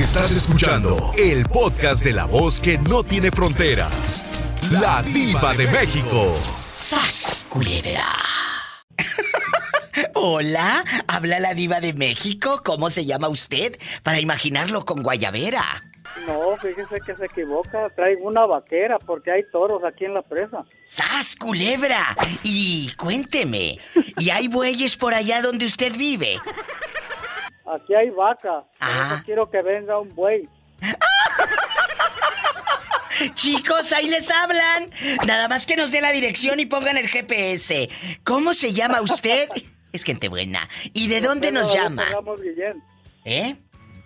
[0.00, 4.24] Estás escuchando el podcast de la voz que no tiene fronteras.
[4.70, 6.34] La diva de México.
[6.72, 8.06] ¡Sas, culebra!
[10.14, 12.62] Hola, habla la diva de México.
[12.64, 13.78] ¿Cómo se llama usted?
[14.02, 15.84] Para imaginarlo con guayabera.
[16.26, 17.90] No, fíjese que se equivoca.
[17.94, 20.64] Traigo una vaquera porque hay toros aquí en la presa.
[20.82, 22.16] ¡Sas, culebra!
[22.42, 23.78] Y cuénteme,
[24.16, 26.40] ¿y hay bueyes por allá donde usted vive?
[27.66, 28.64] Aquí hay vaca.
[28.80, 29.22] Ah.
[29.24, 30.48] quiero que venga un buey.
[33.34, 34.90] Chicos, ahí les hablan.
[35.26, 37.88] Nada más que nos dé la dirección y pongan el GPS.
[38.24, 39.48] ¿Cómo se llama usted?
[39.92, 40.60] Es gente buena.
[40.94, 42.04] ¿Y de dónde nos José llama?
[42.04, 42.84] Guadalupe Ramos Guillén.
[43.24, 43.56] ¿Eh?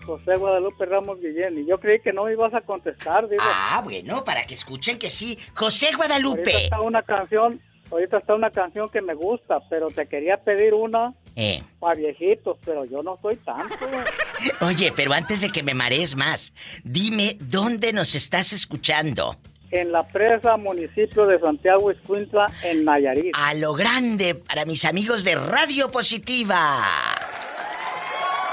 [0.06, 1.58] José Guadalupe Ramos Guillén.
[1.58, 3.42] Y yo creí que no me ibas a contestar, digo.
[3.44, 5.38] Ah, bueno, para que escuchen que sí.
[5.54, 6.64] José Ahorita Guadalupe.
[6.64, 7.60] está una canción,
[7.94, 11.62] ahorita está una canción que me gusta, pero te quería pedir una Eh.
[11.80, 13.74] para viejitos, pero yo no soy tanto.
[14.60, 16.52] Oye, pero antes de que me marees más,
[16.84, 19.36] dime dónde nos estás escuchando.
[19.70, 23.34] En la presa, municipio de Santiago Escuintla, en Nayarit.
[23.36, 26.84] A lo grande para mis amigos de Radio Positiva.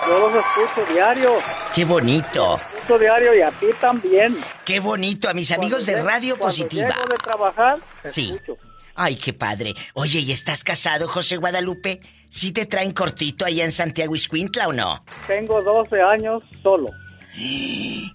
[0.08, 1.34] Yo los escucho diario,
[1.76, 4.36] Qué bonito, escucho diario y a ti también.
[4.66, 6.88] qué bonito a mis amigos de Cuando Radio cuando Positiva.
[6.90, 8.34] llego de trabajar, te Sí.
[8.36, 8.58] escucho.
[8.96, 9.74] Ay, qué padre.
[9.94, 12.02] Oye, ¿y estás casado, José Guadalupe?
[12.30, 15.04] ¿Sí te traen cortito allá en Santiago Iscuintla o no?
[15.28, 16.90] Tengo 12 años solo.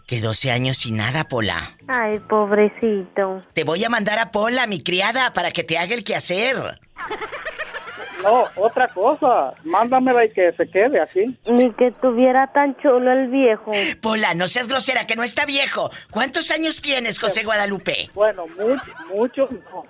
[0.07, 1.77] Que 12 años sin nada, Pola.
[1.89, 3.43] Ay, pobrecito.
[3.55, 6.81] Te voy a mandar a Pola, mi criada, para que te haga el quehacer.
[8.27, 11.39] No, otra cosa, mándamela y que se quede aquí.
[11.47, 13.71] Ni que tuviera tan chulo el viejo.
[14.01, 15.91] Pola, no seas grosera, que no está viejo.
[16.11, 18.11] ¿Cuántos años tienes, José Guadalupe?
[18.15, 18.83] Bueno, muchos,
[19.15, 19.85] muchos, no,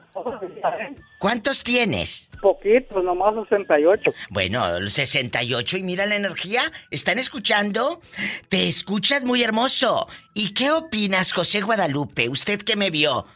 [0.81, 0.95] ¿eh?
[1.19, 2.31] ¿Cuántos tienes?
[2.37, 4.12] poquitos, nomás 68.
[4.31, 6.71] Bueno, el 68 y mira la energía.
[6.91, 8.00] ¿Están escuchando?
[8.48, 10.06] Te escuchas muy hermoso.
[10.34, 12.28] ¿Y qué opinas, José Guadalupe?
[12.28, 13.27] Usted que me vio.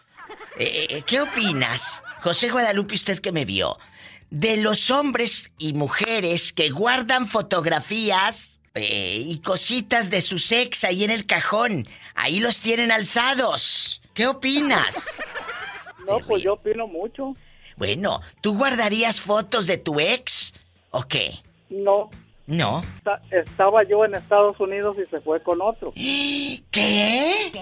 [0.59, 3.77] Eh, eh, ¿Qué opinas, José Guadalupe, usted que me vio?
[4.31, 11.03] De los hombres y mujeres que guardan fotografías eh, y cositas de su ex ahí
[11.05, 11.89] en el cajón.
[12.15, 14.01] Ahí los tienen alzados.
[14.15, 15.07] ¿Qué opinas?
[16.07, 16.45] No, Se pues ríe.
[16.47, 17.37] yo opino mucho.
[17.77, 20.55] Bueno, ¿tú guardarías fotos de tu ex?
[20.91, 21.39] ¿O qué?
[21.69, 22.09] No,
[22.51, 22.83] No.
[22.99, 25.93] esta- estaba yo en Estados Unidos y se fue con otro.
[25.95, 27.53] ¿Qué?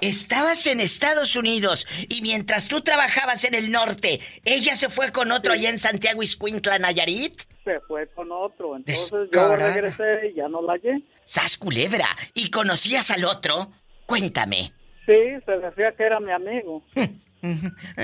[0.00, 5.32] Estabas en Estados Unidos y mientras tú trabajabas en el norte, ella se fue con
[5.32, 7.40] otro allá en Santiago Iscuintla, Nayarit.
[7.64, 8.76] Se fue con otro.
[8.76, 11.02] Entonces yo regresé y ya no la hallé.
[11.24, 12.06] Sas culebra.
[12.34, 13.72] ¿Y conocías al otro?
[14.06, 14.72] Cuéntame.
[15.04, 16.82] Sí, se decía que era mi amigo.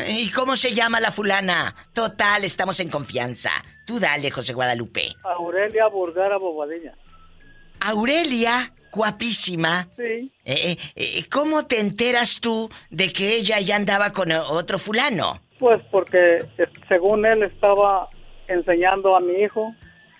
[0.08, 1.74] ¿Y cómo se llama la fulana?
[1.92, 3.50] Total, estamos en confianza.
[3.86, 5.14] Tú dale, José Guadalupe.
[5.24, 6.94] Aurelia Burgara Bobadilla.
[7.80, 9.88] Aurelia, guapísima.
[9.96, 14.38] Sí, Eh, eh, eh, ¿Cómo te enteras tú de que ella ya andaba con eh,
[14.38, 15.40] otro fulano?
[15.58, 18.08] pues porque eh, según él estaba
[18.48, 19.74] enseñando a mi hijo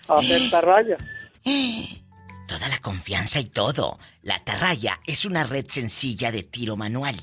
[0.07, 0.97] a hacer tarraya.
[2.47, 3.99] Toda la confianza y todo.
[4.21, 7.15] La atarraya es una red sencilla de tiro manual.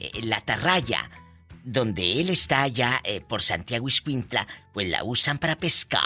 [0.00, 1.10] Eh, la atarraya,
[1.62, 6.02] donde él está allá eh, por Santiago Iscuintla, pues la usan para pescar.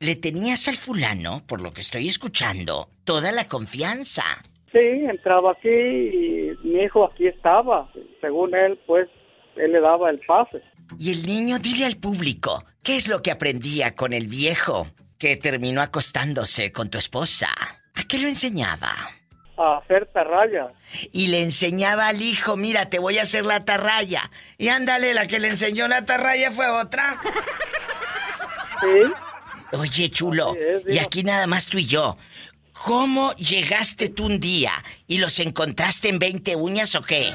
[0.00, 4.24] Le tenías al fulano, por lo que estoy escuchando, toda la confianza.
[4.72, 7.92] Sí, entraba aquí y mi hijo aquí estaba.
[8.22, 9.08] Según él, pues,
[9.56, 10.62] él le daba el pase.
[10.98, 14.86] Y el niño, dile al público, ¿qué es lo que aprendía con el viejo
[15.18, 17.48] que terminó acostándose con tu esposa?
[17.94, 18.92] ¿A qué lo enseñaba?
[19.56, 20.72] A hacer tarraya.
[21.12, 24.30] Y le enseñaba al hijo, mira, te voy a hacer la tarraya.
[24.58, 27.20] Y ándale, la que le enseñó la tarraya fue otra.
[28.80, 29.12] Sí,
[29.78, 32.16] Oye, chulo, es, y aquí nada más tú y yo.
[32.84, 34.72] ¿Cómo llegaste tú un día
[35.06, 37.32] y los encontraste en 20 uñas o qué?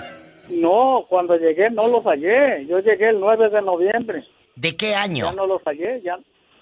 [0.49, 2.65] no, cuando llegué no los hallé.
[2.67, 4.23] Yo llegué el 9 de noviembre.
[4.55, 5.25] ¿De qué año?
[5.25, 6.17] Ya no los hallé, ya,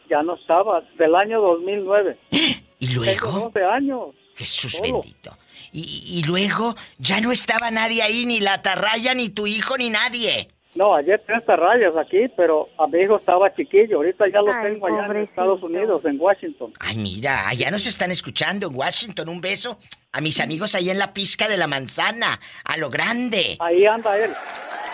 [0.09, 0.81] ya no estaba.
[0.97, 2.17] Del año 2009.
[2.31, 3.31] ¿Y Tengo luego?
[3.53, 4.01] 12 años.
[4.35, 5.31] Jesús bendito.
[5.77, 9.89] Y, y luego ya no estaba nadie ahí, ni la tarraya, ni tu hijo, ni
[9.89, 10.47] nadie.
[10.73, 13.97] No, hallé tres tarrayas aquí, pero a mi hijo estaba chiquillo.
[13.97, 15.23] Ahorita ya lo Ay, tengo allá en.
[15.23, 16.73] Estados Unidos, en Washington.
[16.79, 19.27] Ay, mira, allá nos están escuchando en Washington.
[19.29, 19.77] Un beso
[20.13, 23.57] a mis amigos ahí en la pizca de la manzana, a lo grande.
[23.59, 24.31] Ahí anda él.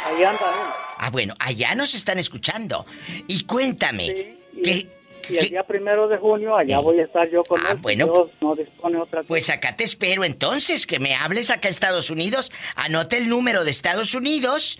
[0.06, 0.74] Ahí anda él.
[0.98, 2.86] Ah, bueno, allá nos están escuchando.
[3.28, 4.88] Y cuéntame, Sí, y- ¿qué-
[5.30, 6.82] Y el día primero de junio allá Eh.
[6.82, 7.78] voy a estar yo con Ah, él.
[7.78, 8.06] bueno.
[8.06, 9.28] Dios no dispone otra cosa.
[9.28, 12.52] Pues acá te espero entonces, que me hables acá a Estados Unidos.
[12.76, 14.78] Anote el número de Estados Unidos,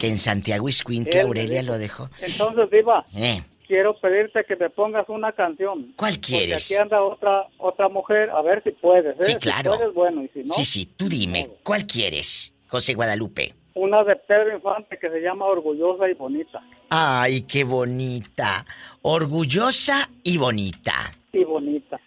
[0.00, 1.72] Que en Santiago Iscuintla me Aurelia dijo.
[1.72, 2.10] lo dejó.
[2.20, 5.92] Entonces, Diva, Eh, quiero pedirte que me pongas una canción.
[5.96, 6.66] ¿Cuál Porque quieres?
[6.66, 9.14] aquí anda otra otra mujer, a ver si puedes.
[9.20, 9.24] ¿eh?
[9.24, 9.72] Sí, claro.
[9.72, 13.54] Si puedes, bueno, y si no, Sí, sí, tú dime, ¿cuál quieres, José Guadalupe?
[13.74, 16.62] una de Pedro Infante que se llama Orgullosa y Bonita.
[16.88, 18.64] Ay, qué bonita.
[19.02, 21.12] Orgullosa y bonita.
[21.32, 22.00] Y bonita.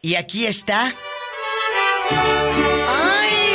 [0.00, 0.92] Y aquí está.
[2.10, 3.51] ¡Ay!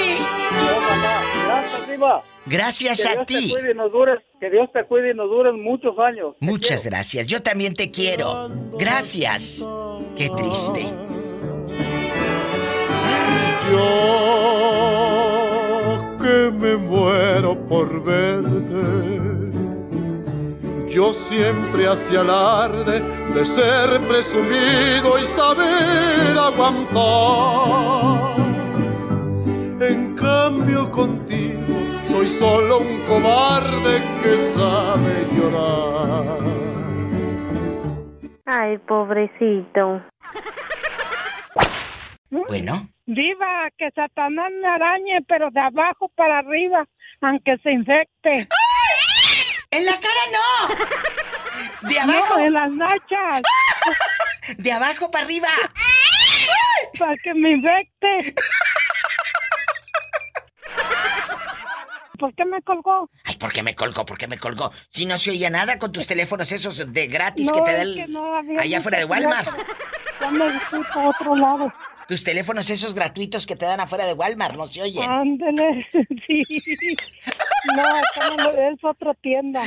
[1.98, 2.24] Diva.
[2.46, 3.52] Gracias Que a Dios te ti.
[3.52, 6.36] cuide y nos dures, que Dios te cuide y nos dures muchos años.
[6.40, 7.28] Te Muchas gracias.
[7.28, 8.50] Yo también te quiero.
[8.78, 9.68] Gracias.
[10.16, 10.86] Qué triste.
[15.18, 19.08] Yo que me muero por verte.
[20.90, 23.02] Yo siempre hacía alarde
[23.36, 28.37] de ser presumido y saber aguantar.
[29.80, 31.76] En cambio contigo
[32.08, 36.40] soy solo un cobarde que sabe llorar.
[38.46, 40.02] Ay, pobrecito.
[42.30, 46.86] Bueno, Viva, que Satanás me arañe, pero de abajo para arriba,
[47.22, 48.48] aunque se infecte.
[49.72, 51.88] en la cara no.
[51.90, 53.44] De abajo, No, en las nachas,
[54.58, 55.48] de abajo para arriba.
[57.00, 58.34] para que me infecte.
[62.18, 63.10] ¿Por qué me colgó?
[63.24, 64.06] Ay, ¿por qué me colgó?
[64.06, 64.72] ¿Por qué me colgó?
[64.90, 67.88] Si no se oía nada con tus teléfonos esos de gratis que te da es
[67.88, 67.96] el...
[67.96, 69.50] que no había allá afuera de Walmart.
[70.22, 71.74] Ya me fui para otro lado.
[72.08, 75.10] Tus teléfonos esos gratuitos que te dan afuera de Walmart no se oyen.
[75.10, 75.86] Ándele,
[76.28, 76.44] sí.
[77.76, 77.84] No,
[78.38, 79.62] no es otra tienda.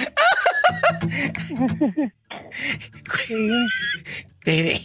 [3.26, 3.50] Sí.
[4.42, 4.80] Tere.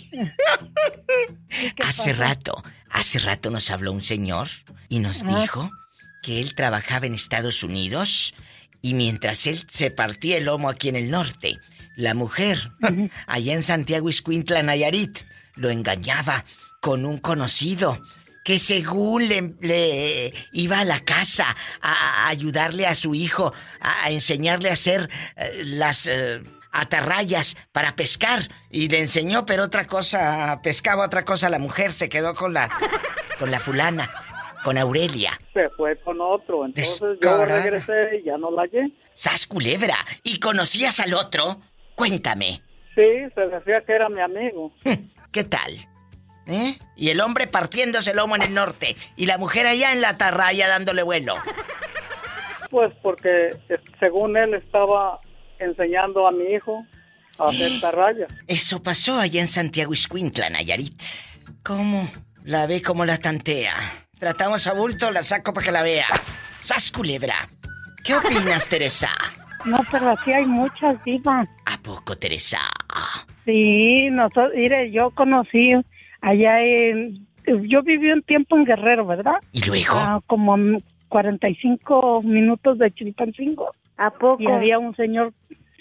[1.75, 2.27] ¿qué Hace pasa?
[2.27, 4.47] rato, hace rato nos habló un señor
[4.89, 5.39] y nos Ah.
[5.39, 5.71] dijo
[6.25, 8.33] que él trabajaba en Estados Unidos
[8.81, 11.59] y mientras él se partía el lomo aquí en el norte,
[11.95, 12.71] la mujer,
[13.27, 15.19] allá en Santiago Iscuintla, Nayarit,
[15.53, 16.43] lo engañaba
[16.81, 18.01] con un conocido
[18.43, 24.05] que según le, le iba a la casa a, a ayudarle a su hijo, a,
[24.05, 28.49] a enseñarle a hacer eh, las eh, atarrayas para pescar.
[28.71, 32.69] Y le enseñó, pero otra cosa, pescaba otra cosa la mujer, se quedó con la
[33.39, 34.09] con la fulana,
[34.65, 35.39] con Aurelia.
[35.53, 36.65] Se fue con otro.
[36.65, 37.61] Entonces yo Descarada.
[37.61, 38.91] regresé y ya no la hallé.
[39.13, 41.61] Sas culebra, ¿y conocías al otro?
[41.93, 42.63] Cuéntame.
[42.95, 43.03] Sí,
[43.35, 44.73] se decía que era mi amigo.
[45.31, 45.71] ¿Qué tal?
[46.47, 46.79] ¿Eh?
[46.95, 50.09] Y el hombre partiéndose el lomo en el norte y la mujer allá en la
[50.09, 51.35] atarraya dándole vuelo.
[52.71, 55.19] Pues porque eh, según él estaba
[55.59, 56.83] enseñando a mi hijo
[57.37, 58.31] a hacer tarrayas.
[58.47, 60.99] Eso pasó allá en Santiago Iscuintla, Nayarit.
[61.61, 62.09] ¿Cómo?
[62.43, 64.04] La ve como la tantea.
[64.19, 66.07] Tratamos a bulto, la saco para que la vea.
[66.59, 67.35] ¡Sas culebra!
[68.03, 69.09] ¿Qué opinas, Teresa?
[69.65, 71.49] No, pero así hay muchas divas.
[71.65, 72.59] ¿A poco, Teresa?
[73.45, 75.73] Sí, nosotros, mire, yo conocí
[76.21, 77.27] allá en...
[77.45, 79.35] Yo viví un tiempo en Guerrero, ¿verdad?
[79.51, 79.95] ¿Y luego?
[79.97, 80.55] Ah, como
[81.09, 83.69] 45 minutos de Chilpancingo.
[83.97, 84.41] ¿A poco?
[84.41, 85.33] Y había un señor,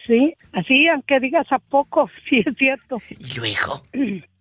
[0.07, 2.99] sí, así, aunque digas a poco, sí es cierto.
[3.11, 3.83] ¿Y luego?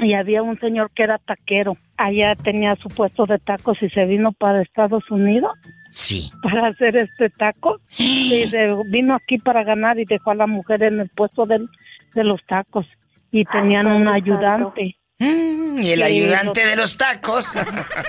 [0.00, 1.76] Y había un señor que era taquero.
[1.96, 5.52] Allá tenía su puesto de tacos y se vino para Estados Unidos
[5.90, 6.30] Sí.
[6.42, 7.80] para hacer este taco.
[7.98, 8.44] Y
[8.90, 11.68] vino aquí para ganar y dejó a la mujer en el puesto del-
[12.14, 12.86] de los tacos.
[13.32, 14.96] Y tenían un ayudante.
[15.18, 17.46] Mm, y el ayudante lo- de los tacos.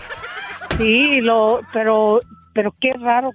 [0.78, 2.22] Sí, lo, pero,
[2.54, 3.32] pero qué raro,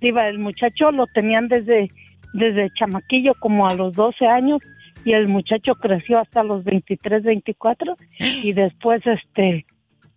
[0.00, 1.90] Diva, el muchacho lo tenían desde,
[2.36, 4.60] desde chamaquillo como a los 12 años
[5.04, 9.66] y el muchacho creció hasta los 23, 24 y después este,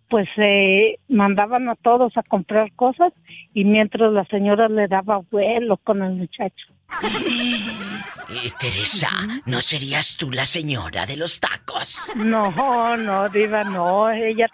[0.08, 3.12] pues eh, mandaban a todos a comprar cosas
[3.54, 6.66] y mientras la señora le daba vuelo con el muchacho.
[8.32, 9.08] Eh, Teresa,
[9.44, 12.12] ¿no serías tú la señora de los tacos?
[12.14, 14.46] No, no, Diva, no, ella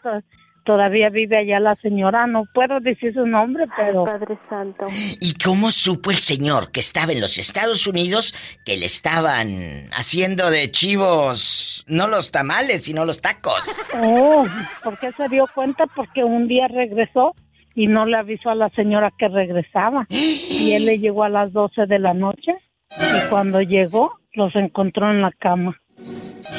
[0.66, 4.04] todavía vive allá la señora, no puedo decir su nombre, pero...
[4.04, 4.86] Padre Santo.
[5.20, 8.34] ¿Y cómo supo el señor que estaba en los Estados Unidos
[8.66, 13.78] que le estaban haciendo de chivos no los tamales, sino los tacos?
[14.02, 14.44] Oh,
[14.82, 15.86] ¿por qué se dio cuenta?
[15.86, 17.34] Porque un día regresó
[17.74, 20.06] y no le avisó a la señora que regresaba.
[20.10, 22.52] Y él le llegó a las 12 de la noche
[22.90, 25.80] y cuando llegó los encontró en la cama.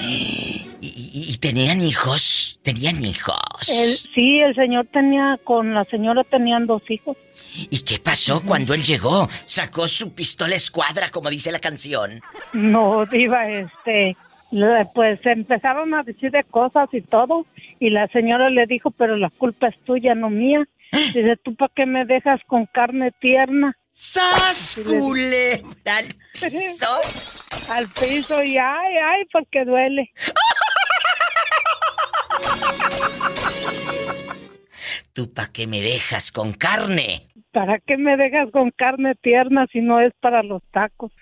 [0.02, 2.60] ¿Y, y- y tenían hijos?
[2.64, 3.36] ¿Tenían hijos?
[3.62, 7.16] Sí, el señor tenía, con la señora tenían dos hijos.
[7.70, 9.28] ¿Y qué pasó cuando él llegó?
[9.46, 12.22] Sacó su pistola escuadra, como dice la canción.
[12.54, 14.16] No, diva, este,
[14.94, 17.46] pues empezaron a decir de cosas y todo,
[17.80, 20.68] y la señora le dijo, pero la culpa es tuya, no mía.
[20.92, 23.78] Dice, ¿tú para qué me dejas con carne tierna?
[23.92, 27.02] ¡Sas, culebra al piso!
[27.72, 30.10] Al piso y ay, ay, porque duele.
[35.14, 37.28] ¿Tú pa' qué me dejas con carne?
[37.52, 41.12] ¿Para qué me dejas con carne tierna si no es para los tacos?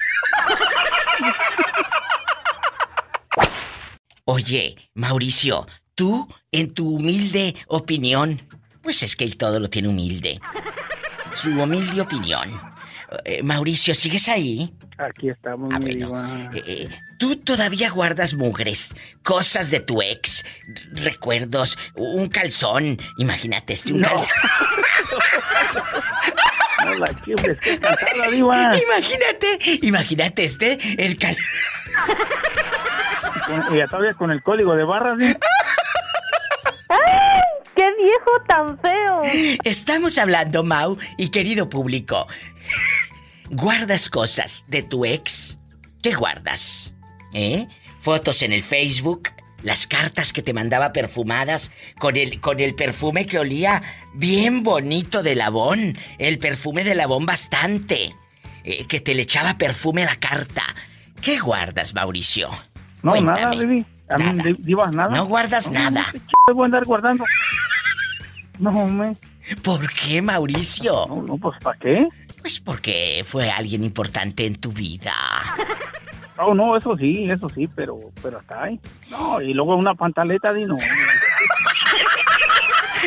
[4.26, 8.42] Oye, Mauricio, tú, en tu humilde opinión,
[8.86, 10.40] pues es que él todo lo tiene humilde.
[11.34, 12.58] Su humilde opinión.
[13.26, 14.74] Eh, Mauricio, ¿sigues ahí?
[14.98, 16.50] Aquí estamos, Ah, mi bueno.
[16.54, 16.90] Eh, eh,
[17.20, 18.96] ¿Tú todavía guardas mugres?
[19.24, 20.46] Cosas de tu ex,
[20.94, 22.98] recuerdos, un calzón.
[23.18, 24.08] Imagínate este, un No.
[24.10, 24.34] calzón.
[26.86, 27.34] No la qué
[27.80, 28.72] cansada, diva.
[28.78, 31.36] Imagínate, imagínate este, el cal...
[33.48, 35.36] Con- y todavía con el código de barras, ¿sí?
[37.96, 37.98] ¡Ay!
[37.98, 39.22] ¡Qué viejo tan feo!
[39.64, 42.28] Estamos hablando, Mau, y querido público.
[43.50, 45.58] ¿Guardas cosas de tu ex?
[46.02, 46.94] ¿Qué guardas?
[47.34, 47.68] ¿Eh?
[48.00, 49.30] Fotos en el Facebook,
[49.64, 53.82] las cartas que te mandaba perfumadas con el, con el perfume que olía
[54.14, 58.16] bien bonito de Labón, el perfume de Labón bastante,
[58.64, 60.64] eh, que te le echaba perfume a la carta.
[61.22, 62.50] ¿Qué guardas, Mauricio?
[63.02, 63.42] No, Cuéntame.
[63.42, 63.86] nada, baby.
[64.08, 64.56] A mí,
[64.94, 65.16] Nada.
[65.16, 66.06] No guardas nada.
[66.12, 66.54] ¿Qué ch...
[66.54, 67.24] voy a andar guardando?
[68.60, 69.16] No, me.
[69.64, 71.06] ¿Por qué, Mauricio?
[71.08, 72.08] No, no, pues ¿para qué?
[72.42, 75.14] Pues porque fue alguien importante en tu vida.
[76.38, 78.80] Oh, no, eso sí, eso sí, pero, pero hasta ahí.
[79.10, 80.78] No, y luego una pantaleta, di no.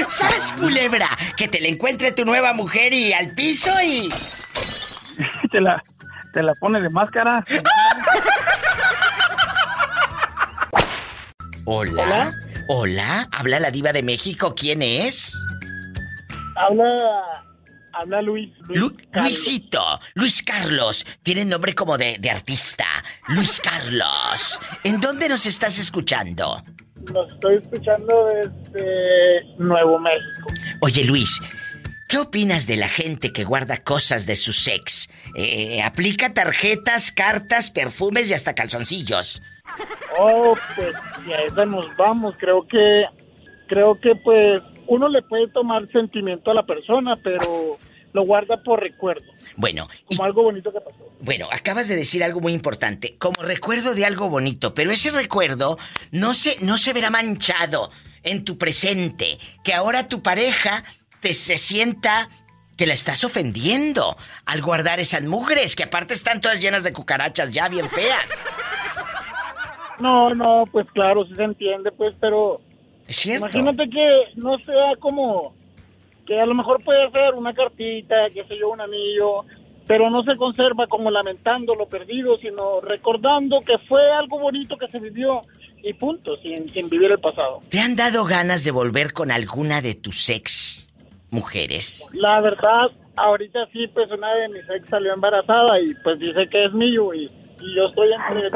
[0.07, 1.09] ¿Sabes, culebra?
[1.37, 4.09] Que te le encuentre tu nueva mujer y al piso y...
[5.51, 5.83] te la,
[6.33, 7.45] te la pone de máscara.
[11.65, 12.03] Hola.
[12.03, 12.35] Hola.
[12.69, 14.55] Habla la diva de México.
[14.55, 15.33] ¿Quién es?
[16.57, 17.45] Habla,
[17.93, 18.51] habla Luis.
[18.69, 19.83] Lu- Luisito.
[20.15, 21.07] Luis Carlos.
[21.23, 22.85] Tiene nombre como de, de artista.
[23.29, 24.61] Luis Carlos.
[24.85, 26.63] ¿En dónde nos estás escuchando?
[27.13, 30.53] Lo estoy escuchando desde Nuevo México.
[30.81, 31.41] Oye, Luis.
[32.09, 35.11] ¿Qué opinas de la gente que guarda cosas de su sex?
[35.35, 39.43] Eh, aplica tarjetas, cartas, perfumes y hasta calzoncillos.
[40.19, 43.05] Oh, pues a esa nos vamos, creo que
[43.67, 47.79] creo que pues uno le puede tomar sentimiento a la persona, pero
[48.15, 51.13] lo guarda por recuerdo, Bueno, y como algo bonito que pasó.
[51.21, 55.79] Bueno, acabas de decir algo muy importante, como recuerdo de algo bonito, pero ese recuerdo
[56.11, 57.91] no se, no se verá manchado
[58.23, 60.85] en tu presente, que ahora tu pareja
[61.21, 62.29] te se sienta
[62.77, 67.51] que la estás ofendiendo al guardar esas mugres, que aparte están todas llenas de cucarachas
[67.53, 68.45] ya bien feas.
[69.99, 72.61] No, no, pues claro, sí se entiende, pues, pero
[73.09, 73.47] Es cierto.
[73.47, 75.55] imagínate que no sea como
[76.25, 79.45] que a lo mejor puede ser una cartita, qué sé yo, un anillo,
[79.89, 84.87] pero no se conserva como lamentando lo perdido, sino recordando que fue algo bonito que
[84.89, 85.41] se vivió
[85.83, 87.63] y punto, sin, sin vivir el pasado.
[87.71, 90.88] ¿Te han dado ganas de volver con alguna de tus ex
[91.31, 92.09] mujeres?
[92.15, 96.65] La verdad, ahorita sí, pues una de mis ex salió embarazada y pues dice que
[96.65, 97.25] es mío y,
[97.61, 98.49] y yo estoy entre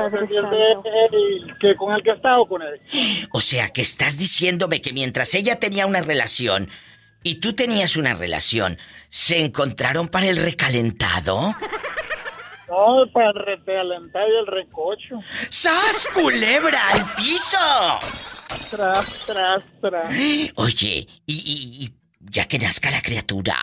[1.19, 2.81] y que con el que he estado con él.
[3.33, 6.69] O sea, que estás diciéndome que mientras ella tenía una relación
[7.25, 11.55] y tú tenías una relación, ¿se encontraron para el recalentado?
[12.69, 15.21] No, para el recalentar y el recocho.
[15.51, 17.59] ¡Sas, culebra, al piso!
[18.71, 20.11] Tras, tras, tras.
[20.57, 21.91] Oye, y, y- y
[22.33, 23.57] ya que nazca la criatura,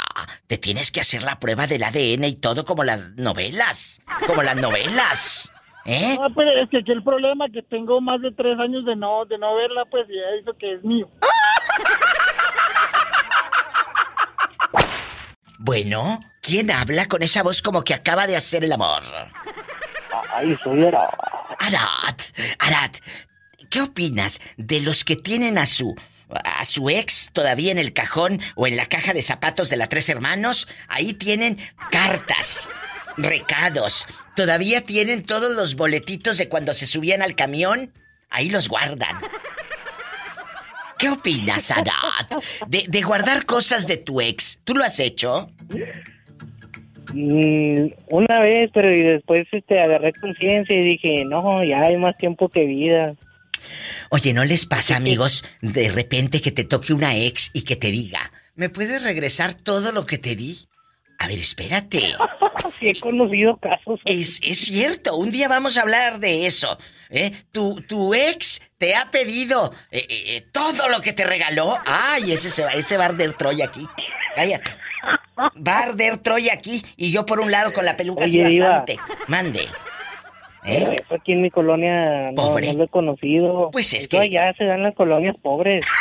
[0.45, 3.99] te tienes que hacer la prueba del ADN y todo como las novelas.
[4.27, 5.51] Como las novelas.
[5.85, 6.15] ¿Eh?
[6.19, 8.95] No, pero es que aquí el problema es que tengo más de tres años de
[8.95, 11.09] no, de no verla, pues y ella dice que es mío.
[15.61, 19.03] Bueno, ¿quién habla con esa voz como que acaba de hacer el amor?
[20.33, 21.09] Ay, soy era.
[21.59, 22.15] Arad,
[22.59, 22.91] Arad,
[23.69, 25.95] ¿qué opinas de los que tienen a su
[26.29, 29.89] a su ex todavía en el cajón o en la caja de zapatos de la
[29.89, 30.67] tres hermanos?
[30.88, 31.59] Ahí tienen
[31.91, 32.69] cartas,
[33.17, 37.93] recados, todavía tienen todos los boletitos de cuando se subían al camión,
[38.29, 39.17] ahí los guardan.
[40.98, 42.43] ¿Qué opinas, Arat?
[42.67, 44.59] De, de guardar cosas de tu ex.
[44.65, 45.50] ¿Tú lo has hecho?
[47.13, 52.17] Mm, una vez, pero y después este, agarré conciencia y dije, no, ya hay más
[52.17, 53.15] tiempo que vida.
[54.09, 57.91] Oye, ¿no les pasa, amigos, de repente que te toque una ex y que te
[57.91, 60.67] diga, ¿me puedes regresar todo lo que te di?
[61.19, 62.13] A ver, espérate.
[62.79, 63.99] sí, he conocido casos.
[64.05, 66.77] Es, es cierto, un día vamos a hablar de eso.
[67.09, 67.31] ¿eh?
[67.51, 71.77] Tu, tu ex te ha pedido eh, eh, eh, todo lo que te regaló.
[71.85, 73.85] Ay, ese, se va, ese va a arder Troya aquí.
[74.33, 74.71] Cállate.
[75.67, 78.49] Va a arder Troya aquí y yo por un lado con la peluca así Oye,
[78.49, 78.67] Diva.
[78.69, 78.99] bastante.
[79.27, 79.67] Mande.
[80.65, 80.95] ¿Eh?
[81.03, 82.67] Eso aquí en mi colonia no, Pobre.
[82.73, 83.69] no lo he conocido.
[83.71, 85.85] Pues es Eso que- allá se dan las colonias pobres.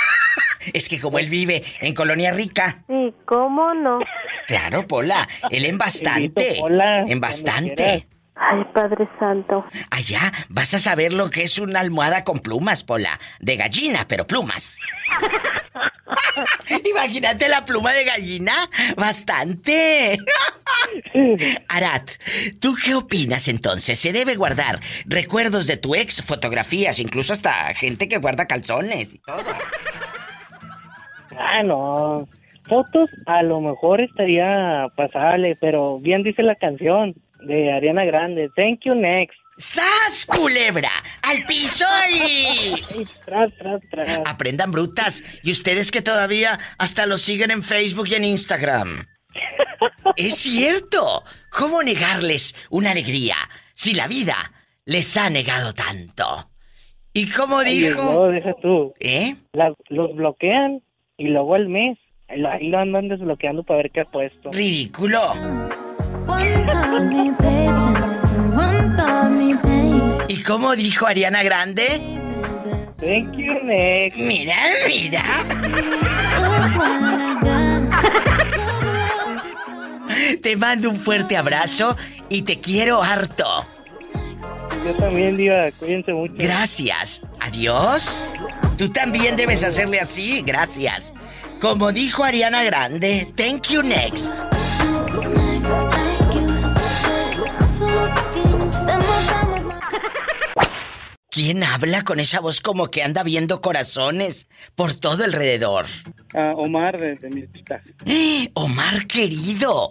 [0.75, 4.01] Es que como él vive en Colonia Rica, ¿Y cómo no?
[4.47, 6.43] claro, Pola, él en bastante.
[6.43, 8.07] Invito, Pola, en cuando bastante.
[8.41, 9.65] Ay, Padre Santo.
[9.91, 13.19] Allá vas a saber lo que es una almohada con plumas, Pola.
[13.41, 14.79] De gallina, pero plumas.
[16.85, 18.55] Imagínate la pluma de gallina.
[18.97, 20.19] Bastante.
[21.69, 22.11] Arat,
[22.61, 23.99] ¿tú qué opinas entonces?
[23.99, 29.19] ¿Se debe guardar recuerdos de tu ex, fotografías, incluso hasta gente que guarda calzones y
[29.19, 29.43] todo?
[31.37, 32.29] Ah, no.
[32.69, 38.49] Fotos a lo mejor estaría pasable, pero bien dice la canción de Ariana Grande.
[38.57, 39.37] Thank you, next.
[39.57, 40.91] ¡Sas, culebra!
[41.23, 43.05] ¡Al piso y...
[43.25, 44.21] Tras, tras, tras.
[44.25, 45.25] Aprendan brutas.
[45.43, 49.07] Y ustedes que todavía hasta lo siguen en Facebook y en Instagram.
[50.17, 51.23] Es cierto.
[51.51, 53.37] ¿Cómo negarles una alegría
[53.75, 54.35] si la vida
[54.85, 56.51] les ha negado tanto?
[57.13, 58.03] ¿Y cómo dijo?
[58.03, 58.95] no, deja tú.
[59.01, 59.37] ¿Eh?
[59.53, 60.83] La- los bloquean
[61.17, 61.99] y luego al mes.
[62.29, 64.51] Ahí lo- Ahí lo andan desbloqueando para ver qué ha puesto.
[64.53, 65.21] Ridículo.
[70.29, 72.19] ¿Y cómo dijo Ariana Grande?
[72.99, 74.19] Thank you, next.
[74.19, 74.57] Mira,
[74.87, 75.23] mira.
[80.43, 81.97] Te mando un fuerte abrazo
[82.29, 83.67] y te quiero harto.
[84.85, 85.71] Yo también, Diva.
[85.79, 86.35] Cuídense mucho.
[86.37, 87.23] Gracias.
[87.41, 88.29] Adiós.
[88.77, 90.43] Tú también debes hacerle así.
[90.45, 91.13] Gracias.
[91.61, 94.31] Como dijo Ariana Grande, thank you next,
[101.39, 105.87] ¿Quién habla con esa voz como que anda viendo corazones por todo alrededor?
[106.35, 107.81] Ah, Omar de, de Milpitas.
[108.07, 108.51] ¡Eh!
[108.55, 109.89] Omar querido,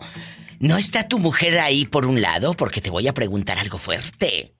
[0.60, 2.54] ¿no está tu mujer ahí por un lado?
[2.54, 4.56] Porque te voy a preguntar algo fuerte.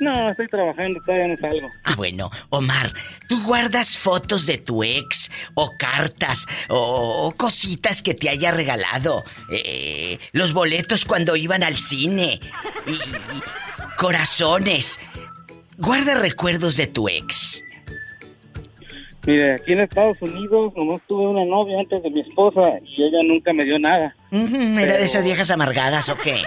[0.00, 1.68] No, estoy trabajando, todavía no salgo.
[1.84, 2.92] Ah, bueno, Omar,
[3.28, 9.22] ¿tú guardas fotos de tu ex o cartas o, o cositas que te haya regalado?
[9.52, 12.40] Eh, los boletos cuando iban al cine
[12.88, 13.42] y, y
[13.96, 14.98] corazones.
[15.78, 17.64] Guarda recuerdos de tu ex.
[19.26, 23.18] Mire, aquí en Estados Unidos nomás tuve una novia antes de mi esposa y ella
[23.24, 24.14] nunca me dio nada.
[24.32, 26.42] ¿Era de Pero- esas viejas amargadas o qué?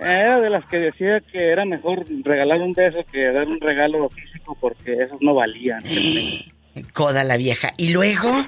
[0.00, 4.08] Era de las que decía que era mejor regalar un beso que dar un regalo
[4.10, 5.80] físico porque esos no valían.
[6.92, 7.72] Coda la vieja.
[7.76, 8.44] ¿Y luego?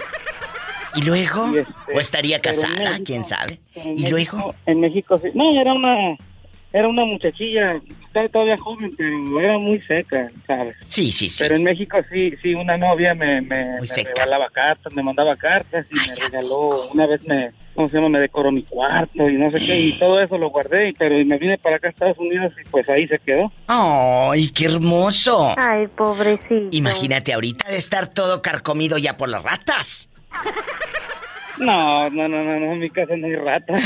[0.97, 1.53] ¿Y luego?
[1.55, 2.75] Y este, ¿O estaría casada?
[2.79, 3.59] México- ¿Quién sabe?
[3.75, 4.55] ¿Y México- luego?
[4.67, 5.29] En México sí.
[5.35, 6.17] No, era una
[6.75, 10.77] era una muchachilla, estaba todavía joven, pero era muy seca, ¿sabes?
[10.87, 11.43] Sí, sí, sí.
[11.45, 15.87] Pero en México sí, sí, una novia me, me, me regalaba cartas, me mandaba cartas
[15.91, 16.89] y Ay, me ¿a regaló, poco?
[16.93, 18.09] una vez me, ¿cómo se llama?
[18.09, 21.17] Me decoró mi cuarto y no sé qué, y todo eso lo guardé, y- pero
[21.19, 23.53] y me vine para acá a Estados Unidos y pues ahí se quedó.
[23.69, 25.55] ¡Ay, qué hermoso!
[25.57, 26.69] Ay, pobrecito.
[26.73, 30.11] Imagínate ahorita de estar todo carcomido ya por las ratas.
[31.59, 33.75] No, no, no, no, no, en mi casa no hay rata.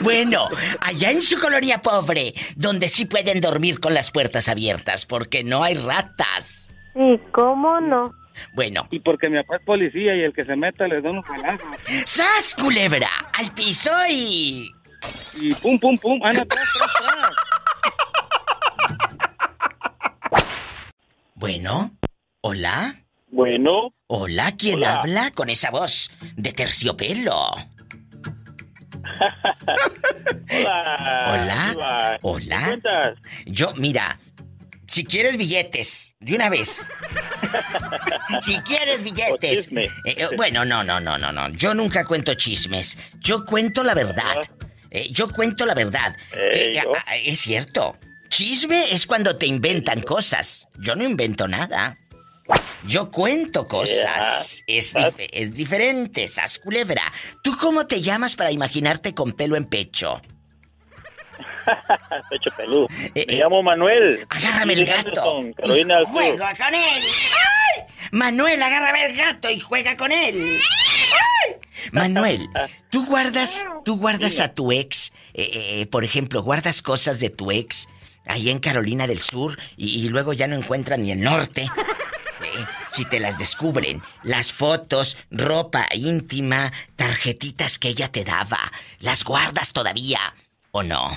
[0.00, 0.46] Bueno,
[0.80, 5.62] allá en su colonia pobre, donde sí pueden dormir con las puertas abiertas, porque no
[5.64, 6.70] hay ratas.
[6.94, 8.12] ¿Y cómo no?
[8.54, 11.22] Bueno, Y porque mi papá es policía y el que se meta le da un
[11.22, 11.64] palazo.
[12.06, 13.08] ¡sas, culebra!
[13.38, 14.70] ¡Al piso y...
[15.40, 17.30] Y pum, pum, pum, anda atrás, atrás, atrás.
[21.34, 21.90] Bueno,
[22.42, 22.96] ¿hola?
[23.28, 24.56] Bueno, ¿Hola?
[24.58, 24.94] ¿Quién Hola.
[24.96, 27.54] habla con esa voz de terciopelo?
[30.50, 31.72] hola.
[31.76, 32.18] Hola.
[32.22, 32.58] Hola.
[32.58, 33.18] ¿Qué cuentas?
[33.46, 34.18] Yo, mira,
[34.88, 36.92] si quieres billetes, de una vez.
[38.40, 39.68] si quieres billetes.
[39.70, 41.48] Eh, eh, bueno, no, no, no, no, no.
[41.50, 42.98] Yo nunca cuento chismes.
[43.20, 44.38] Yo cuento la verdad.
[44.90, 46.16] Eh, yo cuento la verdad.
[47.06, 47.96] Ah, es cierto.
[48.28, 50.66] Chisme es cuando te inventan cosas.
[50.80, 51.96] Yo no invento nada.
[52.86, 54.62] Yo cuento cosas.
[54.66, 57.02] Es, dif- es diferente, sas culebra.
[57.42, 60.20] ¿Tú cómo te llamas para imaginarte con pelo en pecho?
[62.30, 62.86] Pecho peludo.
[63.14, 64.26] Eh, Me llamo Manuel.
[64.30, 65.44] Agárrame el gato.
[65.56, 66.00] Carolina.
[66.06, 67.02] Juega con él.
[67.02, 67.82] ¡Ay!
[68.12, 70.58] Manuel, agárrame el gato y juega con él.
[70.60, 71.54] ¡Ay!
[71.92, 72.48] Manuel,
[72.90, 77.50] ¿tú guardas, tú guardas a tu ex, eh, eh, por ejemplo, guardas cosas de tu
[77.50, 77.88] ex
[78.26, 81.68] ahí en Carolina del Sur y, y luego ya no encuentran ni el norte?
[82.90, 88.58] Si te las descubren, las fotos, ropa íntima, tarjetitas que ella te daba,
[88.98, 90.34] ¿las guardas todavía
[90.72, 91.16] o no?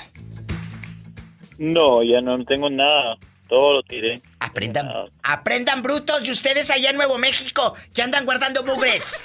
[1.58, 3.16] No, ya no tengo nada.
[3.48, 4.20] Todo lo tiré.
[4.38, 4.88] Aprendan,
[5.22, 9.24] aprendan brutos y ustedes allá en Nuevo México que andan guardando mugres.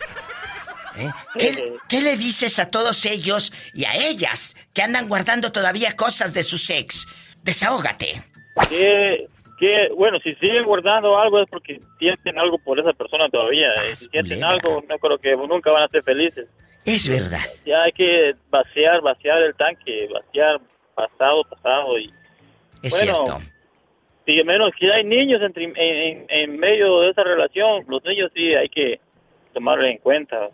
[0.98, 1.10] ¿Eh?
[1.38, 6.34] ¿Qué, qué le dices a todos ellos y a ellas que andan guardando todavía cosas
[6.34, 7.08] de sus ex?
[7.44, 8.24] Desahógate.
[9.60, 13.68] Que, bueno, si siguen guardando algo es porque sienten algo por esa persona todavía.
[13.68, 16.48] Eh, Si sienten algo, no creo que nunca van a ser felices.
[16.86, 17.46] Es verdad.
[17.66, 20.60] Ya hay que vaciar, vaciar el tanque, vaciar
[20.96, 22.10] pasado, pasado y...
[22.82, 23.42] Es bueno, cierto.
[24.26, 28.32] Si menos que hay niños entre- en, en- en medio de esa relación, los niños
[28.34, 29.00] sí hay que
[29.54, 30.50] tomarlo en cuenta.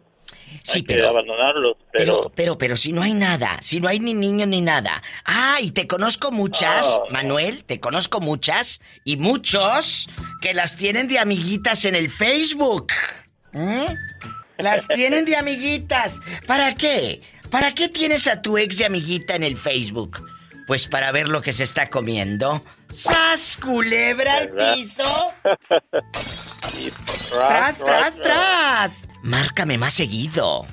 [0.63, 2.05] Sí, hay que pero- abandonarlos, pero...
[2.05, 5.01] Pero, pero, pero si no hay nada, si no hay ni niños ni nada.
[5.25, 6.99] Ah, y te conozco muchas, Ah.
[7.11, 10.09] Manuel, te conozco muchas y muchos
[10.41, 12.91] que las tienen de amiguitas en el Facebook.
[13.53, 13.85] ¿Mm?
[14.57, 16.21] Las tienen de amiguitas.
[16.47, 17.21] ¿Para qué?
[17.49, 20.25] ¿Para qué tienes a tu ex de amiguita en el Facebook?
[20.67, 22.63] Pues para ver lo que se está comiendo.
[22.91, 25.03] ¡Sas, culebra al piso!
[27.47, 29.07] ¡Tras, tras, tras!
[29.23, 30.65] Márcame más seguido.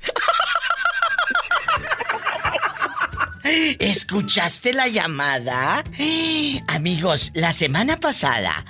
[3.79, 5.83] ¿Escuchaste la llamada?
[6.67, 8.65] Amigos, la semana pasada,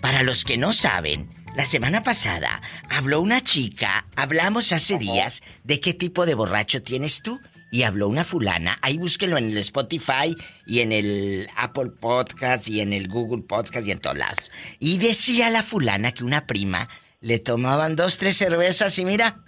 [0.00, 5.80] para los que no saben, la semana pasada habló una chica, hablamos hace días de
[5.80, 7.40] qué tipo de borracho tienes tú.
[7.72, 10.34] Y habló una fulana, ahí búsquenlo en el Spotify
[10.66, 14.50] y en el Apple Podcast y en el Google Podcast y en todos lados.
[14.78, 16.88] Y decía la fulana que una prima
[17.20, 19.42] le tomaban dos, tres cervezas y mira,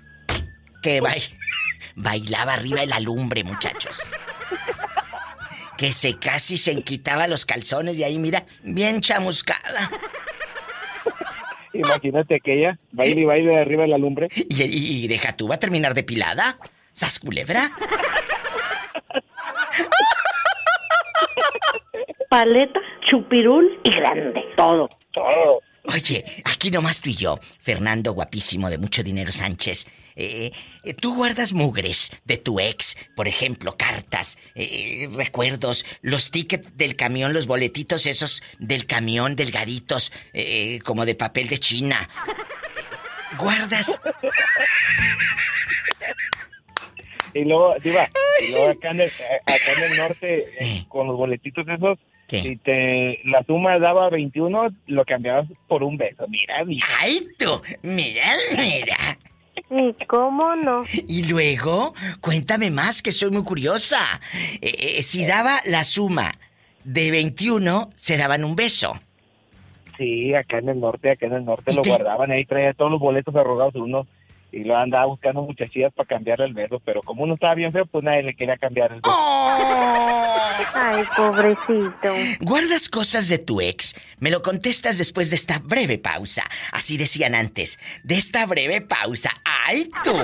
[0.83, 1.33] que bai-
[1.95, 3.97] bailaba arriba de la lumbre, muchachos
[5.79, 9.91] que se casi se quitaba los calzones y ahí mira, bien chamuscada.
[11.81, 14.29] Imagínate aquella, baile y baile arriba de la lumbre.
[14.35, 16.59] Y, y- y deja tú, va a terminar depilada.
[16.93, 17.71] ¿Sas culebra?
[22.29, 24.41] Paleta, chupirul y grande.
[24.57, 24.89] Todo.
[25.13, 25.61] Todo.
[25.93, 29.87] Oye, aquí nomás tú y yo, Fernando guapísimo de mucho dinero Sánchez.
[30.15, 30.53] eh,
[30.85, 36.95] eh, tú guardas mugres de tu ex, por ejemplo, cartas, eh, recuerdos, los tickets del
[36.95, 42.09] camión, los boletitos esos del camión, delgaditos, eh, como de papel de China.
[43.39, 44.01] ¿Guardas?
[47.35, 48.09] Y luego, diva,
[48.47, 49.13] y luego acá en el,
[49.47, 51.99] acá en el norte, eh, con los boletitos esos,
[52.41, 56.27] Si te, la suma daba 21, lo cambiabas por un beso.
[56.29, 56.87] Mira, mira.
[57.01, 57.61] ¡Ay, tú!
[57.83, 58.25] Mira,
[58.57, 59.19] mira.
[59.71, 60.83] ¿Y cómo no?
[61.09, 63.99] Y luego, cuéntame más, que soy muy curiosa.
[64.61, 66.33] Eh, eh, si daba la suma
[66.85, 68.99] de 21, se daban un beso.
[69.99, 72.73] Sí, acá en el norte, acá en el norte ¿Y lo te- guardaban ahí, traía
[72.73, 74.07] todos los boletos arrogados uno
[74.53, 77.87] y lo andaba buscando muchachillas para cambiarle el beso, pero como uno estaba bien feo,
[77.87, 79.17] pues nadie le quería cambiar el beso.
[80.75, 82.15] Ay, pobrecito.
[82.41, 83.95] ¿Guardas cosas de tu ex?
[84.21, 86.45] Me lo contestas después de esta breve pausa.
[86.73, 87.79] Así decían antes.
[88.05, 89.31] De esta breve pausa.
[89.45, 90.17] ¡Ay, tú!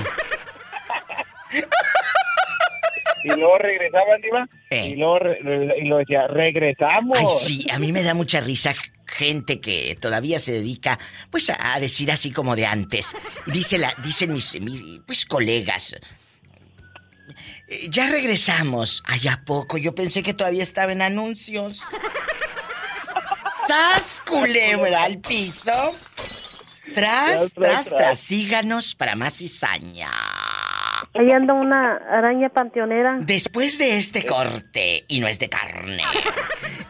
[3.25, 4.87] Y luego regresaban, Diva, Eh.
[4.89, 5.39] y luego re-
[5.81, 7.19] y lo decía, regresamos.
[7.19, 8.75] Ay, sí, a mí me da mucha risa
[9.07, 10.99] gente que todavía se dedica,
[11.31, 13.15] pues, a, a decir así como de antes.
[13.47, 15.95] Dice la, dicen mis, mis, pues, colegas.
[17.69, 19.03] "Eh, Ya regresamos.
[19.07, 19.79] Ay, ¿a poco?
[19.79, 21.83] Yo pensé que todavía estaba en anuncios.
[23.67, 25.73] ¡Sas, culebra al piso!
[26.95, 27.89] Tras, tras.
[27.89, 28.19] tras.
[28.21, 30.11] Síganos para más cizaña.
[31.19, 33.19] Ahí anda una araña panteonera.
[33.21, 36.03] Después de este corte, y no es de carne,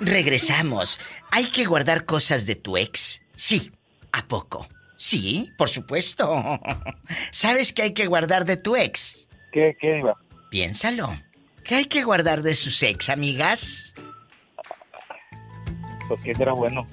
[0.00, 0.98] regresamos.
[1.30, 3.22] ¿Hay que guardar cosas de tu ex?
[3.34, 3.70] Sí.
[4.12, 4.66] ¿A poco?
[4.96, 6.42] Sí, por supuesto.
[7.30, 9.28] ¿Sabes qué hay que guardar de tu ex?
[9.52, 10.16] ¿Qué, qué, Diva?
[10.50, 11.20] Piénsalo.
[11.62, 13.94] ¿Qué hay que guardar de sus ex, amigas?
[16.08, 16.86] Pues que era bueno.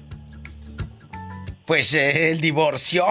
[1.66, 3.06] Pues eh, el divorcio.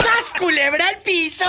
[0.00, 1.44] ¡Sas culebra al piso!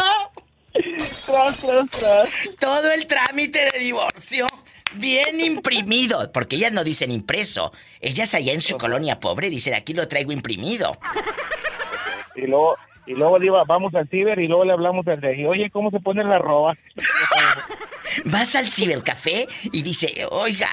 [2.59, 4.47] Todo el trámite de divorcio.
[4.95, 7.71] Bien imprimido, porque ellas no dicen impreso.
[7.99, 10.97] Ellas allá en su colonia pobre dicen aquí lo traigo imprimido.
[12.35, 15.69] Y luego, y luego Diva, vamos al ciber y luego le hablamos al ahí, oye,
[15.69, 16.75] ¿cómo se pone la roba?
[18.25, 20.69] Vas al cibercafé y dice, oiga,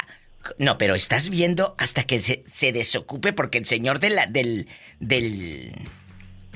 [0.59, 4.68] no, pero estás viendo hasta que se, se desocupe porque el señor de la, del,
[4.99, 5.73] del,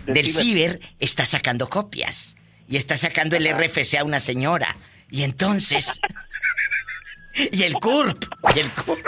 [0.07, 2.37] del ciber está sacando copias
[2.69, 4.77] y está sacando el RFC a una señora.
[5.11, 6.01] Y entonces...
[7.35, 8.25] y el CURP.
[8.55, 9.07] Y el CURP.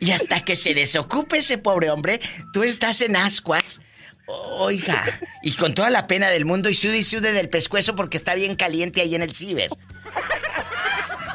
[0.00, 2.20] Y hasta que se desocupe ese pobre hombre,
[2.52, 3.80] tú estás en ascuas.
[4.26, 5.04] Oiga,
[5.42, 8.34] y con toda la pena del mundo y sude y sude del pescuezo porque está
[8.34, 9.70] bien caliente ahí en el ciber.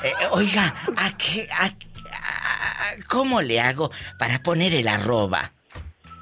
[0.03, 5.53] Eh, oiga, ¿a qué, a- a- ¿cómo le hago para poner el arroba?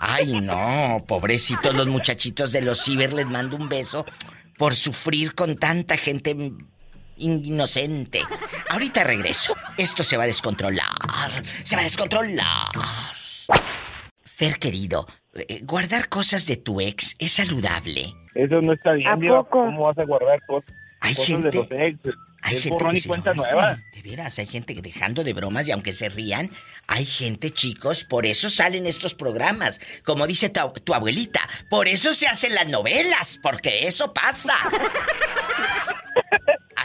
[0.08, 4.06] Ay, no, pobrecitos los muchachitos de los ciber, les mando un beso
[4.58, 6.36] por sufrir con tanta gente
[7.18, 8.22] inocente.
[8.70, 9.56] Ahorita regreso.
[9.78, 10.86] Esto se va a descontrolar.
[11.64, 12.68] Se va a descontrolar.
[14.24, 18.14] Fer, querido, eh, guardar cosas de tu ex es saludable.
[18.36, 19.50] Eso no está bien, ¿A poco?
[19.66, 22.00] ¿Cómo vas a guardar cosas, Hay cosas gente- de los ex?
[22.46, 23.82] Hay es gente borrón que y se cuenta nueva.
[23.92, 26.52] de veras, hay gente que dejando de bromas y aunque se rían,
[26.86, 29.82] hay gente, chicos, por eso salen estos programas.
[30.04, 34.54] Como dice tu, tu abuelita, por eso se hacen las novelas, porque eso pasa.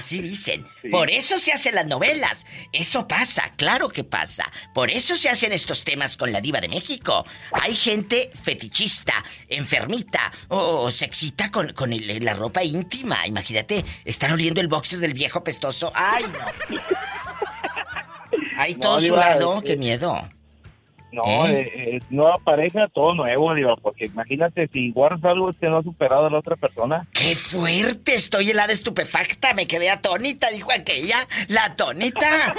[0.01, 0.67] Así dicen.
[0.91, 2.47] Por eso se hacen las novelas.
[2.73, 4.51] Eso pasa, claro que pasa.
[4.75, 7.27] Por eso se hacen estos temas con la diva de México.
[7.53, 13.27] Hay gente fetichista, enfermita o se excita con, con el- la ropa íntima.
[13.27, 15.93] Imagínate, están oliendo el boxer del viejo pestoso.
[15.95, 16.79] ¡Ay, no!
[18.57, 19.59] Hay No, todo Diva, sudado.
[19.59, 20.29] eh, ¡Qué miedo!
[21.13, 21.61] No, ¿Eh?
[21.61, 25.83] eh, eh, nueva pareja, todo nuevo, Diva, porque imagínate si guardas algo que no ha
[25.83, 27.07] superado a la otra persona.
[27.13, 28.15] ¡Qué fuerte!
[28.15, 29.55] Estoy helada estupefacta.
[29.55, 31.27] Me quedé atónita, dijo aquella.
[31.49, 32.55] ¡La atónita!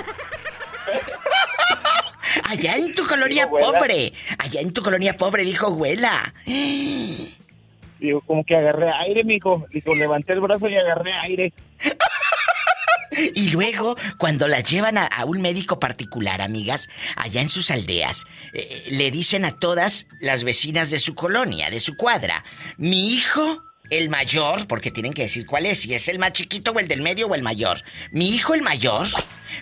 [2.50, 4.14] Allá en tu colonia pobre.
[4.38, 6.34] Allá en tu colonia pobre, dijo abuela.
[6.46, 9.66] Digo, como que agarré aire, mijo.
[9.72, 11.54] Digo, levanté el brazo y agarré aire.
[13.34, 18.26] Y luego, cuando la llevan a, a un médico particular, amigas, allá en sus aldeas,
[18.54, 22.44] eh, le dicen a todas las vecinas de su colonia, de su cuadra,
[22.78, 26.72] mi hijo, el mayor, porque tienen que decir cuál es, si es el más chiquito
[26.72, 27.84] o el del medio o el mayor.
[28.12, 29.08] Mi hijo, el mayor,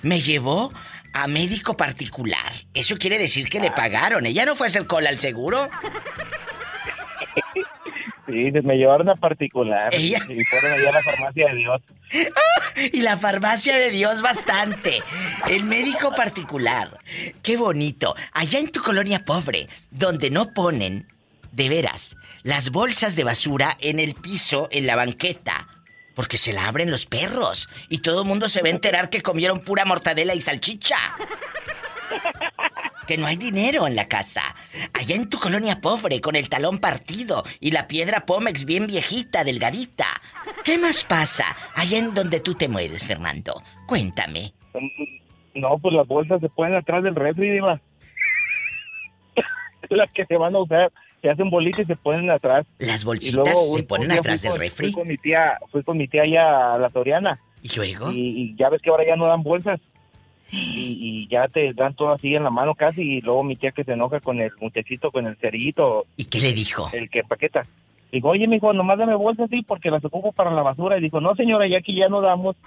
[0.04, 0.72] me llevó
[1.14, 2.54] a médico particular.
[2.74, 4.26] Eso quiere decir que le pagaron.
[4.26, 5.70] Ella no fue a hacer cola al seguro.
[8.30, 9.94] Sí, me llevaron a particular.
[9.94, 11.82] Ella- Y fueron allá a la farmacia de Dios.
[12.94, 15.02] Y la farmacia de Dios bastante.
[15.50, 16.98] El médico particular.
[17.44, 18.16] Qué bonito.
[18.32, 21.06] Allá en tu colonia pobre, donde no ponen,
[21.52, 25.68] de veras, las bolsas de basura en el piso, en la banqueta.
[26.16, 27.70] Porque se la abren los perros.
[27.90, 30.98] Y todo el mundo se va a enterar que comieron pura mortadela y salchicha.
[33.10, 34.42] Que no hay dinero en la casa.
[34.94, 39.44] Allá en tu colonia pobre, con el talón partido y la piedra Pómex bien viejita,
[39.44, 40.06] delgadita.
[40.64, 41.44] ¿Qué más pasa
[41.74, 43.64] allá en donde tú te mueres, Fernando?
[43.88, 44.54] Cuéntame.
[45.56, 47.82] No, pues las bolsas se ponen atrás del refri, Diva.
[49.90, 50.92] las que se van a usar,
[51.24, 52.68] se hacen bolitas y se ponen atrás.
[52.78, 54.86] Las bolsitas luego, se ponen atrás del con- refri.
[54.92, 57.40] Fui con mi tía, fui con mi tía allá a la Soriana.
[57.64, 58.12] ¿Y luego?
[58.12, 58.20] Y,
[58.52, 59.80] y ya ves que ahora ya no dan bolsas.
[60.52, 63.02] Y, y ya te dan todo así en la mano casi.
[63.02, 66.06] Y luego mi tía que se enoja con el muchachito, con el cerillito.
[66.18, 66.90] ¿Y qué le dijo?
[66.94, 67.66] El que paqueta.
[68.12, 70.98] Digo, oye, mijo, nomás dame bolsas así porque las ocupo para la basura.
[70.98, 72.56] Y dijo, no, señora, ya aquí ya no damos.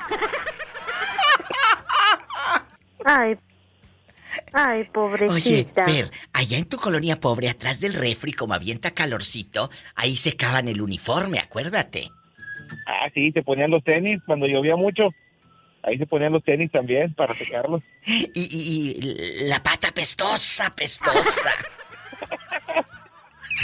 [3.05, 3.37] Ay,
[4.53, 5.87] ay, Oye, pobrecita.
[5.87, 10.81] Fer, allá en tu colonia pobre, atrás del refri, como avienta calorcito, ahí secaban el
[10.81, 12.11] uniforme, acuérdate.
[12.87, 15.11] Ah, sí, se ponían los tenis cuando llovía mucho.
[15.83, 17.83] Ahí se ponían los tenis también para secarlos.
[18.07, 18.97] Y, y-
[19.43, 21.51] y la pata pestosa, pestosa.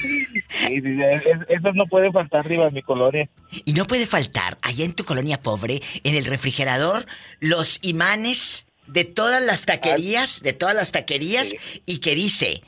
[0.01, 3.29] Sí, sí, sí, es- es- esas no pueden faltar arriba en mi colonia.
[3.65, 7.05] Y no puede faltar, allá en tu colonia pobre, en el refrigerador,
[7.41, 11.53] los imanes de todas las taquerías, de todas las taquerías,
[11.85, 12.63] y que dice,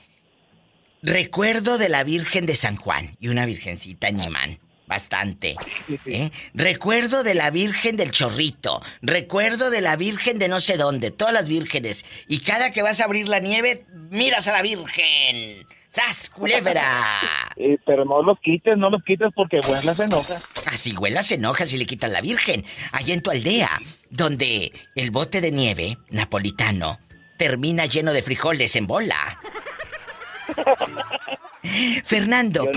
[1.03, 4.59] recuerdo de la Virgen de San Juan, y una virgencita en imán.
[4.91, 5.55] Bastante.
[6.07, 6.31] ¿eh?
[6.53, 8.83] Recuerdo de la Virgen del Chorrito.
[9.03, 11.13] Recuerdo de la Virgen de no sé dónde.
[11.13, 12.05] Todas las vírgenes.
[12.27, 15.65] Y cada que vas a abrir la nieve, miras a la Virgen.
[15.91, 16.83] ¡Sas, culebra!
[17.63, 20.37] Eh, pero no los quites, no los quites porque vuela se enoja.
[20.73, 22.65] Así huela se enoja si le quitan la Virgen.
[22.91, 23.69] Allá en tu aldea,
[24.09, 26.99] donde el bote de nieve napolitano
[27.37, 29.39] termina lleno de frijoles en bola.
[32.05, 32.73] Fernando, Yo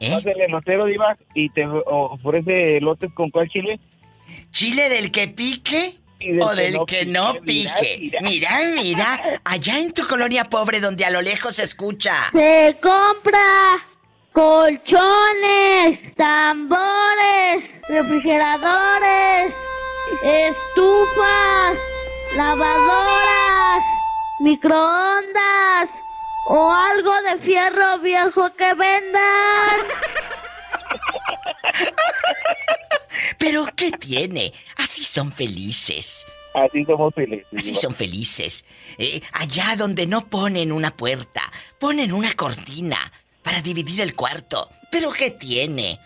[0.00, 0.18] ¿Eh?
[0.24, 3.80] el elotero, Diva, y te ofrece elotes con cuál chile.
[4.50, 5.94] ¿Chile del que pique?
[6.18, 8.18] Del ¿O que del no que no pique, pique?
[8.22, 12.30] mira, Mira, mira, allá en tu colonia pobre donde a lo lejos se escucha.
[12.32, 13.38] Se compra
[14.32, 19.52] colchones, tambores, refrigeradores,
[20.22, 21.76] estufas,
[22.36, 23.84] lavadoras,
[24.40, 25.88] microondas
[26.46, 29.80] o algo de fierro viejo que vendan.
[33.38, 34.52] ¿Pero qué tiene?
[34.76, 36.24] Así son felices.
[36.54, 37.46] Así somos felices.
[37.56, 38.64] Así son felices.
[38.96, 41.42] Eh, allá donde no ponen una puerta,
[41.78, 44.70] ponen una cortina para dividir el cuarto.
[44.90, 46.00] ¿Pero qué tiene?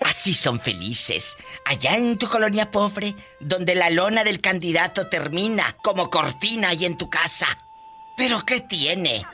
[0.00, 1.36] Así son felices.
[1.64, 6.96] Allá en tu colonia pobre, donde la lona del candidato termina como cortina ahí en
[6.96, 7.58] tu casa.
[8.16, 9.24] ¿Pero qué tiene?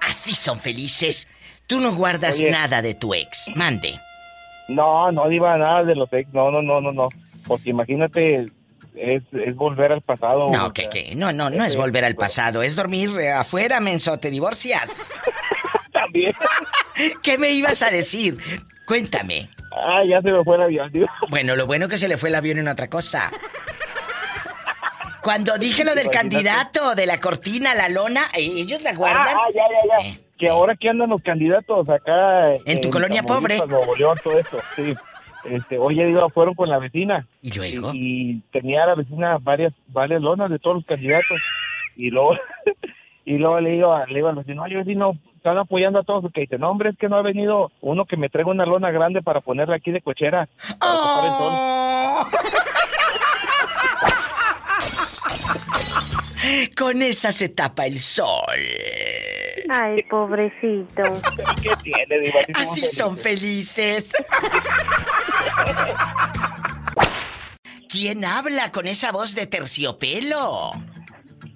[0.00, 1.28] Así son felices.
[1.66, 2.50] Tú no guardas Oye.
[2.50, 3.46] nada de tu ex.
[3.54, 3.98] Mande.
[4.68, 6.32] No, no, Diva, nada de los ex.
[6.32, 7.08] No, no, no, no, no.
[7.46, 8.46] Porque imagínate,
[8.94, 10.48] es, es volver al pasado.
[10.50, 13.30] No, que, sea, que, no, no, no es ese- volver al pasado, es dormir eh,
[13.32, 15.12] afuera, menso, te divorcias.
[15.92, 16.32] También.
[17.22, 18.38] ¿Qué me ibas a decir?
[18.86, 19.48] Cuéntame.
[19.72, 21.10] Ah, ya se me fue el avión, Diva.
[21.30, 23.30] Bueno, lo bueno que se le fue el avión en otra cosa.
[25.24, 29.26] Cuando dije lo del candidato, de la cortina, la lona, eh, ellos la guardan.
[29.26, 30.08] Ah, ah, ya, ya, ya.
[30.10, 32.54] Eh, Que ahora que andan los candidatos acá.
[32.66, 33.56] En tu colonia pobre.
[33.66, 34.58] Nuevo León, todo esto.
[34.76, 34.94] Sí.
[35.44, 37.26] Este, oye, Diva, fueron con la vecina.
[37.42, 37.90] ¿Y luego?
[37.94, 41.40] Y, tenía la vecina varias, varias lonas de todos los candidatos.
[41.96, 42.36] Y luego,
[43.24, 46.22] y luego le digo, a- le digo al vecino, oye, vecino, están apoyando a todos.
[46.22, 48.90] Porque dice, no, hombre, es que no ha venido uno que me traiga una lona
[48.90, 50.48] grande para ponerla aquí de cochera.
[50.78, 51.52] Para tapar el sol.
[51.56, 52.26] Oh.
[56.76, 58.32] Con esa se tapa el sol.
[59.68, 61.02] Ay, pobrecito.
[61.62, 62.40] ¿Qué tiene, Diva?
[62.54, 64.12] Así son felices.
[64.12, 64.14] felices.
[67.88, 70.72] ¿Quién habla con esa voz de terciopelo?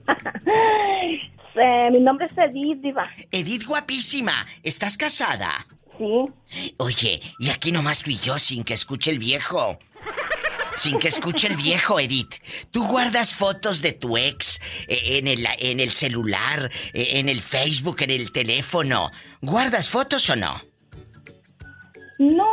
[1.60, 3.10] Eh, mi nombre es Edith, Diva.
[3.32, 5.66] Edith guapísima, ¿estás casada?
[5.98, 6.72] Sí.
[6.76, 9.76] Oye, y aquí nomás tú y yo sin que escuche el viejo.
[10.78, 12.36] Sin que escuche el viejo, Edith.
[12.70, 17.42] ¿Tú guardas fotos de tu ex eh, en el, en el celular, eh, en el
[17.42, 19.10] Facebook, en el teléfono?
[19.40, 20.62] ¿Guardas fotos o no?
[22.20, 22.46] No,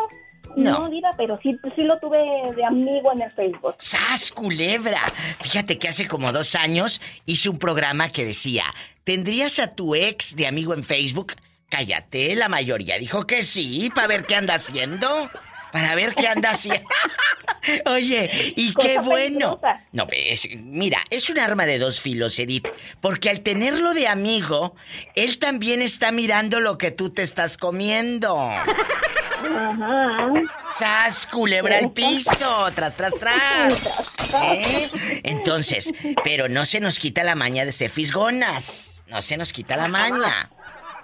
[0.56, 0.80] No.
[0.80, 2.18] no, Diva, pero sí, sí lo tuve
[2.56, 3.76] de amigo en el Facebook.
[3.78, 5.02] ¡Sas, culebra!
[5.42, 8.64] Fíjate que hace como dos años hice un programa que decía,
[9.04, 11.34] ¿tendrías a tu ex de amigo en Facebook?
[11.70, 15.30] Cállate, la mayoría dijo que sí, para ver qué anda haciendo.
[15.76, 16.88] Para ver qué anda haciendo.
[17.88, 19.60] Oye, y qué bueno.
[19.60, 19.82] peligrosa.
[19.92, 22.70] No, es, mira, es un arma de dos filos, Edith.
[23.02, 24.74] Porque al tenerlo de amigo,
[25.16, 28.40] él también está mirando lo que tú te estás comiendo.
[28.40, 30.32] Ajá.
[30.70, 32.72] ¡Sas, culebra al piso!
[32.74, 34.34] ¡Tras, tras, tras!
[34.46, 35.22] ¿Eh?
[35.24, 39.04] Entonces, pero no se nos quita la maña de ser fisgonas.
[39.08, 40.50] No se nos quita la maña.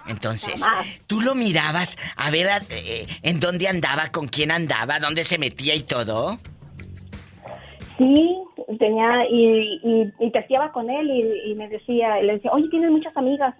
[0.08, 0.62] Entonces,
[1.06, 5.38] tú lo mirabas a ver a- eh, en dónde andaba, con quién andaba, dónde se
[5.38, 6.38] metía y todo.
[7.98, 8.38] Sí,
[8.78, 12.90] tenía y, y, y testeaba con él y, y me decía, le decía, oye, tienes
[12.90, 13.54] muchas amigas.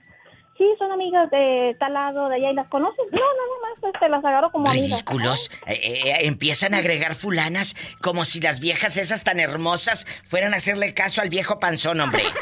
[0.59, 3.05] Sí, son amigas de tal lado, de allá, ¿y las conoces?
[3.11, 4.91] No, nada más, este, las agarro como amigas.
[4.91, 5.51] Ridículos.
[5.67, 10.59] Eh, eh, empiezan a agregar fulanas como si las viejas esas tan hermosas fueran a
[10.59, 12.25] hacerle caso al viejo panzón, hombre.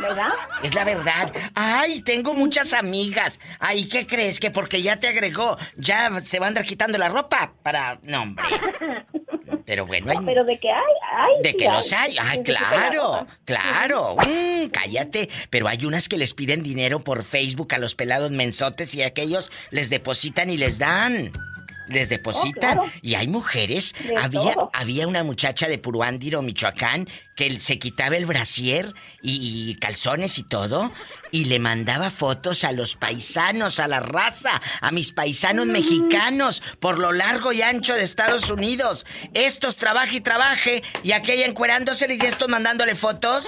[0.00, 0.32] ¿Verdad?
[0.62, 1.32] Es la verdad.
[1.54, 3.40] Ay, tengo muchas amigas.
[3.58, 4.40] Ay, ¿qué crees?
[4.40, 7.98] Que porque ya te agregó, ya se va a andar quitando la ropa para...
[8.02, 8.44] No, hombre.
[9.66, 10.18] Pero bueno, hay...
[10.18, 10.76] No, pero de que hay,
[11.16, 11.42] hay.
[11.42, 12.12] De sí que los hay.
[12.12, 14.16] Sí, claro, claro.
[14.16, 15.30] Mm, cállate.
[15.48, 19.50] Pero hay unas que les piden dinero por Facebook a los pelados mensotes y aquellos
[19.70, 21.32] les depositan y les dan.
[21.88, 22.78] Les depositan.
[22.78, 22.92] Oh, claro.
[23.02, 23.94] Y hay mujeres.
[23.98, 24.70] De Había, todo.
[24.72, 30.44] había una muchacha de Puruándiro, Michoacán, que se quitaba el brasier y, y calzones y
[30.44, 30.92] todo.
[31.30, 36.98] Y le mandaba fotos a los paisanos, a la raza, a mis paisanos mexicanos, por
[36.98, 39.04] lo largo y ancho de Estados Unidos.
[39.34, 43.46] Estos trabaje y trabaje, y aquella encuerándose y estos mandándole fotos.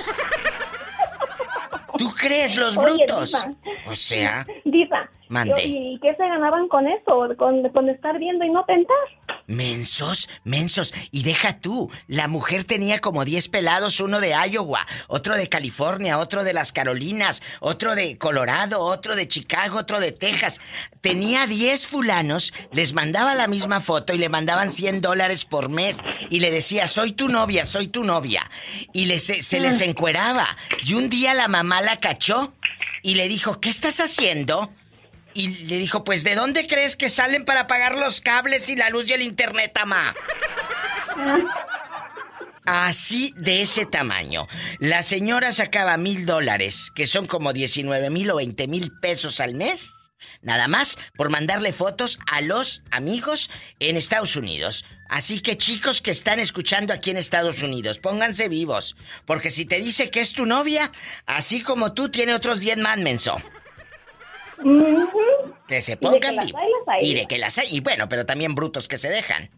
[1.98, 3.32] ¿Tú crees los Oye, brutos?
[3.32, 3.54] Diva.
[3.86, 5.10] O sea, Diva.
[5.28, 5.62] Mande.
[5.64, 7.28] ¿Y qué se ganaban con eso?
[7.36, 8.96] Con, con estar viendo y no tentar.
[9.46, 10.92] mensos, mensos.
[11.10, 16.18] Y deja tú, la mujer tenía como 10 pelados, uno de Iowa, otro de California,
[16.18, 20.60] otro de las Carolinas, otro de Colorado, otro de Chicago, otro de Texas.
[21.00, 25.98] Tenía 10 fulanos, les mandaba la misma foto y le mandaban 100 dólares por mes
[26.30, 28.48] y le decía, soy tu novia, soy tu novia.
[28.92, 30.46] Y les, se les encueraba.
[30.84, 32.52] Y un día la mamá la cachó
[33.02, 34.70] y le dijo, ¿qué estás haciendo?
[35.36, 38.88] Y le dijo, pues ¿de dónde crees que salen para pagar los cables y la
[38.88, 40.14] luz y el internet, ama?
[42.64, 44.48] Así de ese tamaño.
[44.78, 49.54] La señora sacaba mil dólares, que son como 19 mil o 20 mil pesos al
[49.54, 49.92] mes.
[50.40, 54.86] Nada más por mandarle fotos a los amigos en Estados Unidos.
[55.10, 58.96] Así que chicos que están escuchando aquí en Estados Unidos, pónganse vivos.
[59.26, 60.92] Porque si te dice que es tu novia,
[61.26, 63.36] así como tú, tiene otros 10 más, menso.
[65.66, 66.62] Que se pongan las vivos.
[67.00, 67.68] Y de que las hay.
[67.76, 69.50] Y bueno, pero también brutos que se dejan.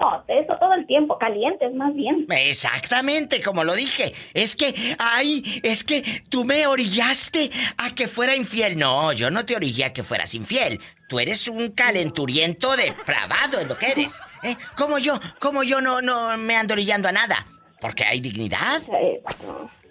[0.00, 2.24] Oh, eso todo el tiempo, calientes más bien.
[2.30, 4.14] Exactamente, como lo dije.
[4.32, 8.78] Es que, ay, es que tú me orillaste a que fuera infiel.
[8.78, 10.80] No, yo no te orillé a que fueras infiel.
[11.08, 14.20] Tú eres un calenturiento depravado, es lo que eres.
[14.44, 14.56] ¿eh?
[14.76, 17.46] Como yo, como yo no, no me ando orillando a nada.
[17.80, 18.82] Porque hay dignidad.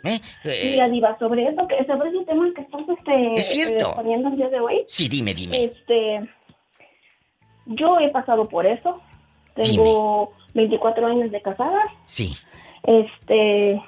[0.03, 0.19] ¿Eh?
[0.43, 3.89] Eh, Mira, Diva, sobre eso, que sobre ese tema que estás este, Es cierto.
[3.89, 5.63] eh, poniendo el día de hoy, sí, dime, dime.
[5.65, 6.27] este,
[7.65, 9.01] yo he pasado por eso.
[9.55, 11.81] Tengo 24 años de casada.
[12.05, 12.33] Sí.
[12.83, 13.81] Este,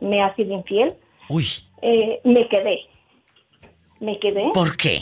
[0.00, 0.94] me ha sido infiel.
[1.28, 1.44] Uy,
[1.82, 2.80] Eh, me quedé.
[4.00, 4.50] Me quedé.
[4.54, 5.00] ¿por qué?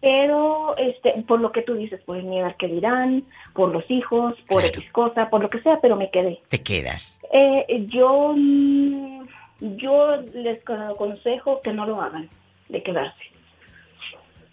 [0.00, 3.82] Pero, este, por lo que tú dices, por el miedo al que dirán, por los
[3.90, 6.40] hijos, por X cosa, por lo que sea, pero me quedé.
[6.48, 7.20] Te quedas.
[7.32, 9.17] Eh, yo, mm,
[9.60, 12.28] yo les aconsejo que no lo hagan,
[12.68, 13.24] de quedarse.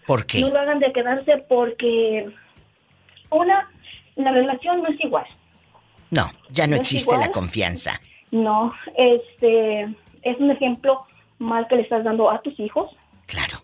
[0.06, 0.40] ¿Por qué?
[0.40, 2.28] No lo hagan de quedarse porque,
[3.30, 3.70] una,
[4.16, 5.26] la relación no es igual.
[6.10, 8.00] No, ya no ¿No es existe la confianza.
[8.30, 9.82] No, este,
[10.22, 11.04] es un ejemplo
[11.38, 12.96] mal que le estás dando a tus hijos.
[13.26, 13.58] Claro.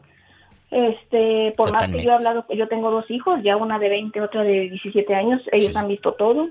[0.70, 4.20] Este, por más que yo he hablado, yo tengo dos hijos, ya una de 20,
[4.22, 6.49] otra de 17 años, ellos han visto todo.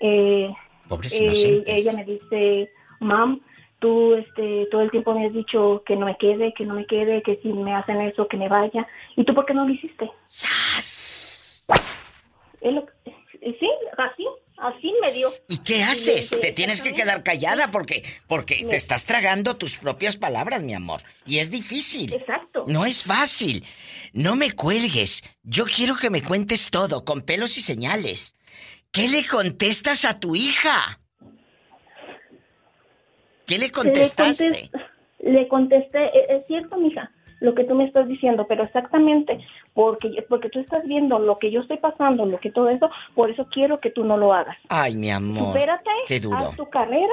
[0.00, 0.52] Eh,
[0.88, 1.74] Pobres eh, inocentes.
[1.74, 3.40] ella me dice, mam,
[3.84, 6.86] tú este, todo el tiempo me has dicho que no me quede, que no me
[6.86, 8.88] quede, que si me hacen eso, que me vaya.
[9.14, 10.10] ¿Y tú por qué no lo hiciste?
[12.62, 14.26] Lo eh, sí, así,
[14.56, 15.30] así me dio.
[15.50, 16.30] ¿Y qué haces?
[16.30, 21.02] Te tienes que quedar callada porque porque te estás tragando tus propias palabras, mi amor.
[21.26, 22.14] Y es difícil.
[22.14, 22.64] Exacto.
[22.66, 23.66] No es fácil.
[24.14, 25.24] No me cuelgues.
[25.42, 28.34] Yo quiero que me cuentes todo con pelos y señales.
[28.92, 31.03] ¿Qué le contestas a tu hija?
[33.46, 34.44] ¿Qué le contestaste?
[34.48, 34.70] Le, contes-
[35.20, 39.38] le contesté, "E- es cierto, mija, lo que tú me estás diciendo, pero exactamente
[39.74, 43.30] porque porque tú estás viendo lo que yo estoy pasando, lo que todo eso, por
[43.30, 44.56] eso quiero que tú no lo hagas.
[44.68, 45.48] Ay, mi amor.
[45.52, 46.36] Supérate, Qué duro.
[46.38, 47.12] haz tu carrera,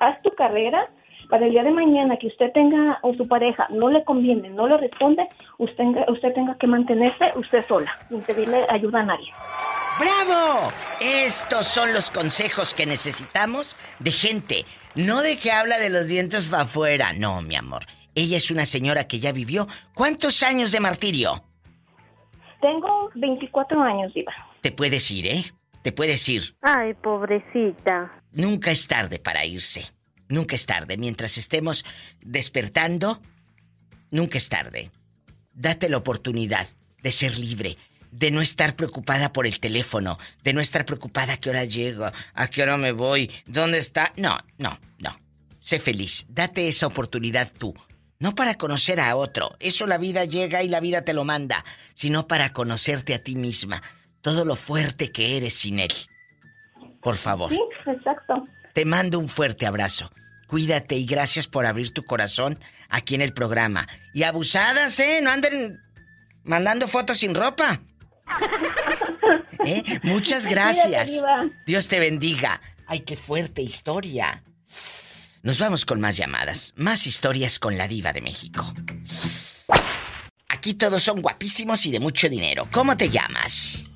[0.00, 0.88] haz tu carrera.
[1.28, 4.66] Para el día de mañana que usted tenga o su pareja no le conviene, no
[4.66, 9.30] le responde, usted, usted tenga que mantenerse usted sola, sin pedirle ayuda a nadie.
[10.00, 10.72] ¡Bravo!
[11.00, 14.64] Estos son los consejos que necesitamos de gente.
[14.98, 17.12] No de que habla de los dientes para afuera.
[17.12, 17.86] No, mi amor.
[18.16, 19.68] Ella es una señora que ya vivió.
[19.94, 21.44] ¿Cuántos años de martirio?
[22.60, 24.32] Tengo 24 años, Diva.
[24.60, 25.44] Te puedes ir, ¿eh?
[25.82, 26.56] Te puedes ir.
[26.62, 28.10] Ay, pobrecita.
[28.32, 29.88] Nunca es tarde para irse.
[30.28, 30.96] Nunca es tarde.
[30.96, 31.84] Mientras estemos
[32.24, 33.22] despertando,
[34.10, 34.90] nunca es tarde.
[35.52, 36.66] Date la oportunidad
[37.04, 37.76] de ser libre.
[38.10, 42.10] De no estar preocupada por el teléfono, de no estar preocupada a qué hora llego,
[42.34, 44.12] a qué hora me voy, dónde está.
[44.16, 45.18] No, no, no.
[45.60, 47.74] Sé feliz, date esa oportunidad tú.
[48.20, 51.64] No para conocer a otro, eso la vida llega y la vida te lo manda,
[51.94, 53.82] sino para conocerte a ti misma,
[54.22, 55.92] todo lo fuerte que eres sin él.
[57.00, 57.52] Por favor.
[57.52, 58.46] Sí, exacto.
[58.74, 60.10] Te mando un fuerte abrazo.
[60.48, 63.86] Cuídate y gracias por abrir tu corazón aquí en el programa.
[64.14, 65.20] Y abusadas, ¿eh?
[65.22, 65.80] No anden
[66.42, 67.82] mandando fotos sin ropa.
[69.64, 70.00] ¿Eh?
[70.02, 71.22] Muchas gracias.
[71.66, 72.60] Dios te bendiga.
[72.86, 74.42] Ay, qué fuerte historia.
[75.42, 78.72] Nos vamos con más llamadas, más historias con la diva de México.
[80.48, 82.68] Aquí todos son guapísimos y de mucho dinero.
[82.72, 83.90] ¿Cómo te llamas?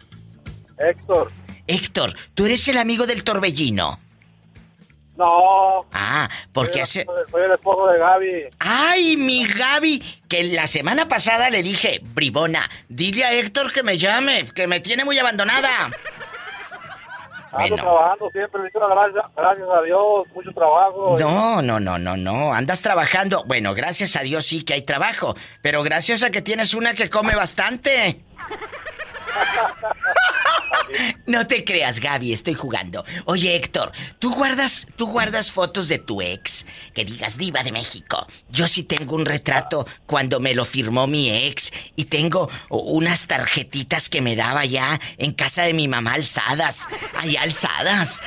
[0.79, 1.33] Héctor.
[1.67, 3.99] Héctor, tú eres el amigo del torbellino.
[5.17, 5.87] No.
[5.93, 7.07] Ah, porque hace...
[7.31, 8.45] soy el esposo de Gaby.
[8.59, 10.03] ¡Ay, mi Gaby!
[10.29, 14.81] Que la semana pasada le dije, bribona, dile a Héctor que me llame, que me
[14.81, 15.91] tiene muy abandonada.
[17.53, 21.19] Ando trabajando siempre, gracias, gracias a Dios, mucho trabajo.
[21.19, 22.55] No, no, no, no, no.
[22.55, 23.45] Andas trabajando.
[23.45, 25.37] Bueno, gracias a Dios sí que hay trabajo.
[25.61, 28.23] Pero gracias a que tienes una que come bastante.
[31.27, 33.05] No te creas, Gaby, estoy jugando.
[33.25, 36.67] Oye, Héctor, ¿tú guardas, tú guardas fotos de tu ex?
[36.95, 38.27] Que digas diva de México.
[38.51, 44.09] Yo sí tengo un retrato cuando me lo firmó mi ex y tengo unas tarjetitas
[44.09, 46.89] que me daba ya en casa de mi mamá alzadas.
[47.17, 48.23] Allá alzadas.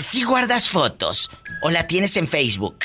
[0.00, 1.30] ¿Sí guardas fotos?
[1.62, 2.78] ¿O la tienes en Facebook?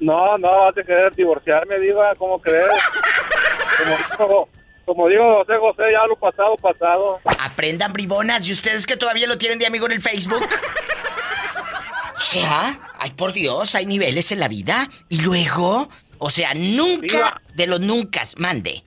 [0.00, 2.66] No, no, vas a querer divorciarme, diva, ¿cómo crees?
[4.16, 4.48] Como,
[4.84, 7.20] como digo José José, ya lo pasado, pasado.
[7.40, 10.42] Aprendan bribonas y ustedes que todavía lo tienen de amigo en el Facebook.
[12.16, 14.88] O sea, ay por Dios, hay niveles en la vida.
[15.08, 18.82] Y luego, o sea, nunca de los nunca, mande.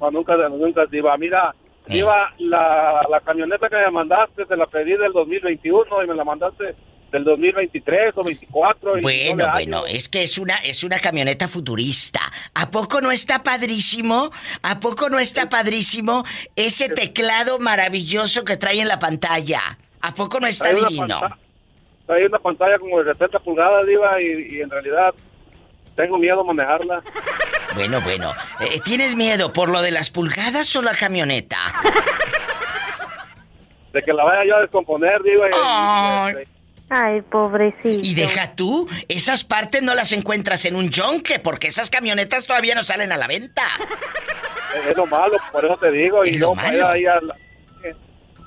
[0.00, 1.16] No, nunca, nunca, diva.
[1.16, 1.54] Mira,
[1.86, 1.94] Eh.
[1.94, 6.24] diva, la, la camioneta que me mandaste, te la pedí del 2021 y me la
[6.24, 6.74] mandaste
[7.14, 8.98] del 2023 o 24.
[8.98, 12.20] y Bueno, bueno, es que es una es una camioneta futurista.
[12.54, 14.32] ¿A poco no está padrísimo?
[14.62, 16.24] ¿A poco no está padrísimo
[16.56, 19.78] ese teclado maravilloso que trae en la pantalla?
[20.00, 21.20] ¿A poco no está una divino?
[21.20, 21.38] panta-
[22.08, 25.14] Hay una pantalla como de 70 pulgadas, diva, y, y en realidad
[25.94, 27.00] tengo miedo a manejarla.
[27.76, 28.32] Bueno, bueno.
[28.58, 31.72] Eh, ¿Tienes miedo por lo de las pulgadas o la camioneta?
[33.92, 35.46] De que la vaya yo a descomponer, diva.
[35.48, 36.34] y- Ay.
[36.42, 36.53] y-
[36.90, 37.88] Ay, pobrecito.
[38.04, 42.74] Y deja tú, esas partes no las encuentras en un yonque, porque esas camionetas todavía
[42.74, 43.62] no salen a la venta.
[44.88, 46.24] es lo malo, por eso te digo.
[46.24, 46.88] Es y lo no malo.
[46.88, 47.36] ahí a la-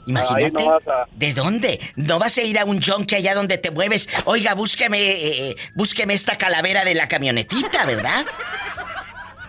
[0.05, 0.45] Imagínate.
[0.45, 1.81] Ahí no vas a- ¿De dónde?
[1.97, 4.07] ¿No vas a ir a un yonque allá donde te mueves?
[4.23, 8.25] Oiga, búsqueme, eh, eh, búsqueme esta calavera de la camionetita, ¿verdad?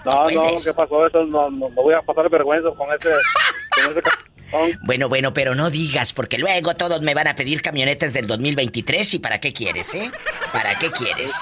[0.05, 0.64] No, no, puedes.
[0.64, 1.07] ¿qué pasó?
[1.07, 3.09] Eso no, no, no voy a pasar vergüenza con ese...
[3.70, 4.03] Con ese
[4.82, 9.14] Bueno, bueno, pero no digas, porque luego todos me van a pedir camionetas del 2023
[9.14, 10.11] y ¿para qué quieres, eh?
[10.53, 11.32] ¿Para qué quieres?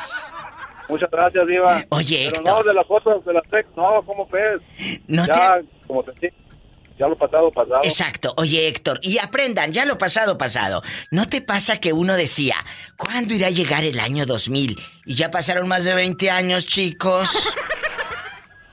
[0.88, 1.84] Muchas gracias, Diva.
[1.90, 2.58] Oye, Pero Héctor.
[2.58, 4.60] no, de las fotos, de las tex, no, ¿cómo ves?
[5.08, 6.32] No ya, como te dije,
[6.98, 7.80] ya lo pasado, pasado.
[7.82, 8.32] Exacto.
[8.36, 10.82] Oye, Héctor, y aprendan, ya lo pasado, pasado.
[11.10, 12.56] ¿No te pasa que uno decía,
[12.96, 14.76] ¿cuándo irá a llegar el año 2000?
[15.06, 17.52] Y ya pasaron más de 20 años, chicos.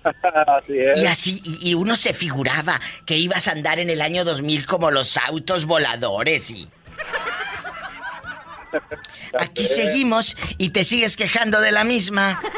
[0.03, 0.97] Así es.
[0.97, 4.65] Y así, y, y uno se figuraba que ibas a andar en el año 2000
[4.65, 6.69] como los autos voladores y...
[9.39, 12.41] Aquí seguimos y te sigues quejando de la misma.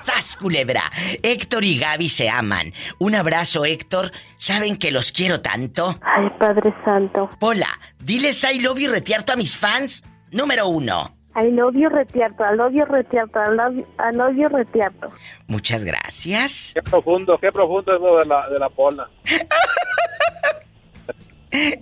[0.00, 0.90] ¡Sas, culebra!
[1.22, 2.72] Héctor y Gaby se aman.
[2.98, 4.12] Un abrazo, Héctor.
[4.36, 5.98] ¿Saben que los quiero tanto?
[6.02, 7.30] Ay, Padre Santo.
[7.38, 7.68] Pola,
[7.98, 10.04] diles I love you retierto a mis fans.
[10.30, 11.16] Número uno.
[11.40, 15.12] I love you retierto, I love you retierto, I love you, I love you retierto.
[15.46, 16.72] Muchas gracias.
[16.74, 19.08] Qué profundo, qué profundo es lo de la, de la pola.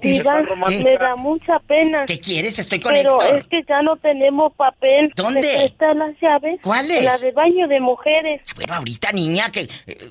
[0.00, 0.84] Diga, ¿Qué?
[0.84, 2.06] me da mucha pena.
[2.06, 2.58] ¿Qué quieres?
[2.58, 3.38] Estoy con Pero Héctor.
[3.38, 5.12] es que ya no tenemos papel.
[5.16, 5.40] ¿Dónde?
[5.40, 6.60] ¿Me prestan las llaves?
[6.62, 7.02] ¿Cuáles?
[7.02, 8.42] La de baño de mujeres.
[8.54, 9.68] Bueno, ahorita, niña, ¿qué,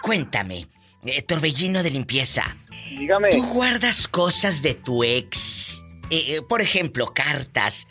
[0.02, 0.68] Cuéntame,
[1.10, 2.58] eh, torbellino de limpieza.
[2.90, 3.30] Dígame.
[3.32, 5.84] ¿Tú guardas cosas de tu ex?
[6.10, 7.88] Eh, eh, por ejemplo, cartas,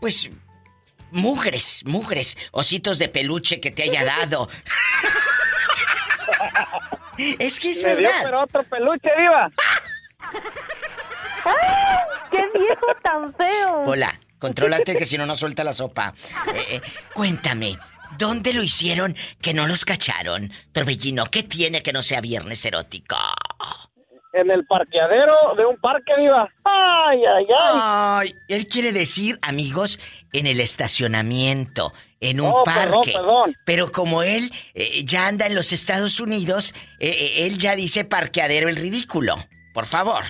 [0.00, 0.30] pues
[1.12, 4.48] mugres, mugres, ositos de peluche que te haya dado.
[7.38, 8.20] es que es Me dio verdad.
[8.24, 9.50] pero otro peluche, viva.
[12.30, 13.84] ¡Qué viejo tan feo!
[13.86, 16.12] Hola, contrólate que si no, no suelta la sopa.
[16.54, 16.80] Eh, eh,
[17.14, 17.78] cuéntame,
[18.18, 20.50] ¿dónde lo hicieron que no los cacharon?
[20.72, 23.16] Torbellino, ¿qué tiene que no sea viernes erótico?
[24.32, 26.46] En el parqueadero de un parque, viva.
[26.64, 27.78] Ay, ay, ay.
[27.80, 29.98] Ay, él quiere decir, amigos,
[30.34, 32.82] en el estacionamiento, en un Oh, parque.
[32.82, 33.56] perdón, perdón.
[33.64, 38.04] Pero como él eh, ya anda en los Estados Unidos, eh, eh, él ya dice
[38.04, 39.36] parqueadero el ridículo.
[39.72, 40.24] Por favor.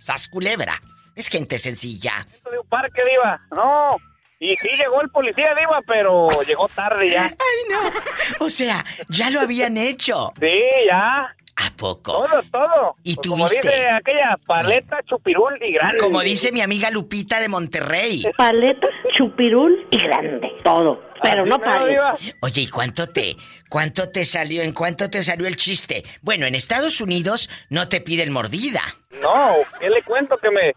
[0.00, 0.80] Sas culebra.
[1.14, 2.26] Es gente sencilla.
[2.50, 3.40] De un parque, diva.
[3.50, 3.96] No.
[4.40, 7.24] Y sí llegó el policía, diva, pero llegó tarde ya.
[7.24, 8.44] Ay, no.
[8.46, 10.32] O sea, ya lo habían hecho.
[10.38, 10.46] Sí,
[10.86, 11.34] ya.
[11.60, 12.12] ¿A poco?
[12.12, 12.94] Todo, todo.
[13.02, 13.66] ¿Y Pues Como tuviste?
[13.68, 15.98] dice aquella paleta, chupirul y grande.
[15.98, 18.22] Como dice mi amiga Lupita de Monterrey.
[18.36, 18.86] Paleta,
[19.16, 20.52] chupirul y grande.
[20.62, 21.02] Todo.
[21.20, 22.14] Pero Así no diva.
[22.42, 23.34] Oye, ¿y cuánto te,
[23.68, 26.04] cuánto te salió, en cuánto te salió el chiste?
[26.22, 28.82] Bueno, en Estados Unidos no te piden mordida.
[29.20, 30.74] No, ¿qué le cuento que me...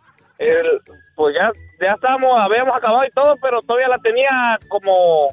[0.49, 0.81] el-
[1.15, 5.29] pues ya, ya estábamos, habíamos acabado y todo, pero todavía la tenía como...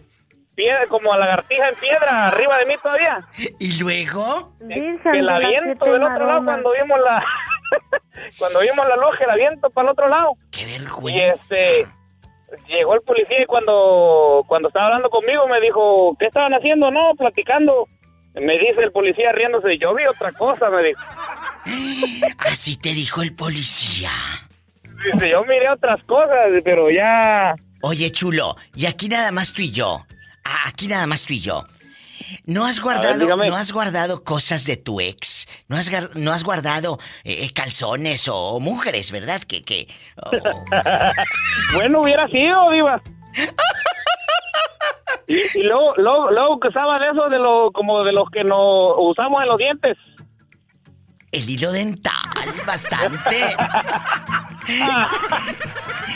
[0.54, 3.20] Piedra, como a lagartija en piedra arriba de mí todavía.
[3.60, 4.52] ¿Y luego?
[4.60, 7.24] Virgen Que la viento del otro lado cuando vimos la...
[8.38, 10.32] cuando vimos la loja, la viento para el otro lado.
[10.50, 11.56] ¡Qué Y vergüenza!
[11.56, 11.86] este...
[12.66, 16.90] Llegó el policía y cuando, cuando estaba hablando conmigo me dijo, ¿qué estaban haciendo?
[16.90, 17.86] No, platicando.
[18.34, 21.00] Me dice el policía riéndose, yo vi otra cosa, me dijo.
[22.50, 24.10] Así te dijo el policía.
[25.04, 27.54] Dice, yo miré otras cosas, pero ya...
[27.82, 30.04] Oye, chulo, y aquí nada más tú y yo.
[30.44, 31.64] Ah, aquí nada más tú y yo.
[32.44, 35.48] ¿No has guardado, no has guardado cosas de tu ex?
[35.68, 39.42] ¿No has, no has guardado eh, calzones o, mujeres, verdad?
[39.42, 39.88] Que, que...
[40.16, 40.30] oh,
[41.74, 43.00] Bueno, hubiera sido, diva.
[45.26, 48.44] Y, y luego, luego, luego que usaba de eso, de lo, como de los que
[48.44, 49.98] nos usamos en los dientes.
[51.32, 52.14] el hilo dental,
[52.66, 53.54] bastante.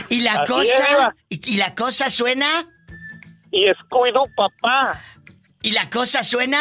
[0.09, 1.15] y la Así cosa...
[1.29, 2.67] Y, y la cosa suena...
[3.51, 4.99] Y Scooby-Doo, papá.
[5.63, 6.59] ¿Y la cosa suena?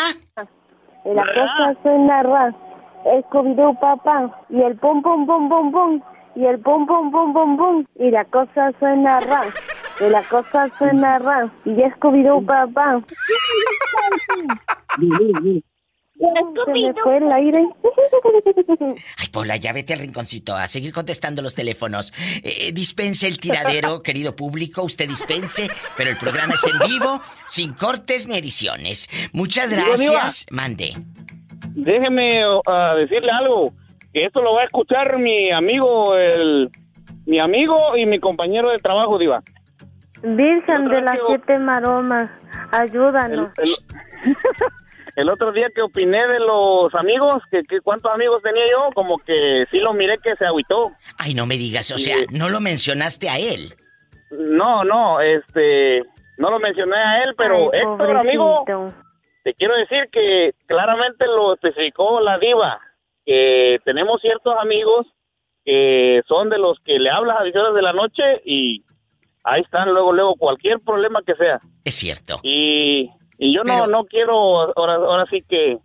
[1.06, 2.54] Y la cosa suena ra.
[3.06, 4.44] Scooby-Doo, papá.
[4.50, 6.02] Y el pum, pum, pum, pum, pum.
[6.36, 7.86] Y el pum, pum, pum, pum, pum.
[7.96, 9.44] Y la cosa suena ra.
[10.00, 11.50] Y la cosa suena ra.
[11.66, 13.02] Y Scooby-Doo, papá.
[16.22, 17.66] Se me fue el aire.
[19.18, 22.14] Ay, Pola, ya vete al rinconcito a seguir contestando los teléfonos.
[22.44, 27.74] Eh, dispense el tiradero, querido público, usted dispense, pero el programa es en vivo, sin
[27.74, 29.10] cortes ni ediciones.
[29.34, 30.46] Muchas Digo, gracias.
[30.52, 30.94] Mande.
[31.70, 33.74] Déjeme ah, decirle algo.
[34.14, 36.70] Que esto lo va a escuchar mi amigo, el...
[37.26, 39.42] Mi amigo y mi compañero de trabajo, diva.
[40.24, 42.30] Virgen de las siete maromas,
[42.72, 43.50] ayúdanos.
[43.58, 43.70] El,
[44.32, 44.36] el-
[45.16, 49.18] el otro día que opiné de los amigos, que, que cuántos amigos tenía yo, como
[49.18, 50.92] que sí lo miré que se agüitó.
[51.18, 53.74] Ay, no me digas, o sea, no lo mencionaste a él.
[54.32, 56.04] No, no, este,
[56.38, 59.04] no lo mencioné a él, pero Ay, Héctor, amigo, pobrecito.
[59.44, 62.80] te quiero decir que claramente lo especificó la diva,
[63.26, 65.08] que tenemos ciertos amigos
[65.64, 68.84] que son de los que le hablas a 10 horas de la noche y
[69.44, 71.60] ahí están luego, luego, cualquier problema que sea.
[71.84, 72.40] Es cierto.
[72.44, 73.12] Y,
[73.44, 74.34] y yo no, Pero- no quiero
[74.78, 75.78] ahora, ahora sí que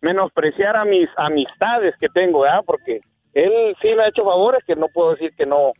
[0.00, 2.60] menospreciar a mis amistades que tengo, ¿verdad?
[2.66, 3.00] Porque
[3.34, 5.72] él sí me ha hecho favores que no puedo decir que no,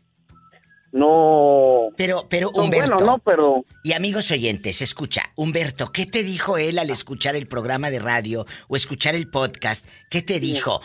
[0.93, 1.89] no.
[1.97, 2.95] Pero, pero Humberto.
[2.95, 3.19] buenos, ¿no?
[3.19, 7.99] Pero Y amigos oyentes, escucha, Humberto, ¿qué te dijo él al escuchar el programa de
[7.99, 9.87] radio o escuchar el podcast?
[10.11, 10.81] ¿Qué te dijo?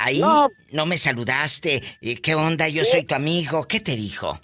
[0.00, 0.86] Ahí no, No.
[0.86, 2.68] me saludaste, eh, ¿qué onda?
[2.68, 4.38] Yo soy tu amigo, ¿qué te dijo?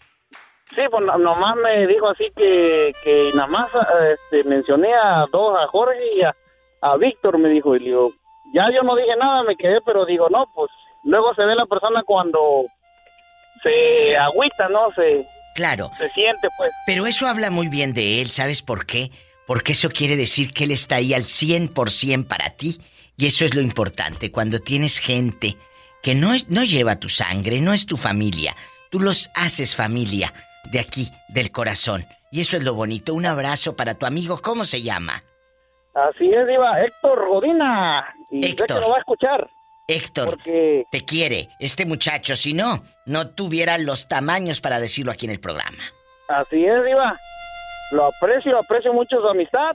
[0.74, 3.68] Sí, pues no- nomás me dijo así que, que nada más
[4.12, 6.34] este, mencioné a dos, a Jorge y a,
[6.82, 7.76] a Víctor, me dijo.
[7.76, 8.12] Y digo,
[8.54, 10.70] ya yo no dije nada, me quedé, pero digo, no, pues
[11.04, 12.64] luego se ve la persona cuando
[13.62, 14.92] se agüita, ¿no?
[14.94, 16.70] Se, Claro, se siente, pues.
[16.86, 19.10] pero eso habla muy bien de él, ¿sabes por qué?
[19.46, 22.80] Porque eso quiere decir que él está ahí al 100% para ti.
[23.16, 25.56] Y eso es lo importante, cuando tienes gente
[26.02, 28.56] que no, es- no lleva tu sangre, no es tu familia,
[28.90, 30.32] tú los haces familia
[30.72, 32.06] de aquí, del corazón.
[32.32, 33.14] Y eso es lo bonito.
[33.14, 35.22] Un abrazo para tu amigo, ¿cómo se llama?
[35.94, 38.14] Así es, Diva, Héctor Godina.
[38.30, 38.66] Y sé Héctor.
[38.68, 39.50] que lo va a escuchar.
[39.88, 45.26] Héctor, Porque te quiere este muchacho, si no, no tuviera los tamaños para decirlo aquí
[45.26, 45.82] en el programa.
[46.28, 47.18] así es, Diva.
[47.90, 49.72] Lo aprecio, aprecio mucho su amistad.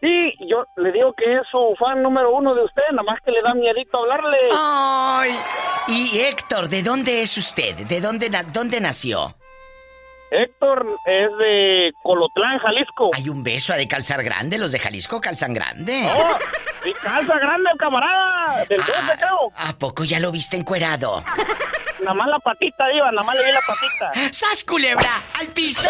[0.00, 3.32] Y yo le digo que es su fan número uno de usted, nada más que
[3.32, 4.38] le da miedito hablarle.
[4.54, 5.34] ¡Ay!
[5.88, 7.74] Y Héctor, ¿de dónde es usted?
[7.74, 9.34] ¿De dónde, na- dónde nació?
[10.34, 13.10] Héctor es de Colotlán, Jalisco.
[13.14, 16.02] Hay un beso a de calzar grande, los de Jalisco calzan grande.
[16.12, 16.38] ¡Oh!
[16.82, 18.64] ¡Sí, calza grande, camarada!
[18.68, 19.52] Del 12, creo.
[19.56, 21.22] ¿A poco ya lo viste encuerado?
[22.00, 24.32] Nada más la patita, Diva, nada más le vi la patita.
[24.32, 25.10] ¡Sas, culebra!
[25.38, 25.88] ¡Al piso!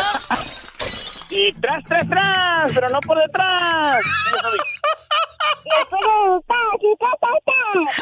[1.30, 4.04] Y tras, tras, tras, pero no por detrás.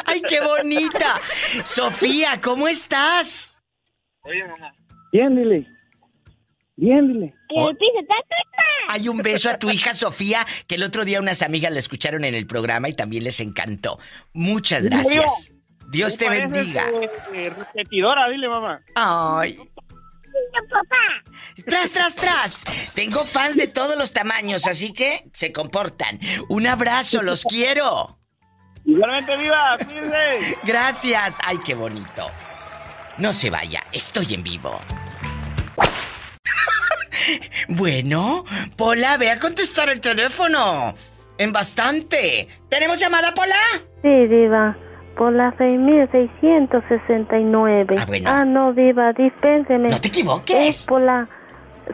[0.05, 1.21] ¡Ay, qué bonita!
[1.63, 3.61] Sofía, ¿cómo estás?
[5.13, 5.67] Bien, dile.
[6.75, 7.33] Bien, dile.
[8.89, 12.25] Hay un beso a tu hija Sofía, que el otro día unas amigas la escucharon
[12.25, 13.99] en el programa y también les encantó.
[14.33, 15.53] Muchas gracias.
[15.89, 16.85] Dios te bendiga.
[17.31, 18.81] repetidora, dile, mamá.
[18.95, 19.57] Ay.
[21.65, 22.93] Tras, tras, tras.
[22.95, 26.19] Tengo fans de todos los tamaños, así que se comportan.
[26.49, 28.17] Un abrazo, los quiero.
[28.85, 29.77] Igualmente, viva.
[30.63, 31.37] Gracias.
[31.45, 32.29] Ay, qué bonito.
[33.19, 34.79] No se vaya, estoy en vivo.
[37.67, 38.45] Bueno,
[38.75, 40.95] Pola, ve a contestar el teléfono.
[41.37, 42.47] En bastante.
[42.69, 43.55] ¿Tenemos llamada, Pola?
[44.01, 44.75] Sí, Diva.
[45.17, 47.95] Por la 6669.
[47.99, 48.29] Ah, bueno.
[48.29, 49.89] Ah, no, Diva, dispénseme.
[49.89, 50.67] No te equivoques.
[50.67, 51.27] Es por la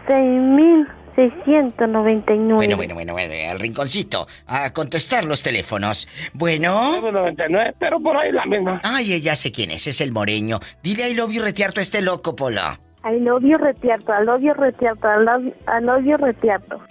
[0.07, 2.55] 6699.
[2.55, 4.27] Bueno, bueno, bueno, bueno, al rinconcito.
[4.47, 6.07] A contestar los teléfonos.
[6.33, 7.01] Bueno.
[7.01, 8.81] 99, pero por ahí la misma.
[8.83, 10.59] Ay, ya sé quién es, es el moreño.
[10.81, 12.79] Dile I love you retiarto a este loco, Pola.
[13.03, 16.81] I love you retiarto, I love you retiarto, I love, I love you retiarto.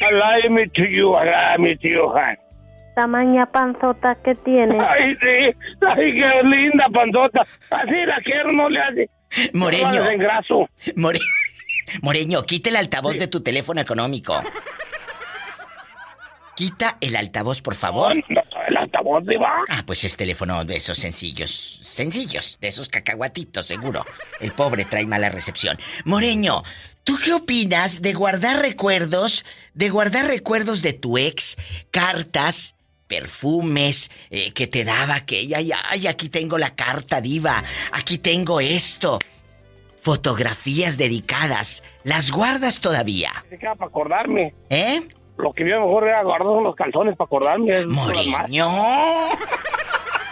[0.00, 2.36] I me to you, I me to you, hon.
[2.94, 4.76] Tamaña panzota que tiene.
[4.80, 5.54] Ay, sí.
[5.86, 7.42] Ay, qué linda panzota.
[7.70, 9.10] Así la quiero, no le hace.
[9.52, 10.04] Moreño.
[10.50, 10.68] No.
[10.96, 11.18] More...
[12.02, 14.34] Moreño, quita el altavoz de tu teléfono económico.
[16.56, 18.16] Quita el altavoz, por favor.
[18.28, 18.42] No,
[18.98, 19.64] altavoz, Diva.
[19.68, 21.78] Ah, pues es teléfono de esos sencillos.
[21.82, 24.04] Sencillos, de esos cacahuatitos, seguro.
[24.40, 25.78] El pobre trae mala recepción.
[26.04, 26.62] Moreño,
[27.04, 29.44] ¿tú qué opinas de guardar recuerdos,
[29.74, 31.56] de guardar recuerdos de tu ex,
[31.90, 32.74] cartas,
[33.06, 38.60] perfumes eh, que te daba aquella, ay, ay, aquí tengo la carta diva, aquí tengo
[38.60, 39.18] esto,
[40.02, 43.32] fotografías dedicadas, ¿las guardas todavía?
[43.60, 44.54] Para acordarme.
[44.68, 45.08] ¿Eh?
[45.38, 47.86] Lo que yo mejor era guardar son los calzones para acordarme.
[47.86, 48.68] Moreño.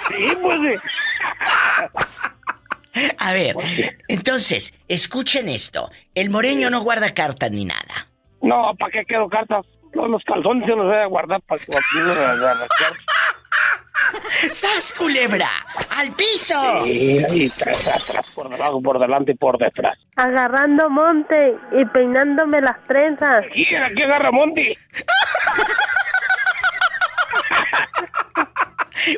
[0.09, 0.75] Sí, pues sí.
[3.19, 3.55] A ver,
[4.09, 5.91] entonces, escuchen esto.
[6.15, 8.09] El moreño no guarda cartas ni nada.
[8.41, 9.67] No, ¿para qué quiero cartas?
[9.93, 11.73] Los, calzones se los voy a guardar para que
[14.51, 15.49] ¡Sas, culebra!
[15.91, 16.81] ¡Al piso!
[16.83, 19.99] Sí, ahí, tras, tras, tras, por debajo, por delante y por detrás.
[20.17, 23.45] Agarrando monte y peinándome las trenzas.
[23.55, 24.75] Y aquí agarra Monty.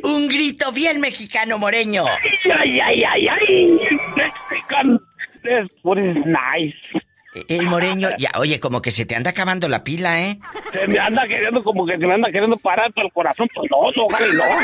[0.03, 2.05] Un grito bien mexicano, moreño.
[2.07, 3.79] Ay, ay, ay, ay.
[4.17, 5.01] Mexican.
[5.43, 6.75] This is nice.
[7.49, 10.39] El moreño, ya, oye, como que se te anda acabando la pila, ¿eh?
[10.73, 13.49] Se me anda queriendo, como que se me anda queriendo parar por el corazón.
[13.55, 14.45] Pues no, no, Gali, no.
[14.45, 14.55] No,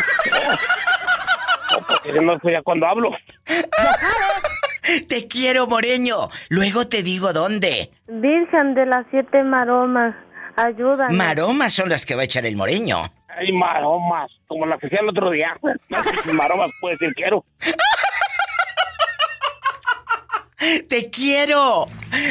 [1.70, 3.10] no porque no, ya cuando hablo.
[5.08, 6.30] Te quiero, moreño.
[6.48, 7.90] Luego te digo dónde.
[8.06, 10.14] Virgen de las siete maromas,
[10.56, 11.14] ayúdame.
[11.14, 13.12] Maromas son las que va a echar el moreño.
[13.28, 15.56] Ay, maromas, como la que hacía el otro día.
[15.88, 17.44] No sé si maromas puede decir quiero.
[20.88, 21.88] ¡Te quiero!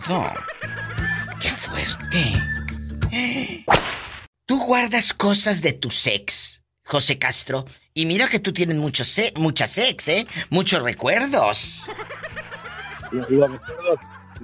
[1.42, 2.34] ¡Qué fuerte!
[4.46, 7.66] Tú guardas cosas de tu sex, José Castro.
[7.96, 10.28] Y mira que tú tienes mucho se mucha sex, ¿eh?
[10.52, 11.88] Muchos recuerdos.
[13.12, 14.00] Los recuerdos,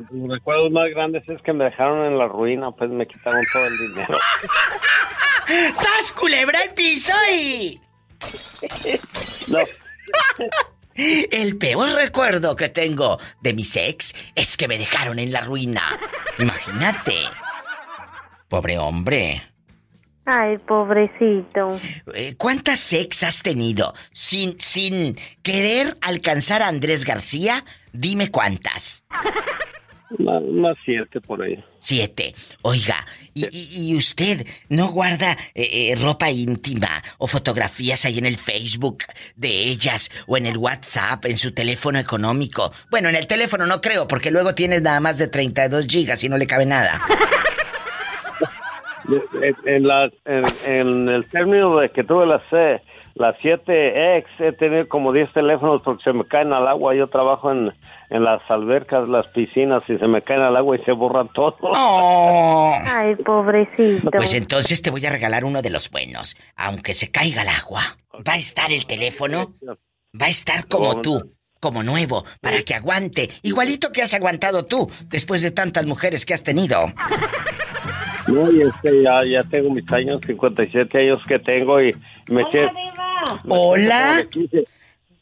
[0.10, 3.68] los recuerdos más grandes es que me dejaron en la ruina, pues me quitaron todo
[3.68, 4.18] el dinero.
[5.76, 7.80] ¡Sas culebra el piso y...
[9.50, 9.60] No.
[10.98, 15.84] El peor recuerdo que tengo de mi sex es que me dejaron en la ruina.
[16.40, 17.14] Imagínate.
[18.48, 19.44] Pobre hombre.
[20.26, 21.80] Ay, pobrecito.
[22.14, 27.64] Eh, ¿Cuántas sex has tenido sin, sin querer alcanzar a Andrés García?
[27.94, 29.06] Dime cuántas.
[30.20, 31.62] Más, más siete por ahí.
[31.80, 32.34] Siete.
[32.62, 32.96] Oiga,
[33.34, 38.38] ¿y, y- y usted no guarda eh, eh, ropa íntima o fotografías ahí en el
[38.38, 39.00] Facebook
[39.36, 42.72] de ellas o en el WhatsApp, en su teléfono económico?
[42.90, 46.30] Bueno, en el teléfono no creo, porque luego tienes nada más de 32 gigas y
[46.30, 47.02] no le cabe nada.
[50.66, 52.82] En, el término de que tuve las, eh,
[53.16, 56.94] las siete ex, he tenido como 10 teléfonos porque se me caen al agua.
[56.96, 57.72] Yo trabajo en,
[58.10, 61.56] en las albercas, las piscinas, y se me caen al agua y se borran todos.
[61.90, 62.74] Oh.
[62.86, 64.10] Ay, pobrecito.
[64.12, 66.36] Pues entonces te voy a regalar uno de los buenos.
[66.56, 67.82] Aunque se caiga el agua,
[68.28, 73.30] va a estar el teléfono, va a estar como tú, como nuevo, para que aguante.
[73.44, 76.94] Igualito que has aguantado tú, después de tantas mujeres que has tenido.
[78.28, 81.96] No, y este, ya, ya tengo mis años, 57 años que tengo y
[82.30, 82.74] me siento...
[83.48, 84.26] Hola.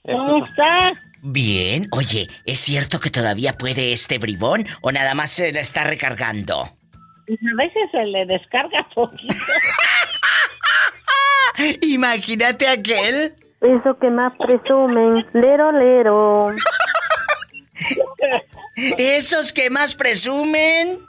[0.04, 0.98] ¿Cómo estás?
[1.28, 1.88] Bien.
[1.92, 6.62] Oye, ¿es cierto que todavía puede este bribón o nada más se la está recargando?
[6.62, 9.34] A veces se le descarga poquito.
[11.82, 13.34] Imagínate aquel.
[13.60, 15.26] Eso que más presumen.
[15.34, 16.50] Lero, lero.
[19.00, 21.00] Esos que más presumen.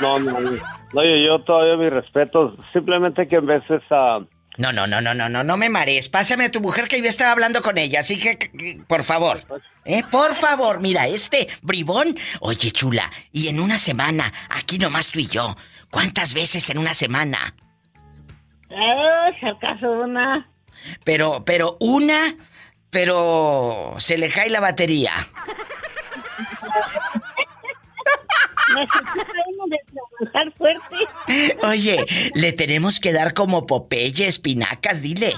[0.00, 2.54] No, no, no, yo, yo todavía mis respetos.
[2.72, 4.20] Simplemente que en veces a...
[4.60, 6.10] No, no, no, no, no, no, no me marees.
[6.10, 9.40] Pásame a tu mujer que yo estaba hablando con ella, así que, por favor.
[9.86, 10.02] ¿Eh?
[10.10, 12.18] Por favor, mira, este bribón.
[12.40, 15.56] Oye, chula, y en una semana, aquí nomás tú y yo,
[15.90, 17.54] ¿cuántas veces en una semana?
[18.68, 20.46] Eh, si acaso una.
[21.04, 22.36] Pero, pero una,
[22.90, 25.14] pero se le cae la batería.
[28.70, 29.78] Uno de
[30.56, 31.58] fuerte.
[31.62, 32.04] Oye,
[32.34, 35.32] le tenemos que dar como Popeye espinacas, dile.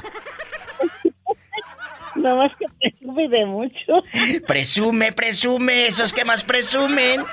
[2.15, 4.05] No más que presume de mucho.
[4.47, 7.25] Presume, presume, esos que más presumen.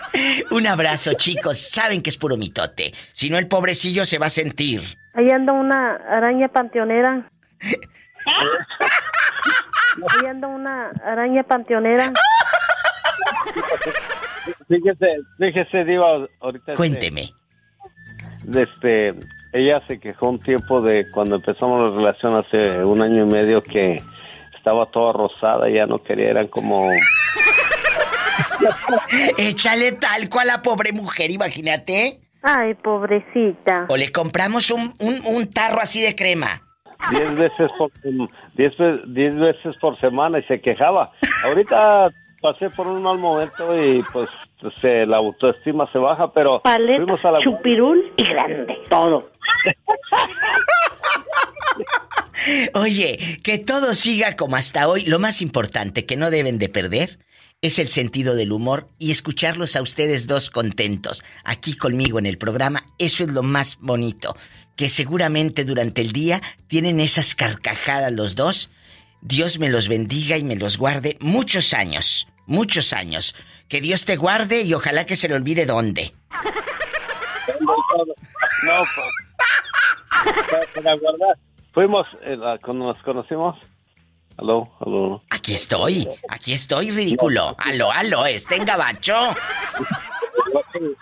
[0.52, 1.70] Un abrazo, chicos.
[1.70, 2.94] Saben que es puro mitote.
[3.12, 4.82] Si no, el pobrecillo se va a sentir.
[5.14, 7.30] Ahí anda una araña panteonera.
[10.08, 12.14] Ahí anda una araña panteonera.
[14.68, 16.72] Fíjese, fíjese, Diva, ahorita...
[16.72, 17.30] este, Cuénteme.
[18.56, 19.14] Este,
[19.54, 23.62] ella se quejó un tiempo de cuando empezamos la relación hace un año y medio
[23.62, 24.02] que
[24.58, 26.90] estaba toda rosada y ya no quería, eran como...
[29.38, 32.20] Échale talco a la pobre mujer, imagínate.
[32.42, 33.86] Ay, pobrecita.
[33.90, 36.62] O le compramos un, un, un tarro así de crema.
[37.12, 37.92] Diez veces por
[38.56, 41.12] diez, ve- diez veces por semana y se quejaba.
[41.46, 42.10] Ahorita
[42.42, 44.30] pasé por un mal momento y pues
[44.82, 48.78] se, la autoestima se baja, pero Paleta, fuimos a la chupirul y grande.
[48.90, 49.30] Todo.
[52.74, 55.06] Oye, que todo siga como hasta hoy.
[55.06, 57.20] Lo más importante que no deben de perder
[57.62, 62.38] es el sentido del humor y escucharlos a ustedes dos contentos aquí conmigo en el
[62.38, 62.86] programa.
[62.98, 64.36] Eso es lo más bonito.
[64.76, 68.72] Que seguramente durante el día tienen esas carcajadas los dos.
[69.22, 73.36] Dios me los bendiga y me los guarde muchos años, muchos años.
[73.68, 76.14] Que Dios te guarde y ojalá que se le olvide dónde.
[77.62, 81.38] No, pues, para- guardar.
[81.74, 83.58] Fuimos, eh, cuando nos conocimos.
[84.38, 85.22] Aló, aló.
[85.30, 87.56] Aquí estoy, aquí estoy, ridículo.
[87.60, 89.14] Aló, aló, está en gabacho.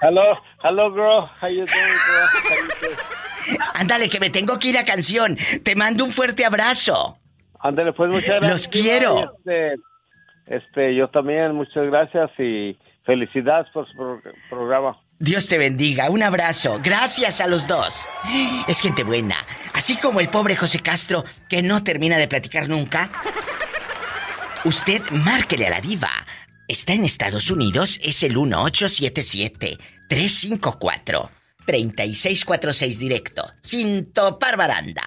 [0.02, 0.24] Hello,
[0.64, 1.30] hello, girl.
[1.41, 3.60] How you doing, doing?
[3.76, 5.38] Ándale, que me tengo que ir a canción.
[5.64, 7.18] Te mando un fuerte abrazo.
[7.60, 8.52] Ándale, pues muchas gracias.
[8.52, 9.34] Los quiero.
[9.38, 9.76] Este,
[10.48, 15.00] este, yo también, muchas gracias y felicidades por su pro- programa.
[15.20, 16.80] Dios te bendiga, un abrazo.
[16.84, 18.08] Gracias a los dos.
[18.68, 19.36] Es gente buena.
[19.74, 23.10] Así como el pobre José Castro, que no termina de platicar nunca.
[24.66, 26.10] Usted márquele a la diva.
[26.68, 28.36] Está en Estados Unidos, es el
[31.68, 35.04] 1877-354-3646 directo, sin topar baranda.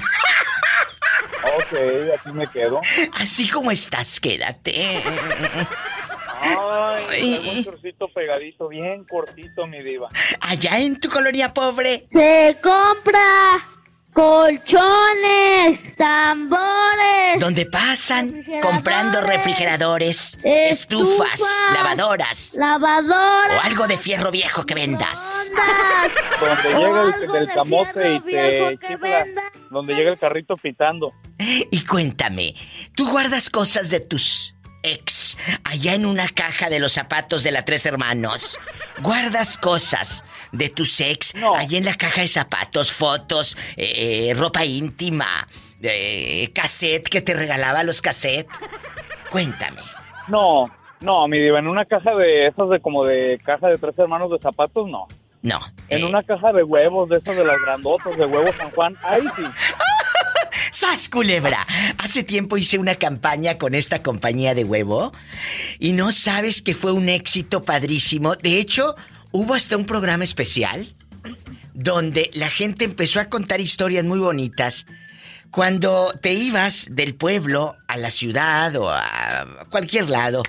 [1.57, 1.79] Ok,
[2.19, 2.83] aquí me quedo.
[3.15, 5.03] Así como estás, quédate.
[6.43, 10.11] Ay, un chorcito pegadito, bien cortito, mi diva.
[10.41, 12.07] Allá en tu colonia pobre.
[12.12, 13.67] Se compra
[14.15, 17.41] colchones, tambores.
[17.41, 18.62] Donde pasan Refrigeradores.
[18.62, 21.41] comprando refrigeradores, estufas,
[21.75, 23.59] lavadoras lavadoras.
[23.59, 25.51] o algo de fierro viejo que vendas.
[26.41, 29.27] Donde llega el, del camote y te chifla.
[29.71, 31.12] Donde llega el carrito pitando.
[31.39, 32.55] Y cuéntame,
[32.95, 34.55] ¿tú guardas cosas de tus
[34.85, 38.59] ex allá en una caja de los zapatos de la Tres Hermanos?
[39.03, 40.23] ¿Guardas cosas
[40.55, 45.47] de tus ex allá en la caja de zapatos, fotos, eh, ropa íntima,
[45.83, 48.57] eh, cassette que te regalaba los cassettes?
[49.31, 49.83] Cuéntame.
[50.29, 53.99] No, no, mi diva, en una caja de esas de como de caja de tres
[53.99, 55.07] hermanos de zapatos, no.
[55.43, 55.61] No.
[55.91, 59.23] En una caja de huevos, de esas de las grandotas, de huevos San Juan, ahí
[59.37, 59.43] sí.
[60.71, 61.67] ¡Sas, culebra!
[61.99, 65.13] Hace tiempo hice una campaña con esta compañía de huevo
[65.79, 68.35] y no sabes que fue un éxito padrísimo.
[68.37, 68.95] De hecho,
[69.35, 70.87] hubo hasta un programa especial
[71.74, 74.87] donde la gente empezó a contar historias muy bonitas.
[75.51, 80.45] Cuando te ibas del pueblo a la ciudad o a cualquier lado,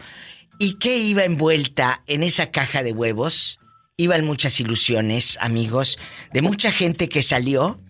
[0.60, 3.60] ¿y qué iba envuelta en esa caja de huevos?
[3.98, 5.98] Iban muchas ilusiones, amigos,
[6.32, 7.82] de mucha gente que salió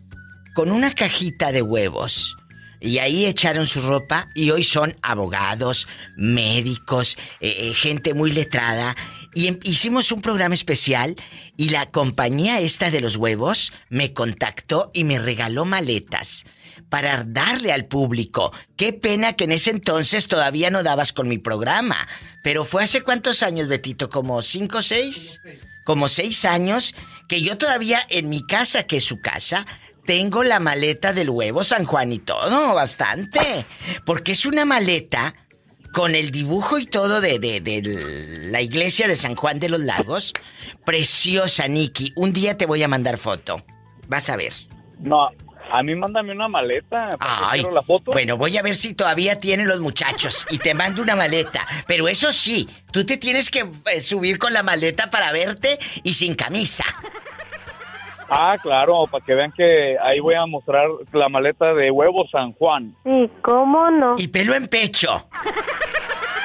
[0.54, 2.38] con una cajita de huevos.
[2.86, 8.96] Y ahí echaron su ropa y hoy son abogados, médicos, eh, eh, gente muy letrada.
[9.34, 11.16] Y em- hicimos un programa especial
[11.58, 16.46] y la compañía esta de los huevos me contactó y me regaló maletas
[16.90, 18.54] para darle al público.
[18.78, 22.08] Qué pena que en ese entonces todavía no dabas con mi programa.
[22.44, 25.42] Pero fue hace cuántos años, Betito, como cinco o seis
[25.86, 26.96] como seis años
[27.30, 29.66] que yo todavía en mi casa, que es su casa,
[30.06, 33.66] tengo la maleta del huevo San Juan y todo, bastante.
[34.06, 35.36] Porque es una maleta
[35.94, 37.82] con el dibujo y todo de, de- de
[38.52, 40.34] la iglesia de San Juan de los Lagos.
[40.86, 42.14] Preciosa, Nikki.
[42.16, 43.64] Un día te voy a mandar foto.
[44.08, 44.54] Vas a ver.
[45.00, 45.30] No,
[45.72, 47.18] a mí mándame una maleta.
[47.18, 48.12] ¿para Ay, quiero la foto?
[48.12, 51.66] bueno, voy a ver si todavía tienen los muchachos y te mando una maleta.
[51.88, 56.14] Pero eso sí, tú te tienes que eh, subir con la maleta para verte y
[56.14, 56.84] sin camisa.
[58.30, 62.54] Ah, claro, para que vean que ahí voy a mostrar la maleta de huevo San
[62.54, 62.96] Juan.
[63.04, 64.16] Sí, ¿cómo no?
[64.18, 65.28] Y pelo en pecho.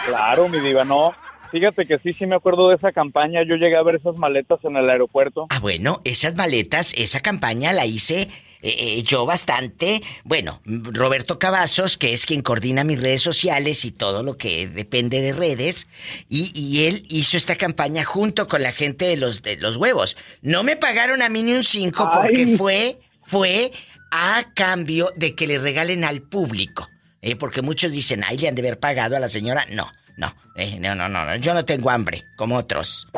[0.07, 1.15] Claro, mi diva, no.
[1.51, 3.43] Fíjate que sí, sí me acuerdo de esa campaña.
[3.45, 5.47] Yo llegué a ver esas maletas en el aeropuerto.
[5.51, 8.29] Ah, bueno, esas maletas, esa campaña la hice
[8.63, 10.03] eh, eh, yo bastante.
[10.25, 15.21] Bueno, Roberto Cavazos, que es quien coordina mis redes sociales y todo lo que depende
[15.21, 15.89] de redes,
[16.29, 20.17] y, y él hizo esta campaña junto con la gente de los, de los huevos.
[20.43, 22.57] No me pagaron a mí ni un 5 porque Ay.
[22.57, 23.73] fue, fue
[24.11, 26.89] a cambio de que le regalen al público.
[27.23, 29.67] Eh, porque muchos dicen, ay, le han de haber pagado a la señora.
[29.71, 33.09] No, no, eh, no, no, no, no, yo no tengo hambre, como otros.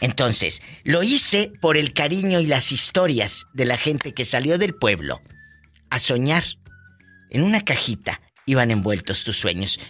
[0.00, 4.74] Entonces, lo hice por el cariño y las historias de la gente que salió del
[4.74, 5.22] pueblo
[5.90, 6.44] a soñar.
[7.30, 9.80] En una cajita iban envueltos tus sueños.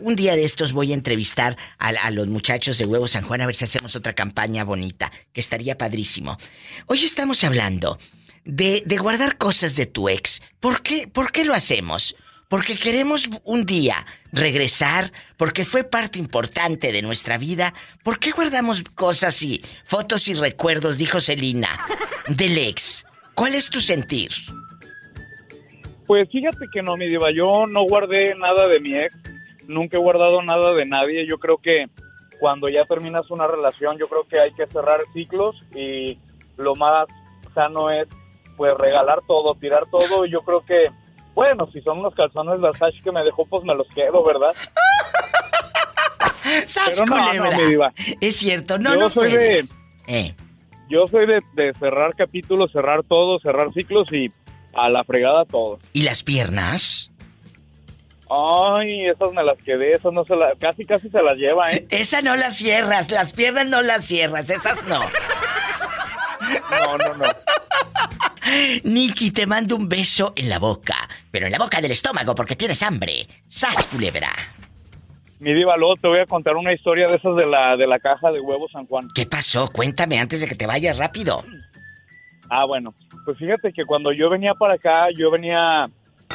[0.00, 3.40] Un día de estos voy a entrevistar a, a los muchachos de Huevo San Juan
[3.40, 6.38] a ver si hacemos otra campaña bonita, que estaría padrísimo.
[6.86, 7.98] Hoy estamos hablando
[8.44, 10.42] de, de guardar cosas de tu ex.
[10.60, 12.16] ¿Por qué, ¿Por qué lo hacemos?
[12.48, 17.74] Porque queremos un día regresar, porque fue parte importante de nuestra vida.
[18.02, 21.78] ¿Por qué guardamos cosas y fotos y recuerdos, dijo Celina,
[22.28, 23.04] del ex?
[23.34, 24.30] ¿Cuál es tu sentir?
[26.06, 29.16] Pues fíjate que no, mi diva, yo no guardé nada de mi ex,
[29.66, 31.26] nunca he guardado nada de nadie.
[31.26, 31.86] Yo creo que
[32.38, 36.18] cuando ya terminas una relación, yo creo que hay que cerrar ciclos y
[36.56, 37.06] lo más
[37.54, 38.06] sano es
[38.56, 40.26] pues regalar todo, tirar todo.
[40.26, 40.90] Y yo creo que,
[41.34, 44.52] bueno, si son unos calzones Versace que me dejó, pues me los quedo, ¿verdad?
[46.66, 47.56] ¡Sas, Pero no, no, culebra!
[47.56, 47.92] mi diva.
[48.20, 49.68] Es cierto, no, Yo no soy puedes.
[49.68, 49.74] de-
[50.06, 50.34] Eh.
[50.90, 54.30] Yo soy de, de cerrar capítulos, cerrar todo, cerrar ciclos y
[54.74, 55.78] a la fregada todo.
[55.94, 57.10] ¿Y las piernas?
[58.28, 61.86] Ay, esas me las quedé, esas no se las, casi casi se las lleva, ¿eh?
[61.90, 65.00] Esa no la cierras, las piernas no las cierras, esas no.
[66.70, 67.24] No, no, no.
[68.84, 72.56] Nicky, te mando un beso en la boca, pero en la boca del estómago porque
[72.56, 73.26] tienes hambre.
[73.48, 74.32] ¡Sas, culebra!
[75.40, 77.98] Mi diva, luego te voy a contar una historia de esas de la, de la
[77.98, 79.08] caja de huevos San Juan.
[79.14, 79.70] ¿Qué pasó?
[79.70, 81.44] Cuéntame antes de que te vayas rápido.
[82.48, 82.94] Ah, bueno.
[83.24, 85.88] Pues fíjate que cuando yo venía para acá, yo venía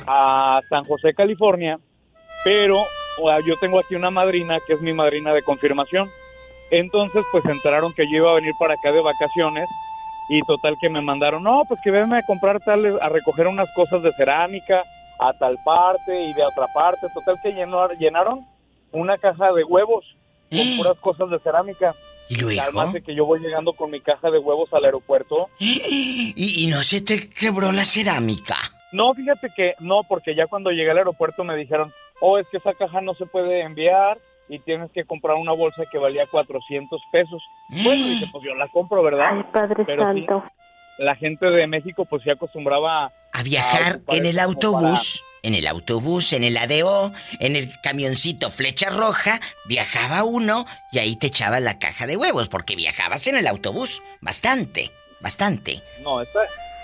[0.07, 1.79] a San José, California,
[2.43, 2.83] pero
[3.45, 6.07] yo tengo aquí una madrina que es mi madrina de confirmación.
[6.71, 9.67] Entonces, pues se enteraron que yo iba a venir para acá de vacaciones
[10.29, 13.69] y total que me mandaron, no, pues que venme a comprar tal, a recoger unas
[13.73, 14.83] cosas de cerámica
[15.19, 17.07] a tal parte y de otra parte.
[17.13, 18.45] Total que llenó- llenaron
[18.91, 20.05] una caja de huevos
[20.49, 21.93] con puras cosas de cerámica.
[22.29, 22.61] ¿Y luego?
[22.61, 25.49] Además de que yo voy llegando con mi caja de huevos al aeropuerto.
[25.57, 28.55] ¿Y, y no se te quebró la cerámica?
[28.91, 32.57] No, fíjate que no, porque ya cuando llegué al aeropuerto me dijeron, oh, es que
[32.57, 34.17] esa caja no se puede enviar
[34.49, 37.41] y tienes que comprar una bolsa que valía 400 pesos.
[37.69, 39.29] Bueno, dije, pues yo la compro, ¿verdad?
[39.31, 40.43] Ay, Padre Pero sí, Santo.
[40.97, 46.33] la gente de México pues se acostumbraba A viajar en el autobús, en el autobús,
[46.33, 51.77] en el ADO, en el camioncito Flecha Roja, viajaba uno y ahí te echaba la
[51.77, 54.01] caja de huevos, porque viajabas en el autobús.
[54.19, 54.89] Bastante,
[55.21, 55.79] bastante.
[56.03, 56.39] No, esta,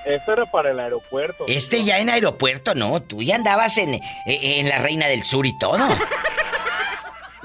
[0.06, 1.46] esta era para el aeropuerto.
[1.48, 5.48] Este ya en aeropuerto, no, tú ya andabas en, eh, en la Reina del Sur
[5.48, 5.80] y todo.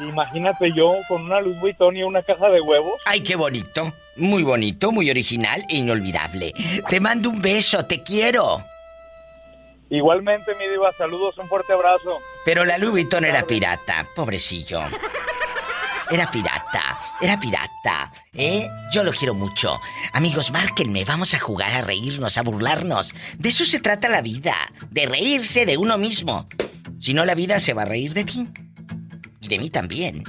[0.00, 2.94] Imagínate yo con una Louis Vuitton y una caja de huevos.
[3.04, 3.92] Ay, qué bonito.
[4.16, 6.52] Muy bonito, muy original e inolvidable.
[6.88, 8.64] Te mando un beso, te quiero.
[9.90, 12.18] Igualmente, mi diva, saludos, un fuerte abrazo.
[12.44, 14.82] Pero la Louis Vuitton era pirata, pobrecillo.
[16.10, 18.68] Era pirata, era pirata, ¿eh?
[18.92, 19.80] Yo lo quiero mucho.
[20.12, 23.14] Amigos, márquenme, vamos a jugar, a reírnos, a burlarnos.
[23.38, 24.56] De eso se trata la vida,
[24.90, 26.48] de reírse de uno mismo.
[26.98, 28.48] Si no, la vida se va a reír de ti.
[29.50, 30.24] De mí también.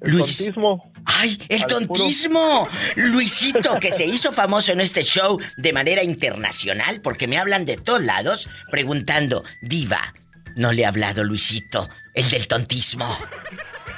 [0.00, 0.38] Luis.
[0.38, 0.92] tontismo.
[1.06, 1.78] ¡Ay, el Al puro.
[1.86, 2.68] tontismo!
[2.96, 7.76] Luisito, que se hizo famoso en este show de manera internacional, porque me hablan de
[7.76, 10.14] todos lados preguntando, Diva,
[10.56, 13.16] ¿no le ha hablado Luisito, el del tontismo?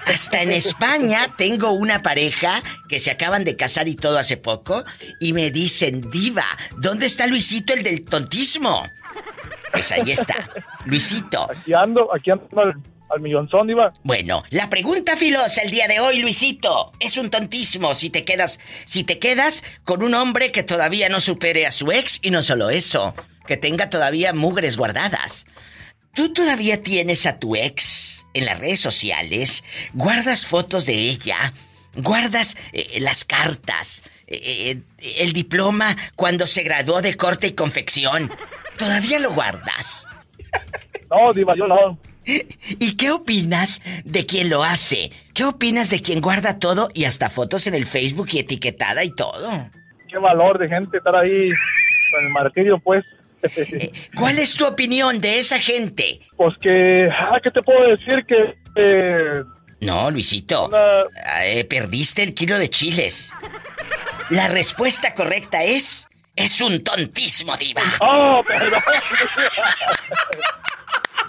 [0.06, 4.84] Hasta en España tengo una pareja que se acaban de casar y todo hace poco,
[5.20, 8.88] y me dicen, Diva, ¿dónde está Luisito, el del tontismo?
[9.72, 10.48] Pues ahí está,
[10.84, 11.48] Luisito.
[11.50, 12.74] Aquí ando, aquí ando al,
[13.10, 13.92] al millonzón, Diva.
[14.02, 18.60] Bueno, la pregunta filosa el día de hoy, Luisito, es un tontismo si te quedas,
[18.84, 22.42] si te quedas con un hombre que todavía no supere a su ex y no
[22.42, 23.14] solo eso,
[23.46, 25.46] que tenga todavía mugres guardadas.
[26.14, 29.64] ¿Tú todavía tienes a tu ex en las redes sociales?
[29.92, 31.52] ¿Guardas fotos de ella?
[31.94, 34.02] ¿Guardas eh, las cartas?
[34.26, 38.30] eh, eh, ¿El diploma cuando se graduó de corte y confección?
[38.78, 40.06] ¿Todavía lo guardas?
[41.10, 41.98] No, Diva, yo no.
[42.24, 45.12] ¿Y qué opinas de quien lo hace?
[45.32, 49.10] ¿Qué opinas de quien guarda todo y hasta fotos en el Facebook y etiquetada y
[49.14, 49.48] todo?
[50.08, 51.48] Qué valor de gente estar ahí
[52.10, 53.04] con el martirio, pues.
[54.16, 56.20] ¿Cuál es tu opinión de esa gente?
[56.36, 58.24] Pues que, ah, ¿qué te puedo decir?
[58.26, 59.44] Que, eh,
[59.80, 60.68] No, Luisito.
[61.44, 63.32] eh, perdiste el kilo de chiles.
[64.30, 66.08] La respuesta correcta es...
[66.36, 67.82] Es un tontismo, diva.
[68.00, 68.82] Oh, perdón.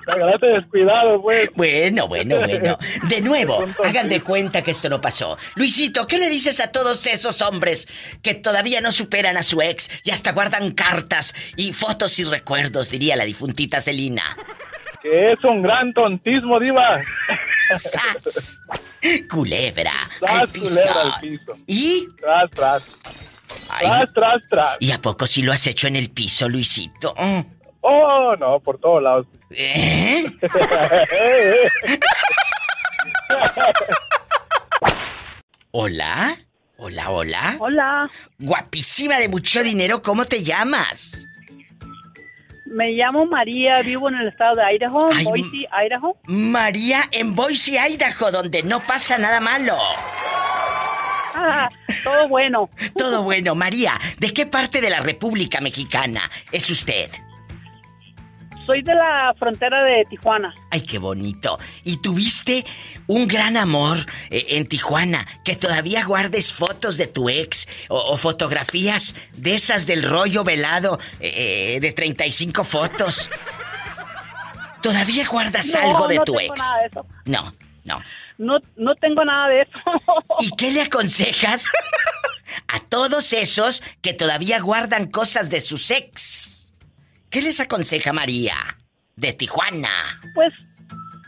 [0.07, 1.49] Agarraste descuidado, pues.
[1.55, 2.77] Bueno, bueno, bueno.
[3.09, 5.37] De nuevo, hagan de cuenta que esto no pasó.
[5.55, 7.87] Luisito, ¿qué le dices a todos esos hombres
[8.21, 12.89] que todavía no superan a su ex y hasta guardan cartas y fotos y recuerdos,
[12.89, 14.37] diría la difuntita Celina?
[15.01, 16.99] Que es un gran tontismo, Diva.
[17.75, 18.61] ¡Sas!
[19.29, 19.93] Culebra.
[20.19, 20.67] Tras, al piso.
[20.67, 21.57] culebra al piso.
[21.67, 22.07] ¿Y?
[22.19, 23.36] Tras, tras.
[23.71, 24.77] Ay, Tras, tras, tras.
[24.79, 27.13] ¿Y a poco si lo has hecho en el piso, Luisito?
[27.81, 29.27] Oh, no, por todos lados.
[29.51, 30.25] ¿Eh?
[35.71, 36.37] ¿Hola?
[36.77, 37.55] ¿Hola, hola?
[37.59, 41.23] Hola, Guapísima de mucho dinero, ¿cómo te llamas?
[42.69, 46.17] me llamo María, vivo en el estado de Idaho, Ay, Boise, Idaho.
[46.25, 49.77] María en Boise, Idaho, donde no pasa nada malo.
[52.03, 52.69] Todo bueno.
[52.97, 53.55] Todo bueno.
[53.55, 57.09] María, ¿de qué parte de la República Mexicana es usted?
[58.65, 60.53] soy de la frontera de Tijuana.
[60.71, 61.57] Ay, qué bonito.
[61.85, 62.65] ¿Y tuviste
[63.07, 63.97] un gran amor
[64.29, 65.25] eh, en Tijuana?
[65.45, 70.99] Que todavía guardes fotos de tu ex o, o fotografías de esas del rollo velado
[71.21, 73.31] eh, eh, de 35 fotos.
[74.81, 76.59] ¿Todavía guardas No, algo de no tu tengo ex?
[76.61, 77.05] nada de eso.
[77.23, 77.53] No,
[77.85, 78.01] no.
[78.37, 79.79] No, no tengo nada de eso.
[80.39, 81.67] ¿Y qué le aconsejas
[82.67, 86.73] a todos esos que todavía guardan cosas de sus ex?
[87.29, 88.55] ¿Qué les aconseja María
[89.15, 90.19] de Tijuana?
[90.33, 90.53] Pues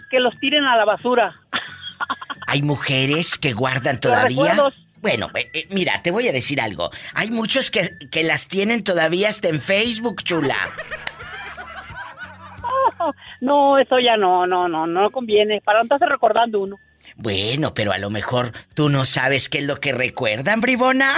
[0.09, 1.35] que los tiren a la basura.
[2.47, 4.71] Hay mujeres que guardan todavía.
[5.01, 6.89] Bueno, eh, eh, mira, te voy a decir algo.
[7.13, 7.81] Hay muchos que,
[8.11, 10.55] que las tienen todavía hasta en Facebook, chula.
[13.41, 15.61] No, eso ya no, no, no, no conviene.
[15.61, 16.75] Para estarse recordando uno.
[17.15, 21.15] Bueno, pero a lo mejor tú no sabes qué es lo que recuerdan, bribona.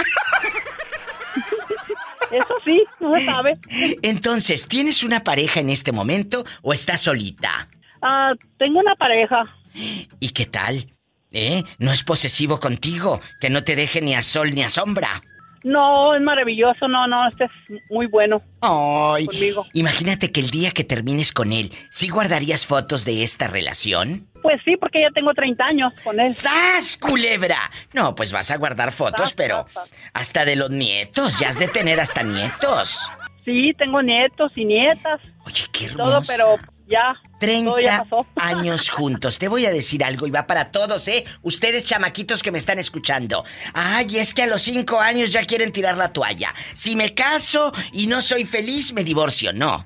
[2.30, 3.58] Eso sí, no se sabe.
[4.02, 7.68] Entonces, ¿tienes una pareja en este momento o estás solita?
[8.00, 9.40] Ah, tengo una pareja.
[9.74, 10.94] ¿Y qué tal?
[11.30, 11.62] ¿Eh?
[11.78, 13.20] ¿No es posesivo contigo?
[13.40, 15.22] Que no te deje ni a sol ni a sombra.
[15.64, 17.50] No, es maravilloso, no, no, este es
[17.88, 18.42] muy bueno.
[18.60, 19.64] Ay, Conmigo.
[19.74, 24.28] imagínate que el día que termines con él, ¿sí guardarías fotos de esta relación?
[24.42, 26.34] Pues sí, porque ya tengo 30 años con él.
[26.34, 27.70] ¡Sas, culebra!
[27.92, 29.98] No, pues vas a guardar fotos, Sas, pero sas, sas.
[30.14, 33.08] hasta de los nietos, ya has de tener hasta nietos.
[33.44, 35.20] Sí, tengo nietos y nietas.
[35.46, 36.32] Oye, qué Todo, hermoso.
[36.32, 36.56] pero
[36.86, 37.16] ya.
[37.40, 38.26] 30 Todo ya pasó.
[38.36, 39.38] años juntos.
[39.38, 41.24] Te voy a decir algo y va para todos, ¿eh?
[41.42, 43.44] Ustedes chamaquitos que me están escuchando.
[43.74, 46.54] Ay, es que a los 5 años ya quieren tirar la toalla.
[46.74, 49.52] Si me caso y no soy feliz, me divorcio.
[49.52, 49.84] No.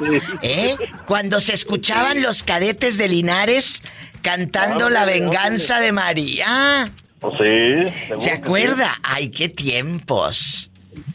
[0.42, 0.76] ¿Eh?
[1.06, 3.82] Cuando se escuchaban los cadetes de Linares
[4.22, 6.90] cantando La venganza de María.
[7.20, 8.16] Pues sí.
[8.16, 8.98] ¿Se acuerda?
[9.02, 10.70] ¡Ay, qué tiempos!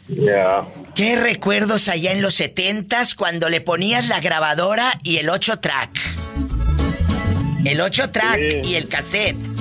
[0.08, 0.64] Ya.
[0.94, 5.90] ¿Qué recuerdos allá en los 70s cuando le ponías la grabadora y el 8 track?
[7.64, 9.51] El 8 track y el cassette.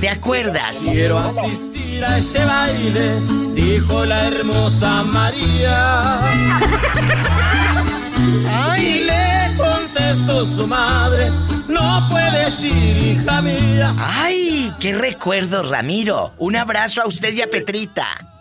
[0.00, 0.84] ¿Te acuerdas?
[0.84, 3.20] Quiero asistir a ese baile,
[3.54, 6.20] dijo la hermosa María.
[8.78, 11.30] Y le contestó su madre,
[11.68, 13.94] no puedes ir, hija mía.
[13.98, 14.72] ¡Ay!
[14.78, 16.34] ¡Qué recuerdos, Ramiro!
[16.38, 18.35] Un abrazo a usted y a Petrita.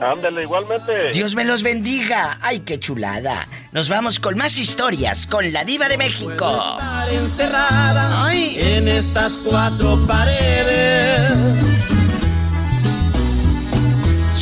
[0.00, 1.12] Ándale, igualmente.
[1.12, 2.38] Dios me los bendiga.
[2.40, 3.46] ¡Ay, qué chulada!
[3.72, 6.76] Nos vamos con más historias con la diva de México.
[6.78, 11.32] Estar encerrada en estas cuatro paredes.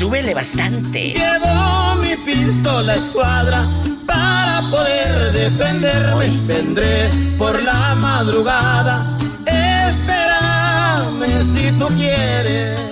[0.02, 1.12] súbele bastante.
[1.12, 3.64] Llevo mi pistola escuadra
[4.04, 6.26] para poder defenderme.
[6.44, 7.08] Vendré
[7.38, 9.16] por la madrugada.
[9.46, 11.24] Espérame
[11.54, 12.91] si tú quieres.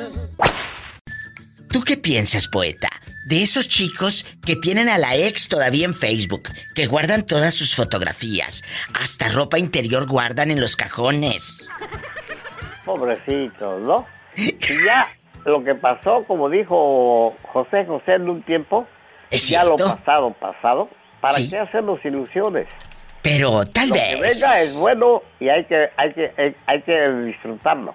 [1.72, 2.88] ¿Tú qué piensas, poeta?
[3.26, 7.76] De esos chicos que tienen a la ex todavía en Facebook, que guardan todas sus
[7.76, 8.62] fotografías,
[9.00, 11.68] hasta ropa interior guardan en los cajones.
[12.84, 14.06] Pobrecitos, ¿no?
[14.36, 15.06] Y ya
[15.44, 18.86] lo que pasó, como dijo José José en un tiempo,
[19.30, 20.88] ¿Es ya lo pasado, pasado,
[21.20, 21.50] ¿para Sí.
[21.50, 22.66] qué hacernos ilusiones?
[23.22, 24.14] Pero tal lo vez.
[24.16, 27.94] que venga es bueno y hay que, hay que, hay, hay que disfrutarlo.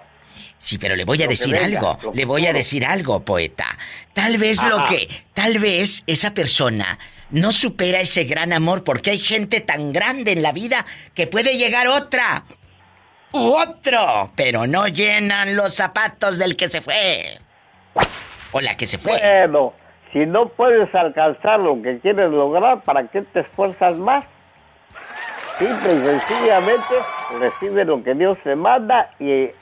[0.58, 3.66] Sí, pero le voy a decir venga, algo, le voy a decir algo, poeta.
[4.12, 6.98] Tal vez lo que, tal vez esa persona
[7.30, 11.56] no supera ese gran amor porque hay gente tan grande en la vida que puede
[11.56, 12.44] llegar otra
[13.32, 17.38] u otro, pero no llenan los zapatos del que se fue.
[18.52, 19.18] O la que se fue.
[19.18, 19.74] Bueno,
[20.12, 24.24] si no puedes alcanzar lo que quieres lograr, ¿para qué te esfuerzas más?
[25.58, 26.94] Simple y sencillamente
[27.40, 29.54] recibe lo que Dios te manda y eh,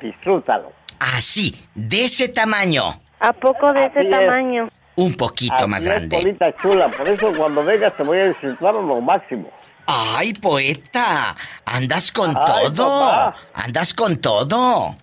[0.00, 0.72] disfrútalo.
[0.98, 3.00] Así, de ese tamaño.
[3.20, 4.18] ¿A poco de ese Así es.
[4.18, 4.68] tamaño?
[4.96, 6.16] Un poquito Así más es, grande.
[6.16, 9.50] Polita chula, por eso cuando vengas te voy a disfrutar lo máximo.
[9.86, 13.00] Ay, poeta, andas con Ay, todo.
[13.10, 13.34] papá.
[13.54, 14.96] Andas con todo.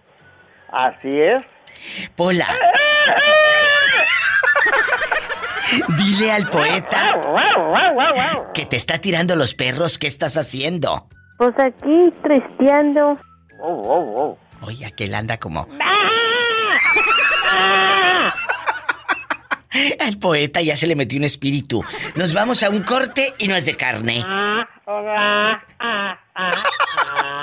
[0.71, 1.43] Así es.
[2.15, 2.47] Pola.
[5.97, 7.19] Dile al poeta
[8.53, 11.07] que te está tirando los perros, ¿qué estás haciendo?
[11.37, 13.17] Pues aquí tristeando.
[14.61, 15.67] Oye, aquel anda como.
[19.99, 21.83] Al poeta ya se le metió un espíritu.
[22.15, 24.23] Nos vamos a un corte y no es de carne.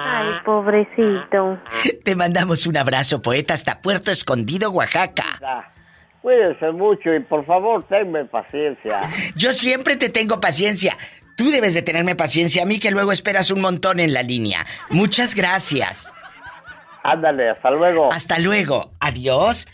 [0.04, 1.58] Ay, pobrecito.
[2.04, 5.72] Te mandamos un abrazo, poeta, hasta Puerto Escondido, Oaxaca.
[6.22, 9.00] Cuídense mucho y por favor tenme paciencia.
[9.36, 10.96] Yo siempre te tengo paciencia.
[11.36, 14.66] Tú debes de tenerme paciencia a mí que luego esperas un montón en la línea.
[14.90, 16.12] Muchas gracias.
[17.10, 18.12] Ándale, hasta luego.
[18.12, 18.92] Hasta luego.
[19.00, 19.66] Adiós.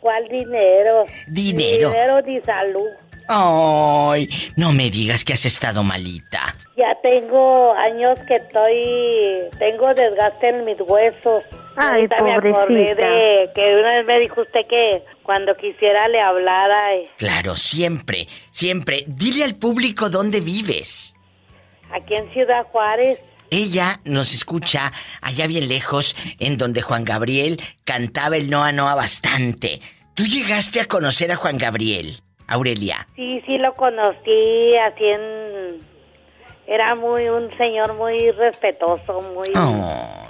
[0.00, 1.04] ¿Cuál dinero?
[1.28, 1.90] Dinero.
[1.90, 2.88] Dinero de salud.
[3.28, 6.56] Ay, no me digas que has estado malita.
[6.76, 9.48] Ya tengo años que estoy...
[9.58, 11.44] Tengo desgaste en mis huesos.
[11.78, 13.08] Ay, Ahorita me acordé pobrecita.
[13.08, 16.96] de que una vez me dijo usted que cuando quisiera le hablara.
[16.96, 19.04] y Claro, siempre, siempre.
[19.06, 21.14] Dile al público dónde vives.
[21.92, 23.18] Aquí en Ciudad Juárez.
[23.50, 24.92] Ella nos escucha
[25.22, 29.80] allá bien lejos, en donde Juan Gabriel cantaba el Noa Noa bastante.
[30.14, 33.08] ¿Tú llegaste a conocer a Juan Gabriel, Aurelia?
[33.16, 35.78] Sí, sí lo conocí, así en...
[36.66, 39.48] Era muy un señor muy respetuoso, muy...
[39.54, 40.27] Ay,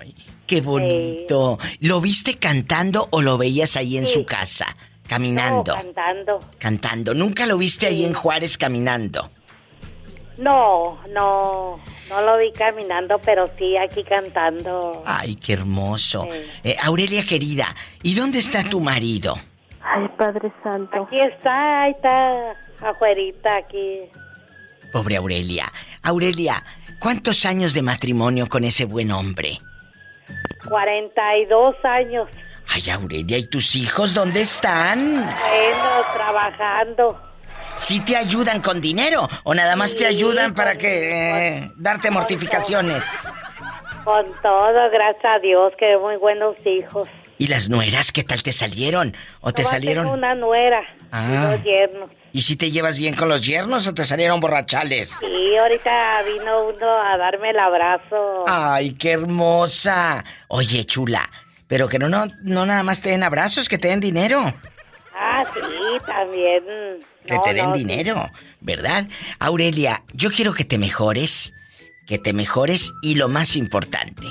[0.48, 1.58] qué bonito.
[1.80, 4.14] ¿Lo viste cantando o lo veías ahí en Sí.
[4.14, 4.76] su casa,
[5.06, 5.76] caminando?
[5.76, 6.38] No, cantando.
[6.58, 7.14] Cantando.
[7.14, 9.30] ¿Nunca lo viste ahí en Juárez caminando?
[10.38, 15.02] No, no, no lo vi caminando, pero sí aquí cantando.
[15.04, 16.26] Ay, qué hermoso.
[16.62, 19.36] Eh, Aurelia querida, ¿y dónde está tu marido?
[19.82, 21.04] Ay, Padre Santo.
[21.04, 22.54] Aquí está, ahí está,
[22.88, 24.00] afuerita, aquí.
[24.92, 25.72] Pobre Aurelia.
[26.02, 26.62] Aurelia,
[27.00, 29.60] ¿cuántos años de matrimonio con ese buen hombre?
[30.68, 32.28] 42 años.
[32.68, 34.98] Ay, Aurelia, ¿y tus hijos dónde están?
[35.14, 37.20] Bueno, trabajando.
[37.76, 43.04] ¿Sí te ayudan con dinero o nada más te ayudan para que eh, darte mortificaciones?
[44.04, 47.08] Con todo, gracias a Dios, que muy buenos hijos.
[47.38, 49.14] ¿Y las nueras qué tal te salieron?
[49.40, 50.04] ¿O te salieron?
[50.06, 50.80] Tengo una nuera
[51.12, 51.26] Ah.
[51.30, 52.10] y dos yernos.
[52.38, 55.08] ¿Y si te llevas bien con los yernos o te salieron borrachales?
[55.18, 58.44] Sí, ahorita vino uno a darme el abrazo.
[58.46, 60.24] Ay, qué hermosa.
[60.46, 61.28] Oye, chula,
[61.66, 64.54] pero que no, no, no nada más te den abrazos, que te den dinero.
[65.16, 66.62] Ah, sí, también.
[67.26, 67.80] Que No, te den no, sí.
[67.84, 69.08] dinero, ¿verdad?
[69.40, 71.54] Aurelia, yo quiero que te mejores,
[72.06, 74.28] que te mejores y lo más importante,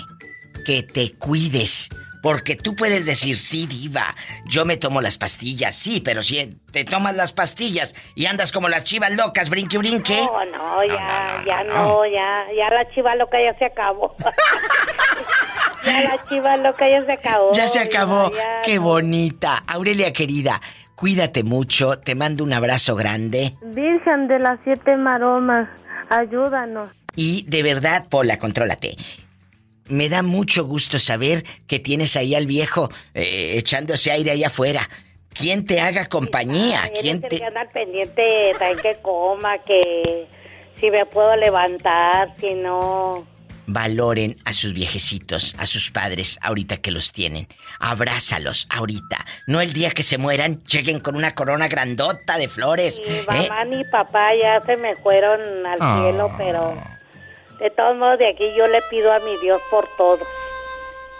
[0.66, 1.90] que te cuides.
[2.22, 4.16] Porque tú puedes decir, sí, diva,
[4.46, 8.70] yo me tomo las pastillas, sí, pero si te tomas las pastillas y andas como
[8.70, 10.18] las chivas locas, brinque, brinque.
[10.18, 11.74] No, no, ya, ya no.
[11.74, 14.16] no, ya, ya la chiva loca ya se acabó.
[15.86, 17.52] ya la chiva loca ya se acabó.
[17.54, 18.32] Ya se acabó.
[18.32, 19.64] ya Qué bonita.
[19.68, 20.62] Aurelia querida,
[20.96, 23.56] cuídate mucho, te mando un abrazo grande.
[23.62, 25.70] Virgen de las siete maromas,
[26.10, 26.90] ayúdanos.
[27.16, 28.96] Y de verdad, Pola, contrólate.
[29.90, 34.90] Me da mucho gusto saber que tienes ahí al viejo eh, echándose aire ahí afuera.
[35.34, 36.86] ¿Quién te haga compañía?
[36.96, 37.38] Él ¿Quién te...?
[37.38, 40.28] que anda al pendiente también que coma, que
[40.80, 43.26] si me puedo levantar, si no...
[43.70, 47.48] Valoren a sus viejecitos, a sus padres, ahorita que los tienen.
[47.80, 49.26] Abrázalos ahorita.
[49.46, 53.02] No el día que se mueran, lleguen con una corona grandota de flores.
[53.06, 53.24] Mi ¿eh?
[53.28, 56.00] mamá ni papá ya se me fueron al Ah.
[56.02, 56.82] cielo, pero
[57.60, 60.20] de todos modos de aquí yo le pido a mi Dios por todo.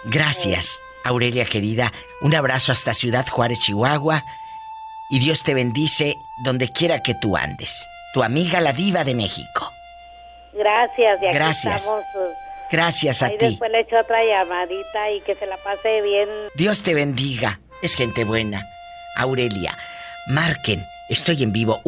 [0.04, 1.92] Gracias, Aurelia querida.
[2.20, 4.22] Un abrazo hasta Ciudad Juárez, Chihuahua.
[5.10, 7.86] Y Dios te bendice donde quiera que tú andes.
[8.12, 9.72] Tu amiga la diva de México.
[10.52, 11.82] Gracias, y aquí Gracias.
[11.82, 12.04] estamos.
[12.14, 12.28] uh,
[12.70, 13.46] Gracias a Ahí ti.
[13.46, 16.28] después le echo otra llamadita y que se la pase bien.
[16.54, 17.60] Dios te bendiga.
[17.82, 18.66] Es gente buena.
[19.16, 19.76] Aurelia,
[20.26, 20.84] marquen.
[21.08, 21.80] Estoy en vivo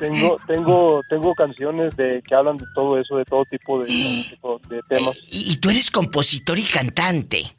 [0.00, 4.60] Tengo, tengo, tengo canciones de que hablan de todo eso, de todo tipo de, tipo
[4.68, 5.18] de temas.
[5.30, 7.54] Y, y tú eres compositor y cantante.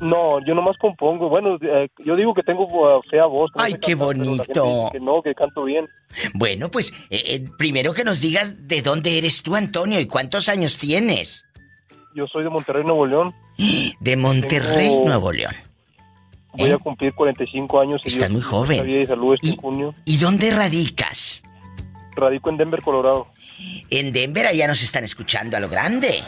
[0.00, 1.28] No, yo nomás compongo.
[1.28, 3.50] Bueno, eh, yo digo que tengo uh, fea voz.
[3.56, 4.88] Ay, qué cantar, bonito.
[4.92, 5.88] Que no, que canto bien.
[6.34, 10.48] Bueno, pues eh, eh, primero que nos digas de dónde eres tú, Antonio, y cuántos
[10.48, 11.44] años tienes.
[12.14, 13.34] Yo soy de Monterrey, Nuevo León.
[14.00, 15.54] De Monterrey, Tengo- Nuevo León.
[16.54, 18.00] Voy a cumplir 45 años.
[18.04, 18.88] y Estás muy joven.
[18.88, 19.94] Y salud este junio.
[20.04, 21.42] ¿Y dónde radicas?
[22.18, 23.28] Radico en Denver, Colorado.
[23.90, 26.22] En Denver allá nos están escuchando a lo grande.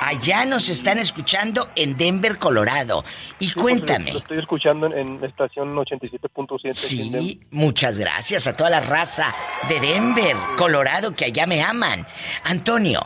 [0.00, 3.04] Allá nos están escuchando en Denver, Colorado.
[3.38, 4.12] Y Sí, pues, cuéntame.
[4.12, 6.70] Lo estoy escuchando en, en estación 87.7.
[6.70, 7.22] aquí en Denver.
[7.22, 9.32] Sí, muchas gracias a toda la raza
[9.68, 12.04] de Denver, Colorado, que allá me aman.
[12.44, 13.00] Antonio,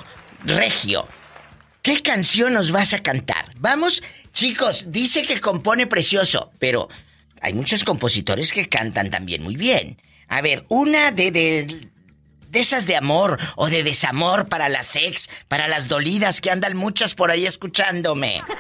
[0.45, 1.07] Regio,
[1.83, 3.53] ¿qué canción nos vas a cantar?
[3.59, 4.03] Vamos,
[4.33, 6.89] chicos, dice que compone precioso, pero
[7.43, 9.99] hay muchos compositores que cantan también muy bien.
[10.29, 11.67] A ver, una de, de,
[12.49, 16.77] de esas de amor o de desamor para las ex, para las dolidas que andan
[16.77, 18.43] muchas por ahí escuchándome.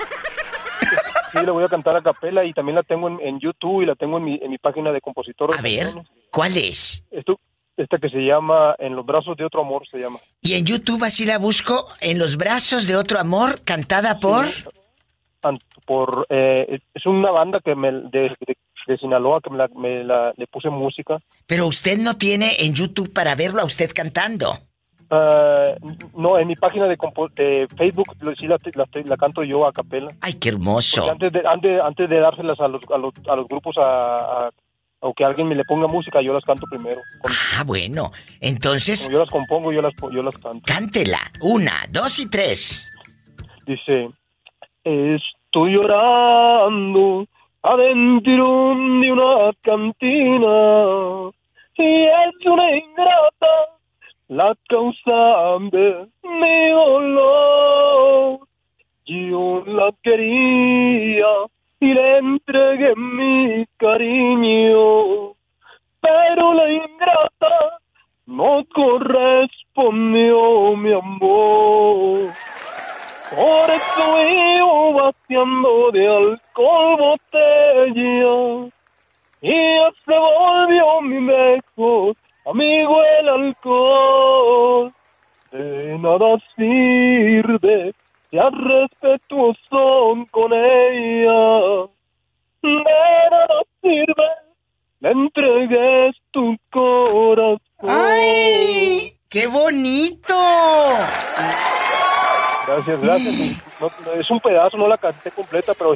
[1.32, 3.86] Sí, la voy a cantar a capela y también la tengo en, en YouTube y
[3.86, 5.58] la tengo en mi, en mi página de compositores.
[5.58, 5.88] A ver,
[6.30, 7.04] ¿cuál es?
[7.10, 7.38] Esto,
[7.76, 10.18] esta que se llama En los brazos de otro amor se llama.
[10.40, 14.46] Y en YouTube así la busco, En los brazos de otro amor, cantada por...
[15.84, 18.56] Por, eh, es una banda que me, de, de,
[18.86, 21.18] de Sinaloa que me, la, me la- le puse música.
[21.46, 24.58] Pero usted no tiene en YouTube para verlo a usted cantando.
[25.10, 25.74] Ah,
[26.16, 26.96] no, en mi página de,
[27.36, 30.08] de Facebook lo- sí la, la, la canto yo a capela.
[30.20, 31.02] Ay, qué hermoso.
[31.06, 34.46] Porque antes de, antes, antes de dárselas a los, a los, a los grupos a,
[34.46, 34.50] a-
[35.00, 37.00] o que alguien me le ponga música, yo las canto primero.
[37.20, 38.10] Con- Ah, bueno.
[38.40, 40.62] Entonces, como yo las compongo, yo las, yo las canto.
[40.64, 41.20] cántela.
[41.40, 42.90] Una, dos y tres.
[43.66, 44.08] Dice,
[44.82, 47.26] estoy llorando
[47.66, 51.30] adentro de una cantina
[51.74, 53.76] y es una ingrata
[54.28, 58.38] la causante de mi dolor.
[59.04, 61.26] Yo la quería
[61.80, 65.34] y le entregué mi cariño,
[66.00, 67.80] pero la ingrata
[68.26, 72.30] no correspondió mi amor.
[73.30, 74.92] Por eso vivo
[75.28, 78.70] de alcohol botella
[79.42, 79.52] y
[80.04, 82.16] se volvió mi mejor
[82.46, 84.94] amigo el alcohol.
[85.50, 87.94] De nada sirve
[88.30, 91.88] ser respetuoso con ella.
[92.62, 92.84] De
[93.30, 94.28] nada sirve,
[95.00, 97.60] le entregues tu corazón.
[97.82, 99.12] ¡Ay!
[99.28, 100.34] ¡Qué bonito!
[102.66, 103.62] Gracias, gracias.
[103.80, 105.94] No- es un pedazo, no la canté completa, pero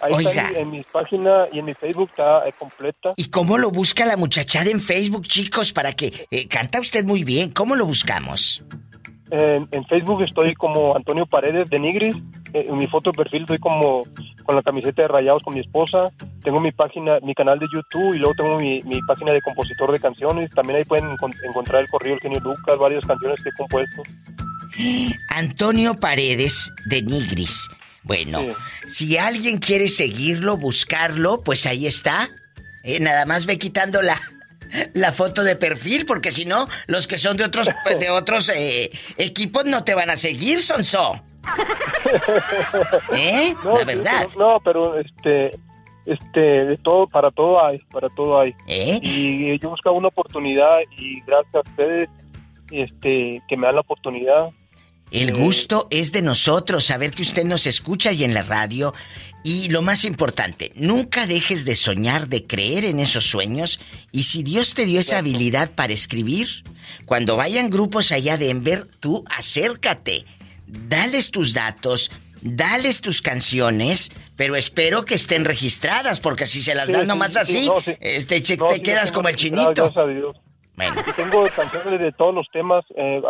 [0.00, 3.12] ahí está en, en mis páginas y en mi Facebook está eh, completa.
[3.16, 5.72] ¿Y cómo lo busca la muchachada en Facebook, chicos?
[5.72, 7.50] Para que eh, canta usted muy bien.
[7.50, 8.64] ¿Cómo lo buscamos?
[9.30, 12.16] En, en Facebook estoy como Antonio Paredes de Nigris.
[12.54, 14.02] Eh, En mi foto de perfil estoy como
[14.44, 16.04] con la camiseta de rayados con mi esposa.
[16.42, 19.92] Tengo mi página, mi canal de YouTube y luego tengo mi, mi página de compositor
[19.92, 20.50] de canciones.
[20.54, 24.02] También ahí pueden encon- encontrar el corrido del genio Lucas, varias canciones que he compuesto.
[25.28, 27.68] Antonio Paredes de Nigris.
[28.02, 28.40] Bueno,
[28.86, 32.30] si alguien quiere seguirlo, buscarlo, pues ahí está.
[32.82, 34.18] Eh, nada más ve quitando la,
[34.94, 37.68] la foto de perfil, porque si no, los que son de otros,
[38.00, 41.20] de otros eh, equipos no te van a seguir, Sonso.
[43.14, 43.54] ¿Eh?
[43.64, 44.28] No, la verdad.
[44.38, 45.50] no, pero este,
[46.06, 48.54] este, de todo, para todo hay, para todo hay.
[48.66, 48.98] ¿Eh?
[49.02, 52.08] Y yo buscaba una oportunidad y gracias a ustedes,
[52.70, 54.50] este, que me dan la oportunidad.
[55.10, 58.94] El gusto es de nosotros, saber que usted nos escucha y en la radio.
[59.44, 63.80] Y lo más importante, nunca dejes de soñar, de creer en esos sueños.
[64.12, 66.48] Y si Dios te dio esa habilidad para escribir,
[67.06, 70.26] cuando vayan grupos allá de Denver, tú acércate,
[70.66, 72.10] dales tus datos,
[72.42, 77.06] dales tus canciones, pero espero que estén registradas, porque si se las Sí, dan sí,
[77.06, 79.72] nomás sí, así, no, este, No, te quedas como el chinito.
[79.72, 80.36] Gracias a Dios.
[80.76, 80.94] Bueno.
[81.16, 83.20] Tengo canciones de todos los temas, eh,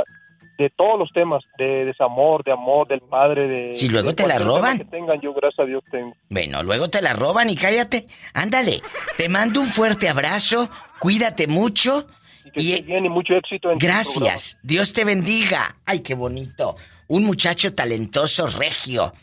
[0.58, 3.74] de todos los temas, de desamor, de amor, del padre, de...
[3.76, 4.78] Si luego de te la roban.
[4.78, 6.14] Que tengan, yo gracias a Dios tengo.
[6.28, 8.06] Bueno, luego te la roban y cállate.
[8.34, 8.82] Ándale,
[9.16, 10.68] te mando un fuerte abrazo,
[10.98, 12.08] cuídate mucho.
[12.56, 15.76] Y, bien y mucho éxito en tu Gracias, Dios te bendiga.
[15.86, 16.76] Ay, qué bonito.
[17.06, 19.14] Un muchacho talentoso, regio.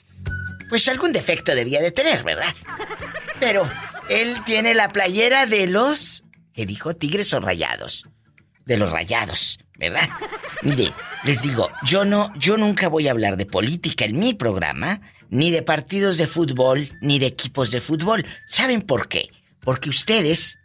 [0.69, 2.45] Pues algún defecto debía de tener, ¿verdad?
[3.41, 3.69] Pero
[4.09, 6.23] él tiene la playera de los...
[6.53, 6.95] ¿Qué dijo?
[6.95, 8.07] ¿Tigres o rayados?
[8.65, 10.09] De los rayados, ¿verdad?
[10.61, 10.91] Mire,
[11.23, 15.51] les digo, yo no, yo nunca voy a hablar de política en mi programa, ni
[15.51, 18.25] de partidos de fútbol, ni de equipos de fútbol.
[18.47, 19.29] ¿Saben por qué?
[19.61, 20.57] Porque ustedes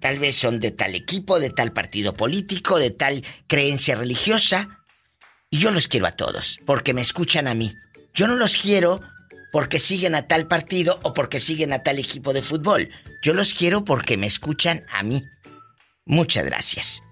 [0.00, 4.78] tal vez son de tal equipo, de tal partido político, de tal creencia religiosa,
[5.50, 7.74] y yo los quiero a todos, porque me escuchan a mí.
[8.14, 9.00] Yo no los quiero
[9.50, 12.90] porque siguen a tal partido o porque siguen a tal equipo de fútbol.
[13.22, 15.24] Yo los quiero porque me escuchan a mí.
[16.04, 17.02] Muchas gracias.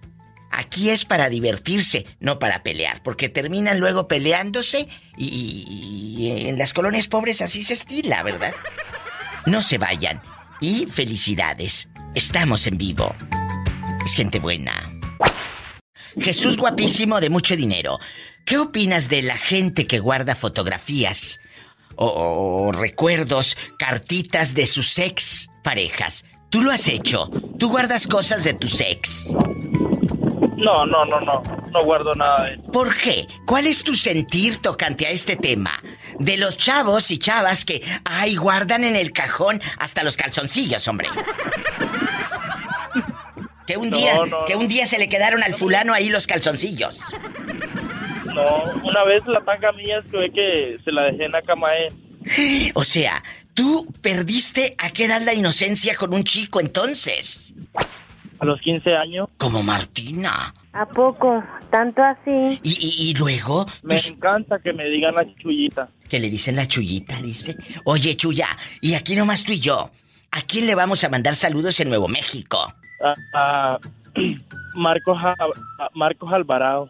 [0.50, 7.08] Aquí es para divertirse, no para pelear, porque terminan luego peleándose y, en las colonias
[7.08, 8.54] pobres así se estila, ¿verdad?
[9.44, 10.22] No se vayan
[10.60, 11.88] y felicidades.
[12.14, 13.14] Estamos en vivo.
[14.04, 14.72] Es gente buena.
[16.18, 17.98] Jesús guapísimo de mucho dinero.
[18.46, 21.40] ¿Qué opinas de la gente que guarda fotografías
[21.96, 26.24] o, o recuerdos, cartitas de sus ex parejas?
[26.48, 27.28] ¿Tú lo has hecho?
[27.58, 29.28] ¿Tú guardas cosas de tus ex?
[30.56, 31.42] No, no, no, no.
[31.70, 32.72] No guardo nada de eso.
[32.72, 33.28] ¿Por qué?
[33.44, 35.82] ¿Cuál es tu sentir tocante a este tema?
[36.18, 41.08] De los chavos y chavas que, ay, guardan en el cajón hasta los calzoncillos, hombre.
[43.66, 47.02] Que un día, no, que un día se le quedaron al fulano ahí los calzoncillos.
[48.26, 51.42] No, una vez la tanga mía es que ve que se la dejé en la
[51.42, 51.92] cama él.
[52.74, 53.22] O sea,
[53.54, 57.52] tú perdiste a qué edad la inocencia con un chico entonces.
[58.38, 59.28] A los 15 años.
[59.38, 60.54] Como Martina.
[60.72, 61.42] ¿A poco?
[61.70, 62.60] ¿Tanto así?
[62.62, 65.88] Y, y- y luego, Me encanta que me digan la chullita.
[66.08, 67.56] que le dicen la chullita, dice.
[67.84, 68.48] Oye, chulla,
[68.82, 69.90] y aquí nomás tú y yo.
[70.32, 72.58] ¿A quién le vamos a mandar saludos en Nuevo México?
[73.02, 73.14] A,
[73.72, 73.78] a
[74.74, 76.88] Marcos, a- a Marcos Alvarado.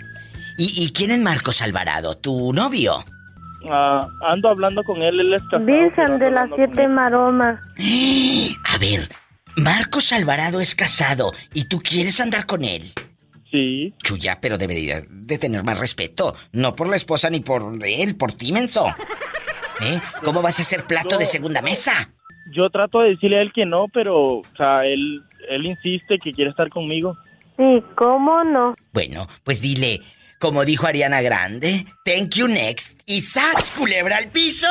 [0.58, 2.16] ¿Y, y quién es Marcos Alvarado?
[2.16, 3.04] ¿Tu novio?
[3.70, 5.64] Ah, ando hablando con él, él es casado.
[5.64, 7.60] Virgen de las siete maromas.
[8.74, 9.08] A ver,
[9.56, 12.84] Marcos Alvarado es casado y tú quieres andar con él.
[13.50, 13.94] Sí.
[14.02, 16.36] Chuya, pero deberías de tener más respeto.
[16.52, 18.86] No por la esposa ni por él, por ti, menso.
[19.80, 19.98] ¿Eh?
[20.22, 22.10] ¿Cómo vas a ser plato de segunda mesa?
[22.52, 26.32] Yo trato de decirle a él que no, pero, o sea, él, él insiste que
[26.32, 27.16] quiere estar conmigo.
[27.56, 28.74] Sí, ¿cómo no?
[28.92, 30.02] Bueno, pues dile,
[30.38, 33.00] como dijo Ariana Grande, thank you next.
[33.06, 34.68] Y sas, culebra al piso.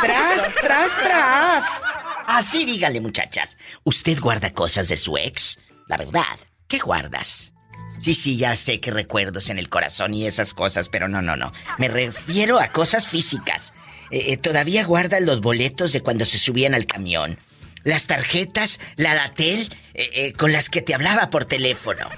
[0.00, 1.91] Tras, tras, tras.
[2.26, 3.56] Así dígale, muchachas.
[3.84, 5.58] ¿Usted guarda cosas de su ex?
[5.88, 6.38] La verdad,
[6.68, 7.52] ¿qué guardas?
[8.00, 11.36] Sí, sí, ya sé que recuerdos en el corazón y esas cosas, pero no, no,
[11.36, 11.52] no.
[11.78, 13.74] Me refiero a cosas físicas.
[14.10, 17.38] Eh, eh, todavía guardan los boletos de cuando se subían al camión.
[17.84, 22.08] las tarjetas, la Datel, eh, con las que te hablaba por teléfono.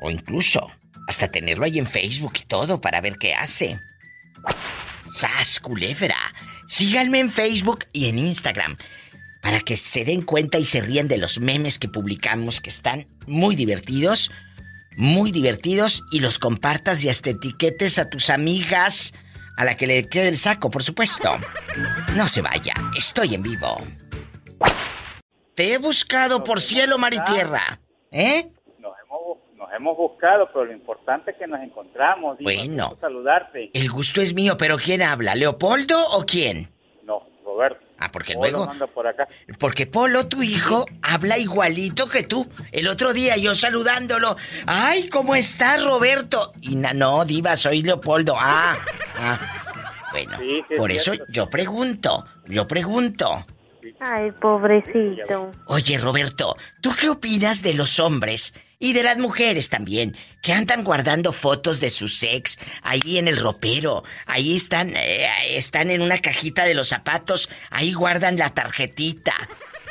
[0.00, 0.70] O incluso
[1.06, 3.78] hasta tenerlo ahí en Facebook y todo para ver qué hace.
[5.14, 6.16] ¡Sas, culebra!
[6.66, 8.76] Síganme en Facebook y en Instagram
[9.42, 13.06] para que se den cuenta y se rían de los memes que publicamos que están
[13.26, 14.30] muy divertidos,
[14.96, 19.12] muy divertidos y los compartas y hasta etiquetes a tus amigas,
[19.58, 21.36] a la que le quede el saco, por supuesto.
[22.14, 23.76] No se vaya, estoy en vivo.
[25.54, 27.80] Te he buscado por cielo, mar y tierra.
[28.10, 28.48] ¿Eh?
[28.80, 32.38] Nos hemos, bu- nos hemos buscado, pero lo importante es que nos encontramos.
[32.38, 32.50] Diva.
[32.52, 32.88] Bueno.
[32.90, 33.70] Gusto saludarte.
[33.72, 35.34] El gusto es mío, pero ¿quién habla?
[35.34, 36.70] ¿Leopoldo o quién?
[37.04, 37.80] No, Roberto.
[37.98, 38.66] Ah, porque Polo luego...
[38.66, 39.28] manda por acá.
[39.58, 42.46] Porque Polo, tu hijo, habla igualito que tú.
[42.72, 44.36] El otro día yo saludándolo.
[44.66, 46.52] ¡Ay, cómo estás, Roberto!
[46.60, 48.34] Y na- no, diva, soy Leopoldo.
[48.38, 48.76] Ah,
[49.18, 49.38] ah.
[50.12, 51.32] Bueno, Sí, sí, por es eso cierto.
[51.32, 53.44] yo pregunto, yo pregunto.
[54.00, 55.50] Ay, pobrecito.
[55.66, 60.84] Oye, Roberto, ¿tú qué opinas de los hombres y de las mujeres también que andan
[60.84, 64.04] guardando fotos de sus ex ahí en el ropero?
[64.26, 69.34] Ahí están, eh, están en una cajita de los zapatos, ahí guardan la tarjetita.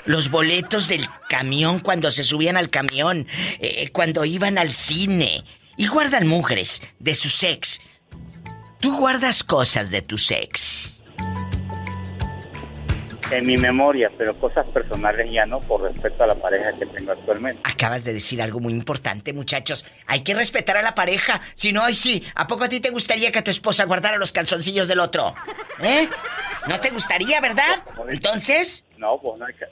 [0.05, 3.25] Los boletos del camión cuando se subían al camión,
[3.59, 5.45] eh, cuando iban al cine.
[5.77, 7.79] Y guardan mujeres de sus ex.
[8.79, 10.92] ¿Tú guardas cosas de tus ex?
[13.37, 17.11] En mi memoria, pero cosas personales ya no, por respeto a la pareja que tengo
[17.11, 17.61] actualmente.
[17.63, 19.85] Acabas de decir algo muy importante, muchachos.
[20.07, 21.41] Hay que respetar a la pareja.
[21.55, 22.23] Si no, ay sí.
[22.35, 25.33] ¿A poco a ti te gustaría que tu esposa guardara los calzoncillos del otro?
[25.81, 26.07] ¿Eh?
[26.67, 27.83] ¿No te gustaría, verdad?
[28.09, 28.85] Entonces.
[28.97, 29.65] No, pues no hay que...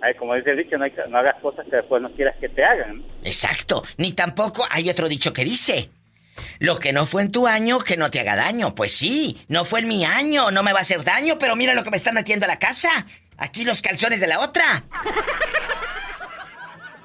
[0.00, 2.36] ay, como dice el dicho, no, hay que- no hagas cosas que después no quieras
[2.38, 3.02] que te hagan.
[3.24, 3.82] Exacto.
[3.96, 5.90] Ni tampoco hay otro dicho que dice.
[6.58, 8.74] Lo que no fue en tu año, que no te haga daño.
[8.74, 11.74] Pues sí, no fue en mi año, no me va a hacer daño, pero mira
[11.74, 12.90] lo que me están metiendo a la casa.
[13.36, 14.84] Aquí los calzones de la otra.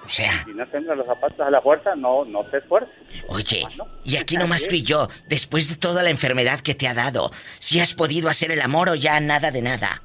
[0.05, 2.93] O sea, Si no tengo los zapatos a la fuerza, no, no te esfuerces.
[3.29, 3.65] Oye,
[4.03, 7.31] y aquí nomás tú y yo, después de toda la enfermedad que te ha dado,
[7.59, 10.01] si has podido hacer el amor o ya nada de nada.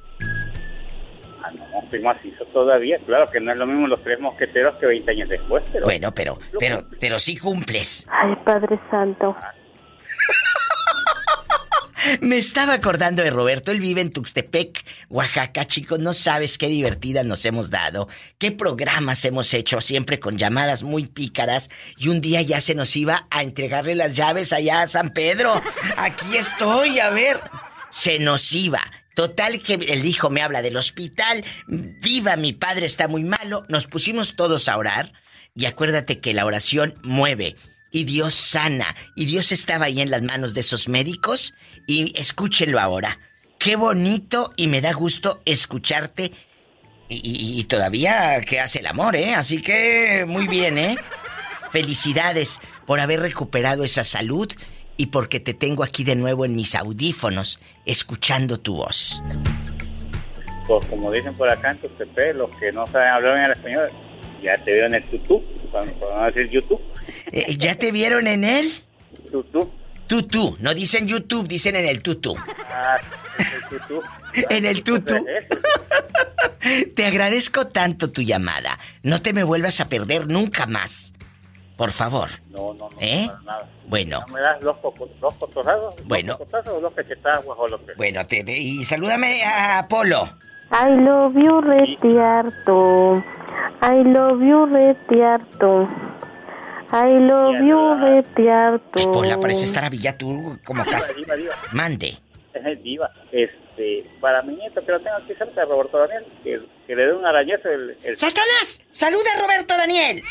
[1.71, 2.97] No, estoy macizo todavía.
[3.05, 5.85] Claro que no es lo mismo los tres mosqueteros que 20 años después, pero...
[5.85, 8.07] Bueno, pero, pero, pero sí cumples.
[8.11, 9.35] Ay, Padre Santo.
[12.21, 17.25] Me estaba acordando de Roberto, él vive en Tuxtepec, Oaxaca, chicos, no sabes qué divertidas
[17.25, 22.41] nos hemos dado, qué programas hemos hecho, siempre con llamadas muy pícaras, y un día
[22.41, 25.61] ya se nos iba a entregarle las llaves allá a San Pedro.
[25.97, 27.39] Aquí estoy, a ver,
[27.89, 28.81] se nos iba.
[29.19, 33.85] Total que el hijo me habla del hospital, viva, mi padre está muy malo, nos
[33.85, 35.11] pusimos todos a orar,
[35.53, 37.57] y acuérdate que la oración mueve
[37.91, 38.95] y Dios sana.
[39.17, 41.53] Y Dios estaba ahí en las manos de esos médicos.
[41.85, 43.19] Y escúchenlo ahora.
[43.59, 46.31] Qué bonito y me da gusto escucharte.
[47.09, 49.35] Y, y- y todavía que hace el amor, ¿eh?
[49.35, 50.95] Así que muy bien, ¿eh?
[51.71, 54.49] Felicidades por haber recuperado esa salud
[54.99, 59.23] y porque te tengo aquí de nuevo en mis audífonos, escuchando tu voz.
[60.67, 63.89] Pues como dicen por acá en Tuxtepec, los que no saben hablar bien el español,
[64.43, 66.81] ya te veo en el tutú, cuando van a decir YouTube.
[67.31, 68.73] Eh, ¿Ya te vieron en él?
[69.31, 69.71] Tutú.
[70.05, 72.35] Tutú, no dicen YouTube, dicen en el tutú.
[72.69, 72.97] Ah,
[73.37, 74.01] el tutú.
[74.49, 75.25] En el tutu.
[76.95, 78.77] Te agradezco tanto tu llamada.
[79.01, 81.13] No te me vuelvas a perder nunca más.
[81.79, 82.27] Por favor.
[82.49, 83.25] No, no, no, ¿Eh?
[83.27, 83.69] para nada.
[83.87, 85.95] Bueno, ¿No me das dos, coco- dos cotazos?
[86.03, 86.33] Bueno.
[86.37, 90.29] ¿Dos cotazos o dos cachetadas o lo que bueno, te, te- y salúdame a Apolo.
[90.71, 93.23] I love you retiarto.
[93.81, 95.87] I love you retiarto.
[96.91, 99.11] I love you retiarto.
[99.13, 101.33] Pola, parece estar a Villatur como diva,
[101.71, 102.17] Mande.
[102.53, 102.75] diva.
[102.83, 103.11] Diva.
[103.31, 107.13] Este, para mi nieto que lo tengo aquí cerca, Roberto Daniel, que, que le dé
[107.13, 107.97] un arañazo el...
[108.03, 108.17] el...
[108.17, 108.81] ¡Satanás!
[108.91, 110.21] ¡Saluda a Roberto Daniel!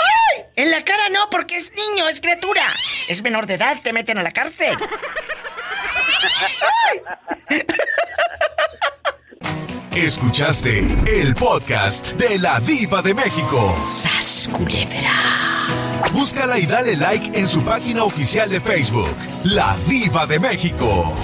[0.00, 0.44] ¡Ay!
[0.56, 2.64] En la cara no, porque es niño, es criatura.
[3.08, 4.76] Es menor de edad, te meten a la cárcel.
[9.94, 13.74] Escuchaste el podcast de la Diva de México.
[13.86, 15.10] ¡Sas, culebra!
[16.12, 21.16] Búscala y dale like en su página oficial de Facebook, La Diva de México.